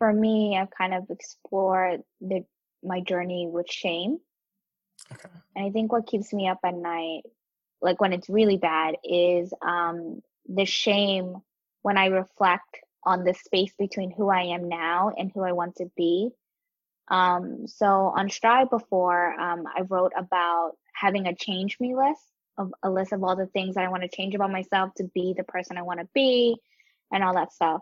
For 0.01 0.13
me, 0.13 0.59
I've 0.59 0.71
kind 0.71 0.95
of 0.95 1.09
explored 1.11 2.03
the 2.21 2.45
my 2.83 3.01
journey 3.01 3.47
with 3.47 3.71
shame. 3.71 4.19
Okay. 5.13 5.29
And 5.55 5.67
I 5.67 5.71
think 5.71 5.93
what 5.93 6.07
keeps 6.07 6.33
me 6.33 6.49
up 6.49 6.59
at 6.65 6.75
night, 6.75 7.23
like 7.81 8.01
when 8.01 8.13
it's 8.13 8.29
really 8.29 8.57
bad, 8.57 8.97
is 9.05 9.53
um, 9.63 10.23
the 10.49 10.65
shame 10.65 11.37
when 11.83 11.97
I 11.97 12.07
reflect 12.07 12.81
on 13.05 13.25
the 13.25 13.35
space 13.35 13.73
between 13.79 14.11
who 14.11 14.29
I 14.29 14.43
am 14.55 14.69
now 14.69 15.13
and 15.17 15.31
who 15.33 15.43
I 15.43 15.53
want 15.53 15.77
to 15.77 15.91
be. 15.97 16.31
Um, 17.09 17.67
so 17.67 17.87
on 17.87 18.31
Strive 18.31 18.71
before, 18.71 19.39
um, 19.41 19.65
I 19.67 19.83
wrote 19.83 20.13
about 20.17 20.73
having 20.95 21.27
a 21.27 21.35
change 21.35 21.79
me 21.81 21.95
list 21.95 22.23
of 22.59 22.73
a 22.83 22.91
list 22.91 23.13
of 23.13 23.25
all 23.25 23.37
the 23.37 23.47
things 23.47 23.75
that 23.75 23.85
I 23.85 23.89
want 23.89 24.03
to 24.03 24.09
change 24.09 24.35
about 24.35 24.53
myself 24.53 24.95
to 24.97 25.05
be 25.15 25.35
the 25.37 25.45
person 25.45 25.79
I 25.79 25.83
want 25.83 26.01
to 26.01 26.09
be 26.15 26.57
and 27.13 27.25
all 27.25 27.35
that 27.35 27.53
stuff. 27.53 27.81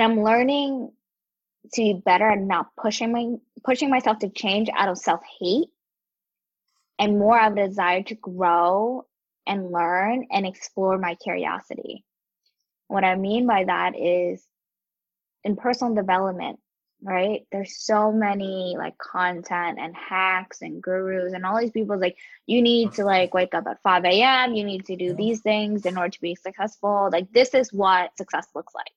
And 0.00 0.12
I'm 0.12 0.24
learning 0.24 0.92
to 1.74 1.82
be 1.82 1.92
better 1.92 2.30
at 2.30 2.40
not 2.40 2.74
pushing 2.74 3.12
my 3.12 3.34
pushing 3.62 3.90
myself 3.90 4.20
to 4.20 4.30
change 4.30 4.70
out 4.74 4.88
of 4.88 4.96
self 4.96 5.20
hate 5.38 5.68
and 6.98 7.18
more 7.18 7.38
of 7.38 7.52
a 7.52 7.68
desire 7.68 8.02
to 8.04 8.14
grow 8.14 9.04
and 9.46 9.70
learn 9.70 10.26
and 10.30 10.46
explore 10.46 10.96
my 10.96 11.16
curiosity. 11.16 12.02
What 12.88 13.04
I 13.04 13.14
mean 13.16 13.46
by 13.46 13.64
that 13.64 13.92
is 13.94 14.42
in 15.44 15.56
personal 15.56 15.94
development, 15.94 16.60
right? 17.02 17.42
There's 17.52 17.76
so 17.76 18.10
many 18.10 18.76
like 18.78 18.96
content 18.96 19.78
and 19.78 19.94
hacks 19.94 20.62
and 20.62 20.82
gurus 20.82 21.34
and 21.34 21.44
all 21.44 21.60
these 21.60 21.72
people 21.72 22.00
like 22.00 22.16
you 22.46 22.62
need 22.62 22.92
to 22.92 23.02
mm-hmm. 23.02 23.06
like 23.06 23.34
wake 23.34 23.52
up 23.52 23.66
at 23.66 23.82
5 23.82 24.06
a.m. 24.06 24.54
You 24.54 24.64
need 24.64 24.86
to 24.86 24.96
do 24.96 25.12
these 25.12 25.40
things 25.40 25.84
in 25.84 25.98
order 25.98 26.08
to 26.08 26.20
be 26.22 26.36
successful. 26.36 27.10
Like 27.12 27.30
this 27.34 27.52
is 27.52 27.70
what 27.70 28.16
success 28.16 28.48
looks 28.54 28.74
like. 28.74 28.94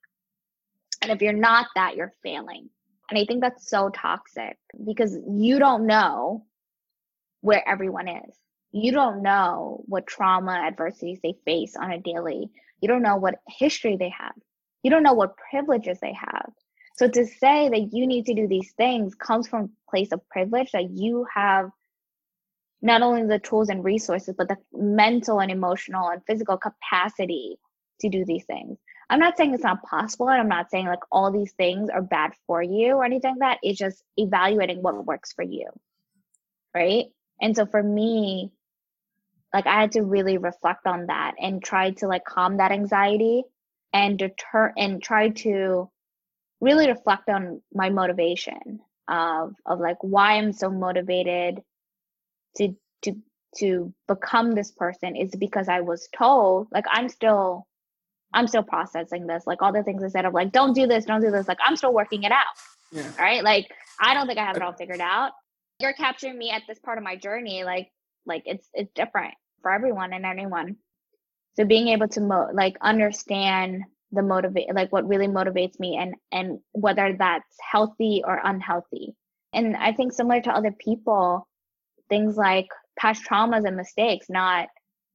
And 1.04 1.12
if 1.12 1.22
you're 1.22 1.34
not 1.34 1.68
that, 1.76 1.96
you're 1.96 2.14
failing. 2.24 2.70
And 3.10 3.20
I 3.20 3.26
think 3.26 3.42
that's 3.42 3.70
so 3.70 3.90
toxic 3.90 4.58
because 4.86 5.16
you 5.30 5.60
don't 5.60 5.86
know 5.86 6.46
where 7.42 7.68
everyone 7.68 8.08
is. 8.08 8.36
You 8.72 8.92
don't 8.92 9.22
know 9.22 9.84
what 9.86 10.08
trauma, 10.08 10.54
adversities 10.54 11.20
they 11.22 11.36
face 11.46 11.76
on 11.76 11.92
a 11.92 12.00
daily 12.00 12.50
you 12.84 12.90
don't 12.90 13.02
know 13.02 13.16
what 13.16 13.36
history 13.48 13.96
they 13.96 14.10
have. 14.10 14.34
You 14.84 14.92
don't 14.92 15.04
know 15.04 15.14
what 15.14 15.38
privileges 15.50 16.00
they 16.02 16.12
have. 16.12 16.50
So 16.98 17.08
to 17.08 17.26
say 17.26 17.70
that 17.70 17.94
you 17.94 18.06
need 18.06 18.26
to 18.26 18.34
do 18.34 18.46
these 18.46 18.74
things 18.74 19.16
comes 19.16 19.48
from 19.48 19.64
a 19.64 19.90
place 19.90 20.12
of 20.12 20.20
privilege 20.28 20.72
that 20.74 20.90
you 20.92 21.26
have 21.34 21.70
not 22.82 23.02
only 23.02 23.26
the 23.26 23.40
tools 23.40 23.70
and 23.70 23.86
resources, 23.86 24.36
but 24.38 24.50
the 24.50 24.58
mental 24.74 25.40
and 25.40 25.50
emotional 25.50 26.10
and 26.10 26.22
physical 26.28 26.58
capacity 26.58 27.56
to 28.02 28.10
do 28.10 28.26
these 28.26 28.44
things. 28.44 28.78
I'm 29.10 29.20
not 29.20 29.38
saying 29.38 29.54
it's 29.54 29.64
not 29.64 29.84
possible, 29.84 30.30
and 30.30 30.40
I'm 30.40 30.50
not 30.50 30.72
saying 30.72 30.88
like 30.88 31.04
all 31.12 31.32
these 31.32 31.52
things 31.54 31.90
are 31.90 32.02
bad 32.02 32.32
for 32.48 32.62
you 32.62 32.96
or 32.96 33.06
anything 33.06 33.32
like 33.32 33.40
that. 33.40 33.60
It's 33.64 33.80
just 33.80 34.04
evaluating 34.18 34.82
what 34.82 35.06
works 35.06 35.34
for 35.34 35.44
you. 35.44 35.70
Right. 36.74 37.08
And 37.42 37.56
so 37.56 37.66
for 37.66 37.84
me, 37.84 38.52
like 39.54 39.68
I 39.68 39.82
had 39.82 39.92
to 39.94 40.02
really 40.02 40.38
reflect 40.38 40.88
on 40.88 41.08
that 41.08 41.36
and 41.40 41.64
try 41.64 41.92
to 41.92 42.08
like 42.08 42.26
calm 42.26 42.58
that 42.58 42.72
anxiety 42.72 43.44
and 43.94 44.18
deter 44.18 44.74
and 44.76 45.02
try 45.02 45.30
to 45.30 45.90
really 46.60 46.88
reflect 46.88 47.30
on 47.30 47.62
my 47.74 47.90
motivation 47.90 48.80
of 49.08 49.54
of 49.66 49.80
like 49.80 49.98
why 50.02 50.38
I'm 50.38 50.54
so 50.54 50.72
motivated 50.72 51.62
to 52.58 52.76
to 53.04 53.16
to 53.58 53.94
become 54.08 54.54
this 54.54 54.72
person 54.72 55.16
is 55.16 55.36
because 55.36 55.68
I 55.68 55.82
was 55.82 56.10
told 56.18 56.70
like 56.72 56.86
I'm 56.90 57.10
still 57.10 57.68
I'm 58.34 58.48
still 58.48 58.64
processing 58.64 59.28
this 59.28 59.46
like 59.46 59.62
all 59.62 59.72
the 59.72 59.84
things 59.84 60.04
I 60.04 60.08
said 60.10 60.26
of 60.26 60.34
like 60.34 60.52
don't 60.52 60.74
do 60.74 60.88
this 60.88 61.06
don't 61.06 61.22
do 61.22 61.32
this 61.32 61.48
like 61.48 61.60
I'm 61.64 61.76
still 61.76 61.94
working 61.94 62.24
it 62.24 62.32
out 62.32 62.56
yeah. 62.92 63.10
right 63.20 63.44
like 63.44 63.68
I 64.00 64.14
don't 64.14 64.28
think 64.28 64.40
I 64.40 64.46
have 64.46 64.56
it 64.56 64.62
all 64.62 64.74
figured 64.74 65.02
out 65.02 65.32
you're 65.80 65.94
capturing 65.94 66.38
me 66.38 66.50
at 66.50 66.64
this 66.68 66.80
part 66.80 66.98
of 66.98 67.04
my 67.04 67.16
journey 67.16 67.64
like 67.64 67.90
like 68.26 68.44
it's 68.46 68.68
it's 68.74 68.92
different 68.94 69.34
for 69.64 69.72
everyone 69.72 70.14
and 70.14 70.26
anyone. 70.26 70.76
So 71.56 71.66
being 71.66 71.88
able 71.88 72.08
to 72.10 72.22
mo- 72.22 72.50
like 72.54 72.78
understand 72.82 73.84
the 74.12 74.22
motivate 74.22 74.74
like 74.76 74.92
what 74.92 75.08
really 75.08 75.28
motivates 75.28 75.80
me 75.80 75.98
and 75.98 76.14
and 76.32 76.60
whether 76.74 77.16
that's 77.18 77.56
healthy 77.60 78.22
or 78.26 78.40
unhealthy. 78.44 79.16
And 79.54 79.76
I 79.76 79.94
think 79.94 80.14
similar 80.14 80.42
to 80.42 80.52
other 80.52 80.72
people, 80.72 81.48
things 82.10 82.38
like 82.38 82.68
past 83.00 83.24
traumas 83.28 83.66
and 83.66 83.78
mistakes, 83.78 84.28
not 84.30 84.68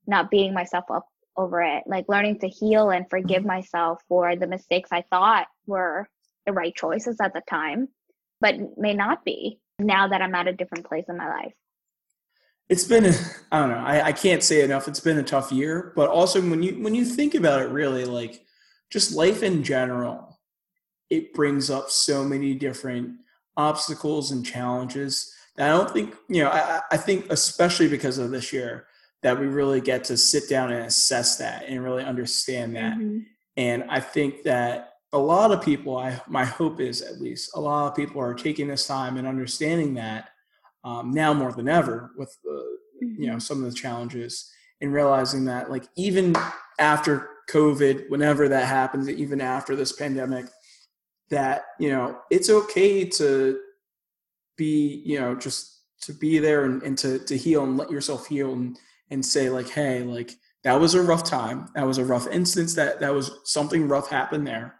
not 0.06 0.30
beating 0.30 0.54
myself 0.54 0.84
up 0.90 1.06
over 1.38 1.62
it, 1.62 1.84
like 1.86 2.06
learning 2.08 2.40
to 2.40 2.48
heal 2.48 2.90
and 2.90 3.08
forgive 3.08 3.44
myself 3.44 4.02
for 4.08 4.34
the 4.36 4.46
mistakes 4.46 4.90
I 4.92 5.02
thought 5.02 5.46
were 5.66 6.08
the 6.44 6.52
right 6.52 6.74
choices 6.74 7.16
at 7.22 7.32
the 7.32 7.42
time, 7.48 7.88
but 8.40 8.56
may 8.76 8.92
not 8.92 9.24
be 9.24 9.60
now 9.78 10.08
that 10.08 10.20
I'm 10.20 10.34
at 10.34 10.48
a 10.48 10.52
different 10.52 10.86
place 10.86 11.04
in 11.08 11.16
my 11.16 11.28
life. 11.28 11.54
It's 12.68 12.84
been 12.84 13.06
a, 13.06 13.12
I 13.50 13.60
don't 13.60 13.70
know 13.70 13.78
I, 13.78 14.06
I 14.08 14.12
can't 14.12 14.42
say 14.42 14.62
enough 14.62 14.88
it's 14.88 15.00
been 15.00 15.18
a 15.18 15.22
tough 15.22 15.50
year 15.50 15.94
but 15.96 16.10
also 16.10 16.38
when 16.42 16.62
you 16.62 16.82
when 16.82 16.94
you 16.94 17.06
think 17.06 17.34
about 17.34 17.62
it 17.62 17.70
really 17.70 18.04
like 18.04 18.44
just 18.90 19.14
life 19.14 19.42
in 19.42 19.64
general 19.64 20.38
it 21.08 21.32
brings 21.32 21.70
up 21.70 21.88
so 21.88 22.24
many 22.24 22.54
different 22.54 23.12
obstacles 23.56 24.32
and 24.32 24.44
challenges 24.44 25.32
i 25.56 25.68
don't 25.68 25.90
think 25.90 26.14
you 26.28 26.44
know 26.44 26.50
i, 26.50 26.82
I 26.90 26.98
think 26.98 27.32
especially 27.32 27.88
because 27.88 28.18
of 28.18 28.30
this 28.30 28.52
year 28.52 28.87
that 29.22 29.38
we 29.38 29.46
really 29.46 29.80
get 29.80 30.04
to 30.04 30.16
sit 30.16 30.48
down 30.48 30.72
and 30.72 30.86
assess 30.86 31.36
that 31.38 31.64
and 31.66 31.82
really 31.82 32.04
understand 32.04 32.76
that 32.76 32.96
mm-hmm. 32.96 33.18
and 33.56 33.84
i 33.88 34.00
think 34.00 34.42
that 34.42 34.94
a 35.12 35.18
lot 35.18 35.50
of 35.50 35.62
people 35.62 35.96
i 35.96 36.20
my 36.28 36.44
hope 36.44 36.80
is 36.80 37.02
at 37.02 37.20
least 37.20 37.50
a 37.54 37.60
lot 37.60 37.88
of 37.88 37.96
people 37.96 38.20
are 38.20 38.34
taking 38.34 38.68
this 38.68 38.86
time 38.86 39.16
and 39.16 39.26
understanding 39.26 39.94
that 39.94 40.30
um, 40.84 41.10
now 41.10 41.34
more 41.34 41.52
than 41.52 41.68
ever 41.68 42.12
with 42.16 42.34
you 43.00 43.26
know 43.26 43.32
mm-hmm. 43.32 43.38
some 43.38 43.62
of 43.62 43.70
the 43.70 43.76
challenges 43.76 44.50
and 44.80 44.92
realizing 44.92 45.44
that 45.44 45.70
like 45.70 45.84
even 45.96 46.34
after 46.78 47.30
covid 47.50 48.08
whenever 48.10 48.48
that 48.48 48.66
happens 48.66 49.08
even 49.08 49.40
after 49.40 49.74
this 49.74 49.92
pandemic 49.92 50.46
that 51.30 51.64
you 51.78 51.90
know 51.90 52.18
it's 52.30 52.50
okay 52.50 53.04
to 53.04 53.58
be 54.56 55.02
you 55.04 55.18
know 55.18 55.34
just 55.34 55.82
to 56.00 56.12
be 56.12 56.38
there 56.38 56.64
and, 56.64 56.82
and 56.82 56.96
to 56.98 57.18
to 57.20 57.36
heal 57.36 57.64
and 57.64 57.76
let 57.76 57.90
yourself 57.90 58.26
heal 58.26 58.52
and 58.52 58.78
and 59.10 59.24
say 59.24 59.50
like 59.50 59.68
hey 59.68 60.02
like 60.02 60.32
that 60.64 60.80
was 60.80 60.94
a 60.94 61.02
rough 61.02 61.24
time. 61.24 61.68
That 61.74 61.86
was 61.86 61.98
a 61.98 62.04
rough 62.04 62.26
instance. 62.28 62.74
That 62.74 63.00
that 63.00 63.14
was 63.14 63.30
something 63.44 63.88
rough 63.88 64.08
happened 64.08 64.46
there. 64.46 64.74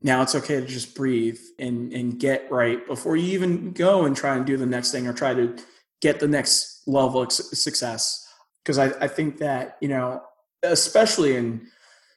Now 0.00 0.22
it's 0.22 0.34
okay 0.34 0.60
to 0.60 0.66
just 0.66 0.94
breathe 0.94 1.40
and 1.58 1.92
and 1.92 2.18
get 2.18 2.50
right 2.50 2.86
before 2.86 3.16
you 3.16 3.32
even 3.32 3.72
go 3.72 4.04
and 4.04 4.16
try 4.16 4.36
and 4.36 4.46
do 4.46 4.56
the 4.56 4.66
next 4.66 4.92
thing 4.92 5.06
or 5.06 5.12
try 5.12 5.34
to 5.34 5.56
get 6.00 6.20
the 6.20 6.28
next 6.28 6.82
level 6.86 7.22
of 7.22 7.32
success. 7.32 8.26
Because 8.62 8.78
I, 8.78 8.86
I 9.04 9.08
think 9.08 9.38
that 9.38 9.76
you 9.80 9.88
know 9.88 10.22
especially 10.62 11.36
in 11.36 11.66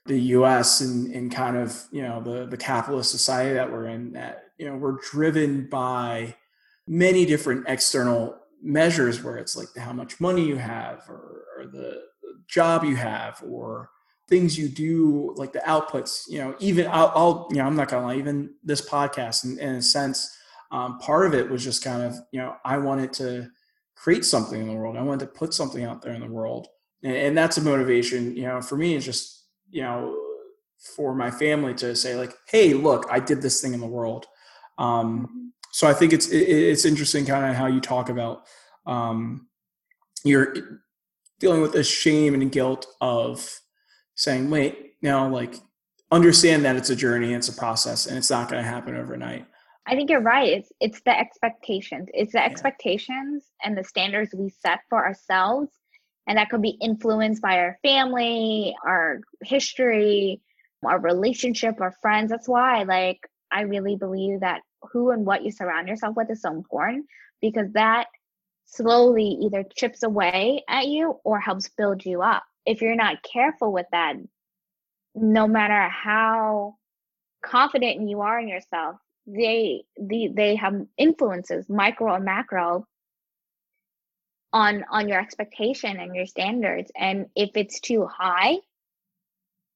the 0.06 0.20
US 0.20 0.82
and, 0.82 1.12
and 1.14 1.32
kind 1.32 1.58
of, 1.58 1.84
you 1.92 2.04
know, 2.04 2.22
the, 2.22 2.46
the 2.46 2.58
capitalist 2.58 3.12
society 3.12 3.54
that 3.54 3.72
we're 3.72 3.88
in, 3.88 4.14
that, 4.14 4.44
you 4.58 4.68
know, 4.68 4.76
we're 4.76 4.98
driven 5.12 5.68
by 5.68 6.36
many 6.88 7.26
different 7.26 7.66
external 7.68 8.38
measures 8.62 9.24
where 9.24 9.38
it's 9.38 9.56
like 9.56 9.68
how 9.78 9.94
much 9.94 10.20
money 10.20 10.46
you 10.46 10.56
have 10.56 11.04
or, 11.10 11.46
or 11.58 11.68
the, 11.68 12.02
job 12.48 12.84
you 12.84 12.96
have 12.96 13.42
or 13.48 13.90
things 14.30 14.56
you 14.56 14.70
do 14.70 15.34
like 15.36 15.52
the 15.52 15.60
outputs 15.62 16.26
you 16.28 16.38
know 16.38 16.54
even 16.60 16.86
i'll, 16.92 17.12
I'll 17.16 17.48
you 17.50 17.58
know 17.58 17.64
i'm 17.64 17.76
not 17.76 17.88
gonna 17.88 18.06
lie 18.06 18.18
even 18.18 18.54
this 18.64 18.88
podcast 18.88 19.46
in, 19.46 19.58
in 19.58 19.76
a 19.76 19.82
sense 19.82 20.38
um, 20.72 21.00
part 21.00 21.26
of 21.26 21.34
it 21.34 21.50
was 21.50 21.64
just 21.64 21.84
kind 21.84 22.04
of 22.04 22.14
you 22.32 22.40
know 22.40 22.56
i 22.64 22.78
wanted 22.78 23.14
to 23.14 23.50
create 23.96 24.26
something 24.26 24.62
in 24.62 24.68
the 24.68 24.74
world. 24.74 24.98
I 24.98 25.02
wanted 25.02 25.26
to 25.26 25.32
put 25.32 25.54
something 25.54 25.84
out 25.84 26.02
there 26.02 26.14
in 26.14 26.22
the 26.22 26.28
world. 26.28 26.68
And, 27.04 27.16
and 27.16 27.38
that's 27.38 27.58
a 27.58 27.62
motivation 27.62 28.36
you 28.36 28.44
know 28.44 28.62
for 28.62 28.78
me 28.78 28.96
it's 28.96 29.06
just 29.06 29.46
you 29.72 29.82
know 29.82 30.16
for 30.96 31.16
my 31.16 31.32
family 31.32 31.74
to 31.76 31.96
say 31.96 32.16
like 32.16 32.34
hey 32.48 32.74
look 32.74 33.08
i 33.10 33.20
did 33.20 33.42
this 33.42 33.62
thing 33.62 33.74
in 33.74 33.80
the 33.80 33.88
world. 33.88 34.26
Um, 34.78 35.28
mm-hmm. 35.28 35.46
So 35.76 35.88
i 35.88 35.94
think 35.94 36.14
it's 36.14 36.28
it, 36.30 36.44
it's 36.72 36.86
interesting 36.86 37.26
kind 37.26 37.46
of 37.46 37.56
how 37.56 37.68
you 37.68 37.80
talk 37.80 38.10
about 38.10 38.46
um, 38.86 39.48
you're 40.24 40.54
dealing 41.40 41.62
with 41.62 41.74
the 41.74 41.84
shame 41.84 42.34
and 42.34 42.52
guilt 42.52 42.88
of 43.02 43.60
saying, 44.16 44.50
wait, 44.50 44.94
now 45.02 45.28
like 45.28 45.56
understand 46.12 46.66
that 46.66 46.76
it's 46.76 46.90
a 46.90 46.96
journey, 46.96 47.34
it's 47.34 47.50
a 47.50 47.54
process, 47.54 48.08
and 48.08 48.18
it's 48.18 48.30
not 48.30 48.50
going 48.50 48.64
to 48.64 48.70
happen 48.70 48.96
overnight. 48.96 49.46
I 49.88 49.96
think 49.96 50.10
you're 50.10 50.22
right. 50.22 50.50
It's 50.50 50.72
it's 50.80 51.02
the 51.02 51.18
expectations. 51.18 52.10
It's 52.14 52.32
the 52.32 52.40
yeah. 52.40 52.46
expectations 52.46 53.46
and 53.64 53.78
the 53.78 53.84
standards 53.84 54.34
we 54.34 54.50
set 54.50 54.80
for 54.90 55.06
ourselves. 55.06 55.70
And 56.28 56.40
that 56.40 56.50
could 56.50 56.64
be 56.64 56.78
influenced 56.82 57.40
by 57.40 57.60
our 57.60 57.78
family, 57.84 58.76
our 58.84 59.22
history, 59.44 60.42
our 60.84 61.00
relationship, 61.00 61.80
our 61.82 61.96
friends. 62.02 62.32
That's 62.32 62.48
why 62.48 62.82
like 62.82 63.20
I 63.52 63.62
really 63.62 63.96
believe 63.96 64.40
that 64.40 64.62
who 64.92 65.12
and 65.12 65.26
what 65.26 65.44
you 65.44 65.52
surround 65.52 65.88
yourself 65.88 66.16
with 66.16 66.30
is 66.30 66.42
so 66.42 66.52
important 66.52 67.06
because 67.42 67.72
that 67.74 68.08
slowly 68.66 69.38
either 69.42 69.64
chips 69.76 70.04
away 70.04 70.64
at 70.68 70.88
you 70.88 71.20
or 71.24 71.40
helps 71.40 71.70
build 71.70 72.06
you 72.06 72.22
up 72.22 72.44
if 72.66 72.82
you're 72.82 72.96
not 72.96 73.24
careful 73.24 73.72
with 73.72 73.86
that, 73.92 74.16
no 75.14 75.48
matter 75.48 75.88
how 75.90 76.76
confident 77.44 78.10
you 78.10 78.22
are 78.22 78.40
in 78.40 78.48
yourself, 78.48 78.98
they 79.28 79.84
they 80.00 80.30
they 80.34 80.56
have 80.56 80.86
influences, 80.98 81.70
micro 81.70 82.14
or 82.14 82.20
macro, 82.20 82.88
on 84.52 84.84
on 84.90 85.08
your 85.08 85.20
expectation 85.20 86.00
and 86.00 86.16
your 86.16 86.26
standards. 86.26 86.92
And 86.96 87.28
if 87.36 87.52
it's 87.56 87.80
too 87.80 88.08
high 88.08 88.58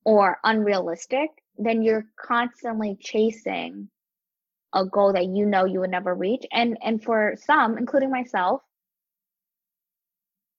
or 0.03 0.39
unrealistic, 0.43 1.29
then 1.57 1.83
you're 1.83 2.05
constantly 2.19 2.97
chasing 2.99 3.89
a 4.73 4.85
goal 4.85 5.13
that 5.13 5.25
you 5.25 5.45
know 5.45 5.65
you 5.65 5.79
would 5.79 5.89
never 5.89 6.13
reach. 6.13 6.45
And 6.51 6.77
and 6.81 7.03
for 7.03 7.35
some, 7.45 7.77
including 7.77 8.11
myself, 8.11 8.61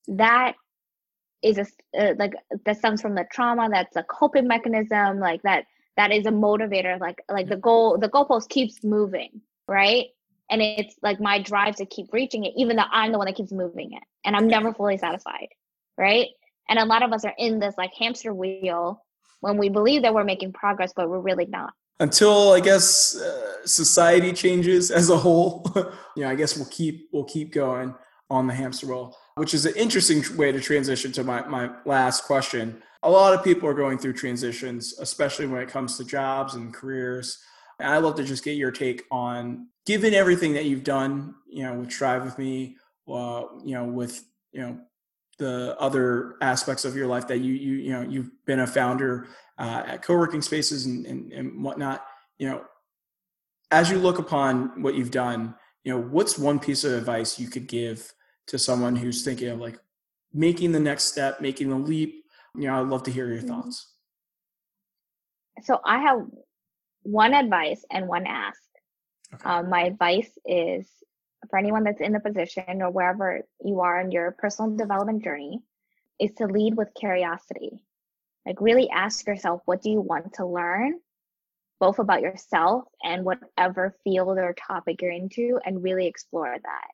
that 0.08 0.54
is 1.42 1.58
a 1.58 1.66
uh, 1.98 2.14
like 2.18 2.34
that 2.64 2.76
stems 2.76 3.00
from 3.00 3.14
the 3.14 3.24
trauma 3.30 3.68
that's 3.70 3.96
a 3.96 4.02
coping 4.02 4.46
mechanism 4.46 5.18
like 5.18 5.42
that 5.42 5.64
that 5.96 6.12
is 6.12 6.26
a 6.26 6.30
motivator 6.30 7.00
like 7.00 7.22
like 7.30 7.48
the 7.48 7.56
goal 7.56 7.98
the 7.98 8.08
goalpost 8.08 8.48
keeps 8.48 8.82
moving 8.84 9.40
right? 9.66 10.06
And 10.50 10.61
it's 10.61 10.96
like 11.00 11.20
my 11.20 11.40
drive 11.40 11.76
to 11.76 11.86
keep 11.86 12.12
reaching 12.12 12.44
it 12.44 12.54
even 12.56 12.76
though 12.76 12.82
i'm 12.90 13.12
the 13.12 13.18
one 13.18 13.26
that 13.26 13.36
keeps 13.36 13.52
moving 13.52 13.92
it 13.92 14.02
and 14.24 14.36
i'm 14.36 14.48
never 14.48 14.74
fully 14.74 14.98
satisfied 14.98 15.48
right? 15.96 16.28
And 16.68 16.78
a 16.78 16.84
lot 16.84 17.02
of 17.02 17.12
us 17.12 17.24
are 17.24 17.34
in 17.36 17.58
this 17.58 17.74
like 17.78 17.92
hamster 17.98 18.34
wheel 18.34 19.02
when 19.40 19.56
we 19.56 19.68
believe 19.68 20.02
that 20.02 20.14
we're 20.14 20.24
making 20.24 20.52
progress 20.52 20.92
but 20.94 21.08
we're 21.08 21.20
really 21.20 21.46
not 21.46 21.72
until 22.01 22.53
i 22.53 22.61
guess 22.61 23.16
uh, 23.16 23.64
society 23.64 24.32
changes 24.32 24.90
as 24.90 25.09
a 25.11 25.16
whole 25.16 25.64
you 26.16 26.22
know 26.22 26.28
i 26.28 26.34
guess 26.34 26.57
we'll 26.57 26.66
keep 26.66 27.09
we'll 27.12 27.24
keep 27.24 27.53
going 27.53 27.94
on 28.28 28.46
the 28.46 28.55
hamster 28.55 28.86
wheel 28.86 29.16
which 29.40 29.55
is 29.55 29.64
an 29.64 29.74
interesting 29.74 30.22
way 30.36 30.53
to 30.53 30.61
transition 30.61 31.12
to 31.12 31.24
my, 31.24 31.40
my 31.46 31.70
last 31.86 32.24
question. 32.24 32.82
A 33.03 33.11
lot 33.11 33.32
of 33.32 33.42
people 33.42 33.66
are 33.66 33.72
going 33.74 33.96
through 33.96 34.12
transitions, 34.12 34.98
especially 34.98 35.46
when 35.46 35.62
it 35.62 35.70
comes 35.70 35.96
to 35.96 36.05
jobs 36.05 36.57
and 36.57 36.74
careers. 36.74 37.38
And 37.78 37.88
I'd 37.88 38.03
love 38.03 38.16
to 38.16 38.22
just 38.22 38.44
get 38.44 38.59
your 38.59 38.70
take 38.70 39.05
on, 39.11 39.68
given 39.86 40.12
everything 40.12 40.53
that 40.53 40.66
you've 40.66 40.84
done, 40.84 41.34
you 41.48 41.62
know, 41.62 41.72
with 41.72 41.90
Strive 41.90 42.22
with 42.22 42.38
Me, 42.38 42.76
uh, 43.09 43.44
you 43.64 43.74
know, 43.74 43.84
with 43.86 44.22
you 44.53 44.61
know 44.61 44.78
the 45.41 45.74
other 45.80 46.36
aspects 46.43 46.84
of 46.84 46.95
your 46.95 47.07
life 47.07 47.26
that 47.26 47.38
you 47.38 47.55
you 47.55 47.72
you 47.76 47.93
know 47.93 48.03
you've 48.03 48.30
been 48.45 48.61
a 48.61 48.66
founder 48.66 49.26
uh, 49.59 49.82
at 49.86 50.03
co-working 50.03 50.43
spaces 50.43 50.86
and, 50.86 51.07
and 51.07 51.32
and 51.32 51.64
whatnot. 51.64 52.05
You 52.38 52.51
know, 52.51 52.64
as 53.70 53.91
you 53.91 53.99
look 53.99 54.18
upon 54.18 54.82
what 54.82 54.95
you've 54.95 55.11
done, 55.11 55.55
you 55.82 55.93
know, 55.93 56.01
what's 56.01 56.38
one 56.38 56.61
piece 56.61 56.84
of 56.84 56.93
advice 56.93 57.41
you 57.41 57.49
could 57.49 57.66
give 57.66 58.12
to 58.49 58.59
someone 58.59 58.95
who's 58.95 59.24
thinking 59.24 59.49
of 59.49 59.59
like 59.59 59.78
making 60.32 60.72
the 60.72 60.80
next 60.80 61.05
step, 61.05 61.41
making 61.41 61.70
the 61.70 61.76
leap? 61.76 62.24
You 62.55 62.66
know, 62.66 62.80
I'd 62.80 62.88
love 62.88 63.03
to 63.05 63.11
hear 63.11 63.26
your 63.26 63.38
mm-hmm. 63.38 63.49
thoughts. 63.49 63.95
So 65.62 65.80
I 65.84 66.01
have 66.01 66.20
one 67.03 67.32
advice 67.32 67.84
and 67.91 68.07
one 68.07 68.26
ask. 68.26 68.61
Okay. 69.34 69.49
Um, 69.49 69.70
my 69.70 69.82
advice 69.84 70.30
is 70.45 70.86
for 71.49 71.59
anyone 71.59 71.84
that's 71.84 72.01
in 72.01 72.12
the 72.12 72.20
position 72.20 72.82
or 72.82 72.91
wherever 72.91 73.43
you 73.64 73.80
are 73.80 74.01
in 74.01 74.11
your 74.11 74.32
personal 74.32 74.76
development 74.76 75.24
journey 75.24 75.61
is 76.18 76.32
to 76.32 76.47
lead 76.47 76.76
with 76.76 76.88
curiosity. 76.99 77.82
Like 78.47 78.61
really 78.61 78.91
ask 78.91 79.26
yourself, 79.26 79.62
what 79.64 79.82
do 79.82 79.91
you 79.91 80.01
want 80.01 80.34
to 80.34 80.47
learn? 80.47 80.99
Both 81.78 81.99
about 81.99 82.20
yourself 82.20 82.84
and 83.03 83.24
whatever 83.24 83.97
field 84.05 84.38
or 84.38 84.55
topic 84.55 85.01
you're 85.01 85.11
into, 85.11 85.59
and 85.64 85.82
really 85.82 86.07
explore 86.07 86.55
that 86.62 86.88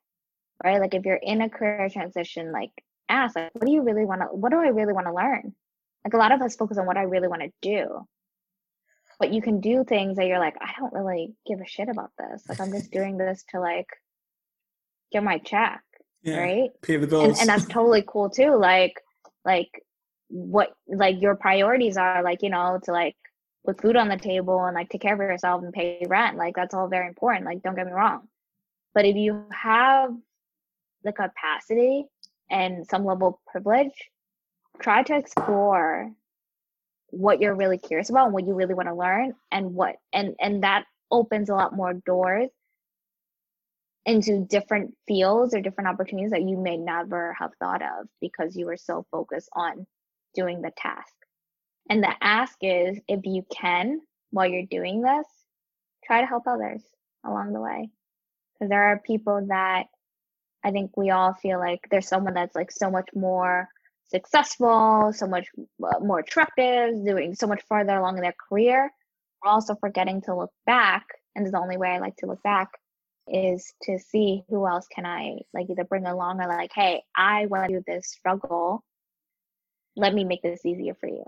right? 0.63 0.79
Like 0.79 0.93
if 0.93 1.05
you're 1.05 1.15
in 1.15 1.41
a 1.41 1.49
career 1.49 1.89
transition, 1.89 2.51
like 2.51 2.71
ask, 3.09 3.35
like, 3.35 3.53
what 3.53 3.65
do 3.65 3.71
you 3.71 3.81
really 3.81 4.05
want 4.05 4.21
to, 4.21 4.27
what 4.27 4.51
do 4.51 4.57
I 4.57 4.69
really 4.69 4.93
want 4.93 5.07
to 5.07 5.13
learn? 5.13 5.53
Like 6.03 6.13
a 6.13 6.17
lot 6.17 6.31
of 6.31 6.41
us 6.41 6.55
focus 6.55 6.77
on 6.77 6.85
what 6.85 6.97
I 6.97 7.03
really 7.03 7.27
want 7.27 7.41
to 7.41 7.51
do. 7.61 8.07
But 9.19 9.33
you 9.33 9.41
can 9.41 9.61
do 9.61 9.83
things 9.83 10.17
that 10.17 10.27
you're 10.27 10.39
like, 10.39 10.55
I 10.61 10.73
don't 10.79 10.93
really 10.93 11.33
give 11.45 11.59
a 11.59 11.67
shit 11.67 11.89
about 11.89 12.11
this. 12.17 12.43
Like 12.47 12.61
I'm 12.61 12.71
just 12.71 12.91
doing 12.97 13.17
this 13.17 13.43
to 13.49 13.59
like 13.59 13.87
get 15.11 15.23
my 15.23 15.37
check. 15.39 15.81
Yeah, 16.23 16.39
right? 16.39 16.69
Pay 16.81 16.97
the 16.97 17.07
bills. 17.07 17.23
And, 17.23 17.37
and 17.39 17.49
that's 17.49 17.65
totally 17.65 18.03
cool 18.05 18.29
too. 18.29 18.55
Like, 18.55 18.93
like 19.45 19.69
what 20.29 20.73
like 20.87 21.21
your 21.21 21.35
priorities 21.35 21.97
are 21.97 22.23
like, 22.23 22.41
you 22.41 22.49
know, 22.49 22.79
to 22.83 22.91
like 22.91 23.15
put 23.65 23.81
food 23.81 23.95
on 23.95 24.09
the 24.09 24.17
table 24.17 24.63
and 24.65 24.75
like 24.75 24.89
take 24.89 25.01
care 25.01 25.13
of 25.13 25.19
yourself 25.19 25.63
and 25.63 25.73
pay 25.73 26.05
rent. 26.07 26.37
Like 26.37 26.55
that's 26.55 26.73
all 26.73 26.87
very 26.87 27.07
important. 27.07 27.45
Like 27.45 27.61
don't 27.61 27.75
get 27.75 27.85
me 27.85 27.93
wrong. 27.93 28.27
But 28.93 29.05
if 29.05 29.15
you 29.15 29.45
have 29.51 30.11
the 31.03 31.13
capacity 31.13 32.05
and 32.49 32.85
some 32.87 33.05
level 33.05 33.27
of 33.27 33.35
privilege, 33.51 33.93
try 34.79 35.03
to 35.03 35.15
explore 35.15 36.11
what 37.09 37.39
you're 37.39 37.55
really 37.55 37.77
curious 37.77 38.09
about 38.09 38.25
and 38.25 38.33
what 38.33 38.45
you 38.45 38.53
really 38.53 38.73
want 38.73 38.89
to 38.89 38.95
learn 38.95 39.33
and 39.51 39.73
what 39.73 39.95
and 40.11 40.35
and 40.41 40.63
that 40.63 40.85
opens 41.09 41.49
a 41.49 41.53
lot 41.53 41.75
more 41.75 41.93
doors 41.93 42.49
into 44.07 44.45
different 44.45 44.95
fields 45.05 45.53
or 45.53 45.61
different 45.61 45.89
opportunities 45.89 46.31
that 46.31 46.41
you 46.41 46.57
may 46.57 46.77
never 46.77 47.35
have 47.37 47.51
thought 47.59 47.81
of 47.81 48.07
because 48.21 48.55
you 48.55 48.65
were 48.65 48.77
so 48.77 49.05
focused 49.11 49.49
on 49.53 49.85
doing 50.33 50.61
the 50.61 50.71
task. 50.77 51.13
And 51.89 52.01
the 52.01 52.13
ask 52.21 52.55
is 52.61 52.97
if 53.09 53.25
you 53.25 53.45
can, 53.53 53.99
while 54.31 54.47
you're 54.47 54.65
doing 54.65 55.01
this, 55.01 55.27
try 56.05 56.21
to 56.21 56.27
help 56.27 56.43
others 56.47 56.81
along 57.25 57.51
the 57.51 57.59
way. 57.59 57.89
Because 58.53 58.69
there 58.69 58.91
are 58.91 58.99
people 59.05 59.45
that 59.49 59.87
I 60.63 60.71
think 60.71 60.95
we 60.95 61.11
all 61.11 61.33
feel 61.33 61.59
like 61.59 61.81
there's 61.91 62.07
someone 62.07 62.33
that's 62.33 62.55
like 62.55 62.71
so 62.71 62.89
much 62.89 63.09
more 63.13 63.67
successful, 64.09 65.11
so 65.13 65.27
much 65.27 65.47
uh, 65.83 65.99
more 65.99 66.19
attractive, 66.19 67.05
doing 67.05 67.35
so 67.35 67.45
much 67.45 67.61
farther 67.67 67.97
along 67.97 68.15
in 68.15 68.23
their 68.23 68.35
career. 68.49 68.89
We're 69.43 69.51
also 69.51 69.75
forgetting 69.75 70.21
to 70.23 70.35
look 70.35 70.51
back, 70.65 71.05
and 71.35 71.45
is 71.45 71.51
the 71.51 71.59
only 71.59 71.77
way 71.77 71.89
I 71.89 71.99
like 71.99 72.15
to 72.17 72.25
look 72.25 72.41
back 72.41 72.69
is 73.27 73.73
to 73.83 73.99
see 73.99 74.43
who 74.49 74.67
else 74.67 74.87
can 74.93 75.05
I 75.05 75.39
like 75.53 75.69
either 75.69 75.83
bring 75.83 76.05
along 76.05 76.41
or 76.41 76.47
like, 76.47 76.71
hey, 76.73 77.03
I 77.15 77.45
went 77.47 77.69
through 77.69 77.83
this 77.85 78.09
struggle. 78.09 78.83
Let 79.95 80.13
me 80.13 80.23
make 80.23 80.41
this 80.41 80.65
easier 80.65 80.95
for 80.99 81.07
you. 81.07 81.23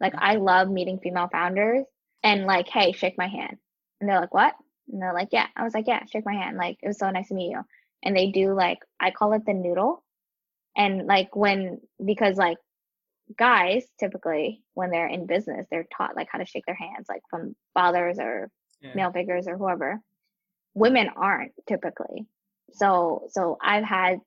Like 0.00 0.12
mm. 0.12 0.20
I 0.20 0.36
love 0.36 0.68
meeting 0.68 1.00
female 1.02 1.28
founders 1.30 1.84
and 2.22 2.46
like, 2.46 2.68
hey, 2.68 2.92
shake 2.92 3.18
my 3.18 3.28
hand. 3.28 3.56
And 4.00 4.08
they're 4.08 4.20
like, 4.20 4.34
what? 4.34 4.54
And 4.92 5.00
they're 5.00 5.14
like, 5.14 5.28
yeah. 5.32 5.46
I 5.56 5.64
was 5.64 5.74
like, 5.74 5.86
yeah, 5.86 6.04
shake 6.06 6.26
my 6.26 6.34
hand. 6.34 6.56
Like 6.56 6.78
it 6.82 6.88
was 6.88 6.98
so 6.98 7.10
nice 7.10 7.28
to 7.28 7.34
meet 7.34 7.50
you 7.50 7.62
and 8.04 8.16
they 8.16 8.30
do 8.30 8.54
like 8.54 8.78
I 9.00 9.10
call 9.10 9.32
it 9.32 9.44
the 9.46 9.54
noodle. 9.54 10.04
And 10.76 11.06
like 11.06 11.34
when 11.34 11.80
because 12.04 12.36
like 12.36 12.58
guys 13.38 13.84
typically 13.98 14.62
when 14.74 14.90
they're 14.90 15.08
in 15.08 15.26
business 15.26 15.66
they're 15.70 15.86
taught 15.96 16.14
like 16.14 16.28
how 16.30 16.38
to 16.38 16.44
shake 16.44 16.66
their 16.66 16.74
hands 16.74 17.06
like 17.08 17.22
from 17.30 17.56
fathers 17.72 18.18
or 18.18 18.50
yeah. 18.82 18.92
male 18.94 19.12
figures 19.12 19.48
or 19.48 19.56
whoever. 19.56 20.00
Women 20.74 21.10
aren't 21.16 21.52
typically. 21.66 22.26
So 22.72 23.28
so 23.30 23.58
I've 23.62 23.84
had 23.84 24.20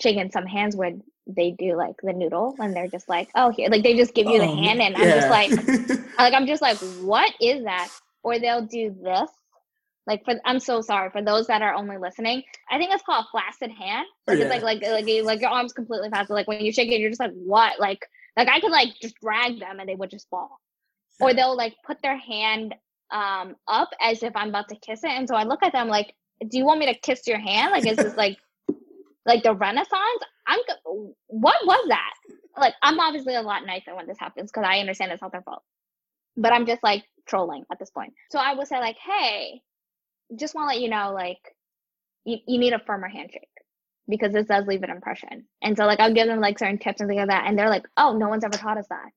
shaken 0.00 0.30
some 0.30 0.46
hands 0.46 0.76
where 0.76 0.92
they 1.26 1.50
do 1.50 1.76
like 1.76 1.96
the 2.02 2.12
noodle 2.12 2.54
and 2.58 2.74
they're 2.74 2.88
just 2.88 3.08
like, 3.08 3.30
oh 3.34 3.50
here, 3.50 3.68
like 3.68 3.82
they 3.82 3.96
just 3.96 4.14
give 4.14 4.26
you 4.26 4.36
oh, 4.36 4.46
the 4.46 4.46
hand 4.46 4.80
and 4.80 4.96
I'm 4.96 5.02
just 5.02 5.30
like, 5.30 6.08
like 6.18 6.34
I'm 6.34 6.46
just 6.46 6.62
like, 6.62 6.78
what 7.02 7.32
is 7.40 7.64
that? 7.64 7.88
Or 8.22 8.38
they'll 8.38 8.66
do 8.66 8.94
this. 9.02 9.30
Like 10.06 10.24
for 10.24 10.34
I'm 10.44 10.60
so 10.60 10.82
sorry 10.82 11.10
for 11.10 11.22
those 11.22 11.48
that 11.48 11.62
are 11.62 11.74
only 11.74 11.98
listening. 11.98 12.44
I 12.70 12.78
think 12.78 12.92
it's 12.92 13.02
called 13.02 13.26
flaccid 13.32 13.72
hand. 13.72 14.06
Oh, 14.28 14.32
like 14.32 14.36
oh, 14.36 14.38
yeah. 14.38 14.44
it's 14.44 14.62
like 14.62 14.62
like 14.62 14.82
like 14.82 15.24
like 15.24 15.40
your 15.40 15.50
arms 15.50 15.72
completely 15.72 16.08
flaccid. 16.10 16.34
Like 16.34 16.46
when 16.46 16.60
you 16.60 16.72
shake 16.72 16.92
it, 16.92 17.00
you're 17.00 17.10
just 17.10 17.20
like 17.20 17.32
what? 17.32 17.80
Like 17.80 18.06
like 18.36 18.48
I 18.48 18.60
could 18.60 18.70
like 18.70 18.90
just 19.02 19.16
drag 19.20 19.58
them 19.58 19.80
and 19.80 19.88
they 19.88 19.96
would 19.96 20.10
just 20.10 20.28
fall. 20.28 20.60
Or 21.18 21.34
they'll 21.34 21.56
like 21.56 21.74
put 21.84 22.02
their 22.02 22.16
hand 22.16 22.74
um 23.10 23.56
up 23.68 23.90
as 24.00 24.22
if 24.22 24.34
I'm 24.34 24.48
about 24.48 24.68
to 24.68 24.76
kiss 24.76 25.04
it. 25.04 25.10
And 25.10 25.28
so 25.28 25.34
I 25.34 25.44
look 25.44 25.62
at 25.62 25.72
them 25.72 25.88
like, 25.88 26.14
do 26.40 26.58
you 26.58 26.64
want 26.64 26.80
me 26.80 26.86
to 26.86 26.98
kiss 26.98 27.26
your 27.26 27.38
hand? 27.38 27.72
Like 27.72 27.86
is 27.86 27.96
this 27.96 28.16
like 28.16 28.38
like 29.24 29.42
the 29.42 29.54
Renaissance? 29.54 30.22
I'm 30.46 30.60
what 31.26 31.56
was 31.66 31.88
that? 31.88 32.14
Like 32.58 32.74
I'm 32.82 33.00
obviously 33.00 33.34
a 33.34 33.42
lot 33.42 33.66
nicer 33.66 33.94
when 33.94 34.06
this 34.06 34.18
happens 34.18 34.50
because 34.50 34.66
I 34.68 34.78
understand 34.78 35.12
it's 35.12 35.22
not 35.22 35.32
their 35.32 35.42
fault. 35.42 35.62
But 36.36 36.52
I'm 36.52 36.66
just 36.66 36.82
like 36.82 37.04
trolling 37.26 37.64
at 37.72 37.78
this 37.78 37.90
point. 37.90 38.12
So 38.30 38.38
I 38.38 38.54
would 38.54 38.68
say 38.68 38.78
like, 38.78 38.96
hey, 38.98 39.62
just 40.38 40.54
want 40.54 40.70
to 40.70 40.74
let 40.74 40.82
you 40.82 40.90
know 40.90 41.12
like 41.12 41.38
you, 42.24 42.38
you 42.46 42.58
need 42.58 42.72
a 42.72 42.80
firmer 42.80 43.08
handshake 43.08 43.48
because 44.08 44.32
this 44.32 44.46
does 44.46 44.66
leave 44.66 44.82
an 44.82 44.90
impression. 44.90 45.46
And 45.62 45.76
so 45.76 45.86
like 45.86 46.00
I'll 46.00 46.12
give 46.12 46.26
them 46.26 46.40
like 46.40 46.58
certain 46.58 46.78
tips 46.78 47.00
and 47.00 47.08
things 47.08 47.18
like 47.18 47.28
that, 47.28 47.44
and 47.46 47.58
they're 47.58 47.70
like, 47.70 47.86
oh, 47.96 48.16
no 48.16 48.28
one's 48.28 48.44
ever 48.44 48.56
taught 48.56 48.78
us 48.78 48.86
that, 48.88 49.10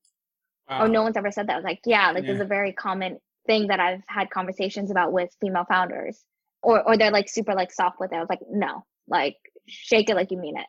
wow. 0.68 0.84
or 0.84 0.88
no 0.88 1.02
one's 1.02 1.16
ever 1.16 1.30
said 1.30 1.48
that. 1.48 1.54
I 1.54 1.56
was 1.56 1.64
like, 1.64 1.80
yeah, 1.84 2.10
like 2.12 2.24
yeah. 2.24 2.32
is 2.32 2.40
a 2.40 2.44
very 2.44 2.72
common 2.72 3.18
thing 3.46 3.68
that 3.68 3.80
I've 3.80 4.02
had 4.06 4.30
conversations 4.30 4.90
about 4.90 5.12
with 5.12 5.30
female 5.40 5.64
founders, 5.68 6.22
or 6.62 6.82
or 6.82 6.96
they're 6.96 7.10
like 7.10 7.28
super 7.28 7.54
like 7.54 7.72
soft 7.72 8.00
with 8.00 8.12
it. 8.12 8.16
I 8.16 8.20
was 8.20 8.28
like, 8.28 8.40
no, 8.50 8.84
like 9.08 9.36
shake 9.66 10.10
it 10.10 10.16
like 10.16 10.30
you 10.30 10.38
mean 10.38 10.56
it. 10.56 10.66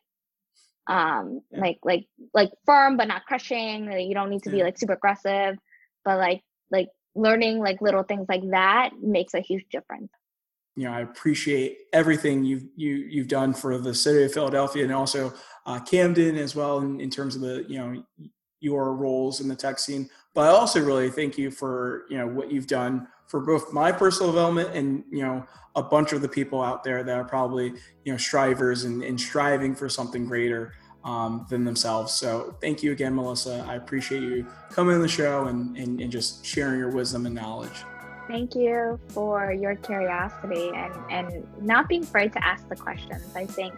Um, 0.87 1.41
yeah. 1.51 1.59
like 1.59 1.79
like 1.83 2.05
like 2.33 2.51
firm 2.65 2.97
but 2.97 3.07
not 3.07 3.25
crushing. 3.25 3.85
Like, 3.87 4.07
you 4.07 4.13
don't 4.13 4.29
need 4.29 4.43
to 4.43 4.49
yeah. 4.49 4.57
be 4.57 4.63
like 4.63 4.77
super 4.77 4.93
aggressive, 4.93 5.57
but 6.05 6.17
like 6.17 6.41
like 6.69 6.89
learning 7.15 7.59
like 7.59 7.81
little 7.81 8.03
things 8.03 8.25
like 8.29 8.43
that 8.51 8.91
makes 9.01 9.33
a 9.33 9.41
huge 9.41 9.65
difference 9.71 10.11
you 10.75 10.85
know, 10.85 10.93
I 10.93 11.01
appreciate 11.01 11.79
everything 11.91 12.43
you've 12.43 12.63
you 12.75 12.95
you've 13.09 13.27
done 13.27 13.53
for 13.53 13.77
the 13.77 13.93
city 13.93 14.23
of 14.23 14.33
Philadelphia 14.33 14.83
and 14.83 14.93
also 14.93 15.33
uh, 15.65 15.79
Camden 15.79 16.37
as 16.37 16.55
well 16.55 16.79
in, 16.79 16.99
in 17.01 17.09
terms 17.09 17.35
of 17.35 17.41
the 17.41 17.65
you 17.67 17.77
know 17.77 18.03
your 18.59 18.93
roles 18.93 19.41
in 19.41 19.47
the 19.47 19.55
tech 19.55 19.79
scene. 19.79 20.09
But 20.33 20.47
I 20.47 20.47
also 20.49 20.81
really 20.81 21.09
thank 21.09 21.37
you 21.37 21.51
for 21.51 22.05
you 22.09 22.17
know 22.17 22.27
what 22.27 22.51
you've 22.51 22.67
done 22.67 23.07
for 23.27 23.39
both 23.39 23.71
my 23.71 23.91
personal 23.91 24.31
development 24.31 24.75
and 24.75 25.03
you 25.09 25.23
know 25.23 25.45
a 25.75 25.83
bunch 25.83 26.13
of 26.13 26.21
the 26.21 26.29
people 26.29 26.61
out 26.61 26.83
there 26.83 27.03
that 27.03 27.17
are 27.17 27.23
probably 27.23 27.73
you 28.03 28.11
know 28.11 28.17
strivers 28.17 28.83
and, 28.83 29.03
and 29.03 29.19
striving 29.19 29.75
for 29.75 29.89
something 29.89 30.25
greater 30.25 30.73
um, 31.03 31.45
than 31.49 31.63
themselves. 31.63 32.13
So 32.13 32.55
thank 32.61 32.83
you 32.83 32.91
again, 32.91 33.15
Melissa. 33.15 33.65
I 33.67 33.75
appreciate 33.75 34.21
you 34.21 34.45
coming 34.69 34.95
on 34.95 35.01
the 35.01 35.07
show 35.07 35.45
and, 35.45 35.75
and, 35.75 35.99
and 35.99 36.11
just 36.11 36.45
sharing 36.45 36.79
your 36.79 36.91
wisdom 36.91 37.25
and 37.25 37.33
knowledge. 37.33 37.83
Thank 38.27 38.55
you 38.55 38.99
for 39.09 39.51
your 39.51 39.75
curiosity 39.75 40.71
and, 40.75 40.93
and 41.09 41.47
not 41.61 41.89
being 41.89 42.03
afraid 42.03 42.31
to 42.33 42.45
ask 42.45 42.67
the 42.69 42.75
questions. 42.75 43.35
I 43.35 43.45
think 43.45 43.73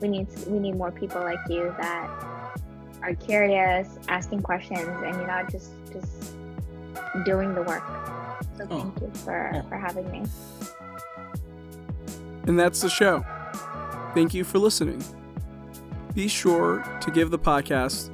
we 0.00 0.08
need 0.08 0.26
we 0.48 0.58
need 0.58 0.74
more 0.74 0.90
people 0.90 1.20
like 1.22 1.38
you 1.48 1.74
that 1.80 2.41
are 3.02 3.14
curious, 3.14 3.98
asking 4.08 4.42
questions, 4.42 4.88
and 5.04 5.20
you 5.20 5.26
know 5.26 5.44
just 5.50 5.72
just 5.92 6.34
doing 7.24 7.54
the 7.54 7.62
work. 7.62 7.84
So 8.56 8.66
oh. 8.70 8.80
thank 8.80 9.00
you 9.00 9.10
for, 9.20 9.64
for 9.68 9.76
having 9.76 10.10
me. 10.10 10.22
And 12.46 12.58
that's 12.58 12.80
the 12.80 12.90
show. 12.90 13.24
Thank 14.14 14.34
you 14.34 14.44
for 14.44 14.58
listening. 14.58 15.02
Be 16.14 16.28
sure 16.28 16.84
to 17.00 17.10
give 17.10 17.30
the 17.30 17.38
podcast 17.38 18.10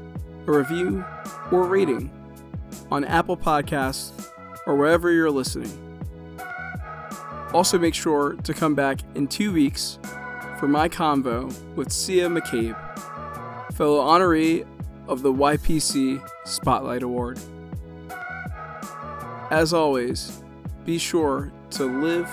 a 0.47 0.53
review 0.53 1.05
or 1.51 1.65
rating 1.65 2.11
on 2.91 3.05
Apple 3.05 3.37
Podcasts 3.37 4.31
or 4.67 4.77
wherever 4.77 5.11
you're 5.11 5.31
listening. 5.31 5.73
Also, 7.53 7.79
make 7.79 7.95
sure 7.95 8.35
to 8.35 8.53
come 8.53 8.75
back 8.75 9.01
in 9.15 9.27
two 9.27 9.53
weeks 9.53 9.99
for 10.59 10.69
my 10.69 10.89
convo 10.89 11.53
with 11.75 11.91
Sia 11.91 12.29
McCabe, 12.29 12.77
fellow 13.75 14.01
honoree 14.01 14.67
of 15.09 15.23
the 15.23 15.33
YPC 15.33 16.23
Spotlight 16.45 17.03
Award. 17.03 17.41
As 19.51 19.73
always, 19.73 20.43
be 20.85 20.99
sure 20.99 21.51
to 21.71 21.85
live, 21.87 22.31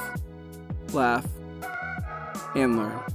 laugh, 0.94 1.26
and 2.54 2.78
learn. 2.78 3.15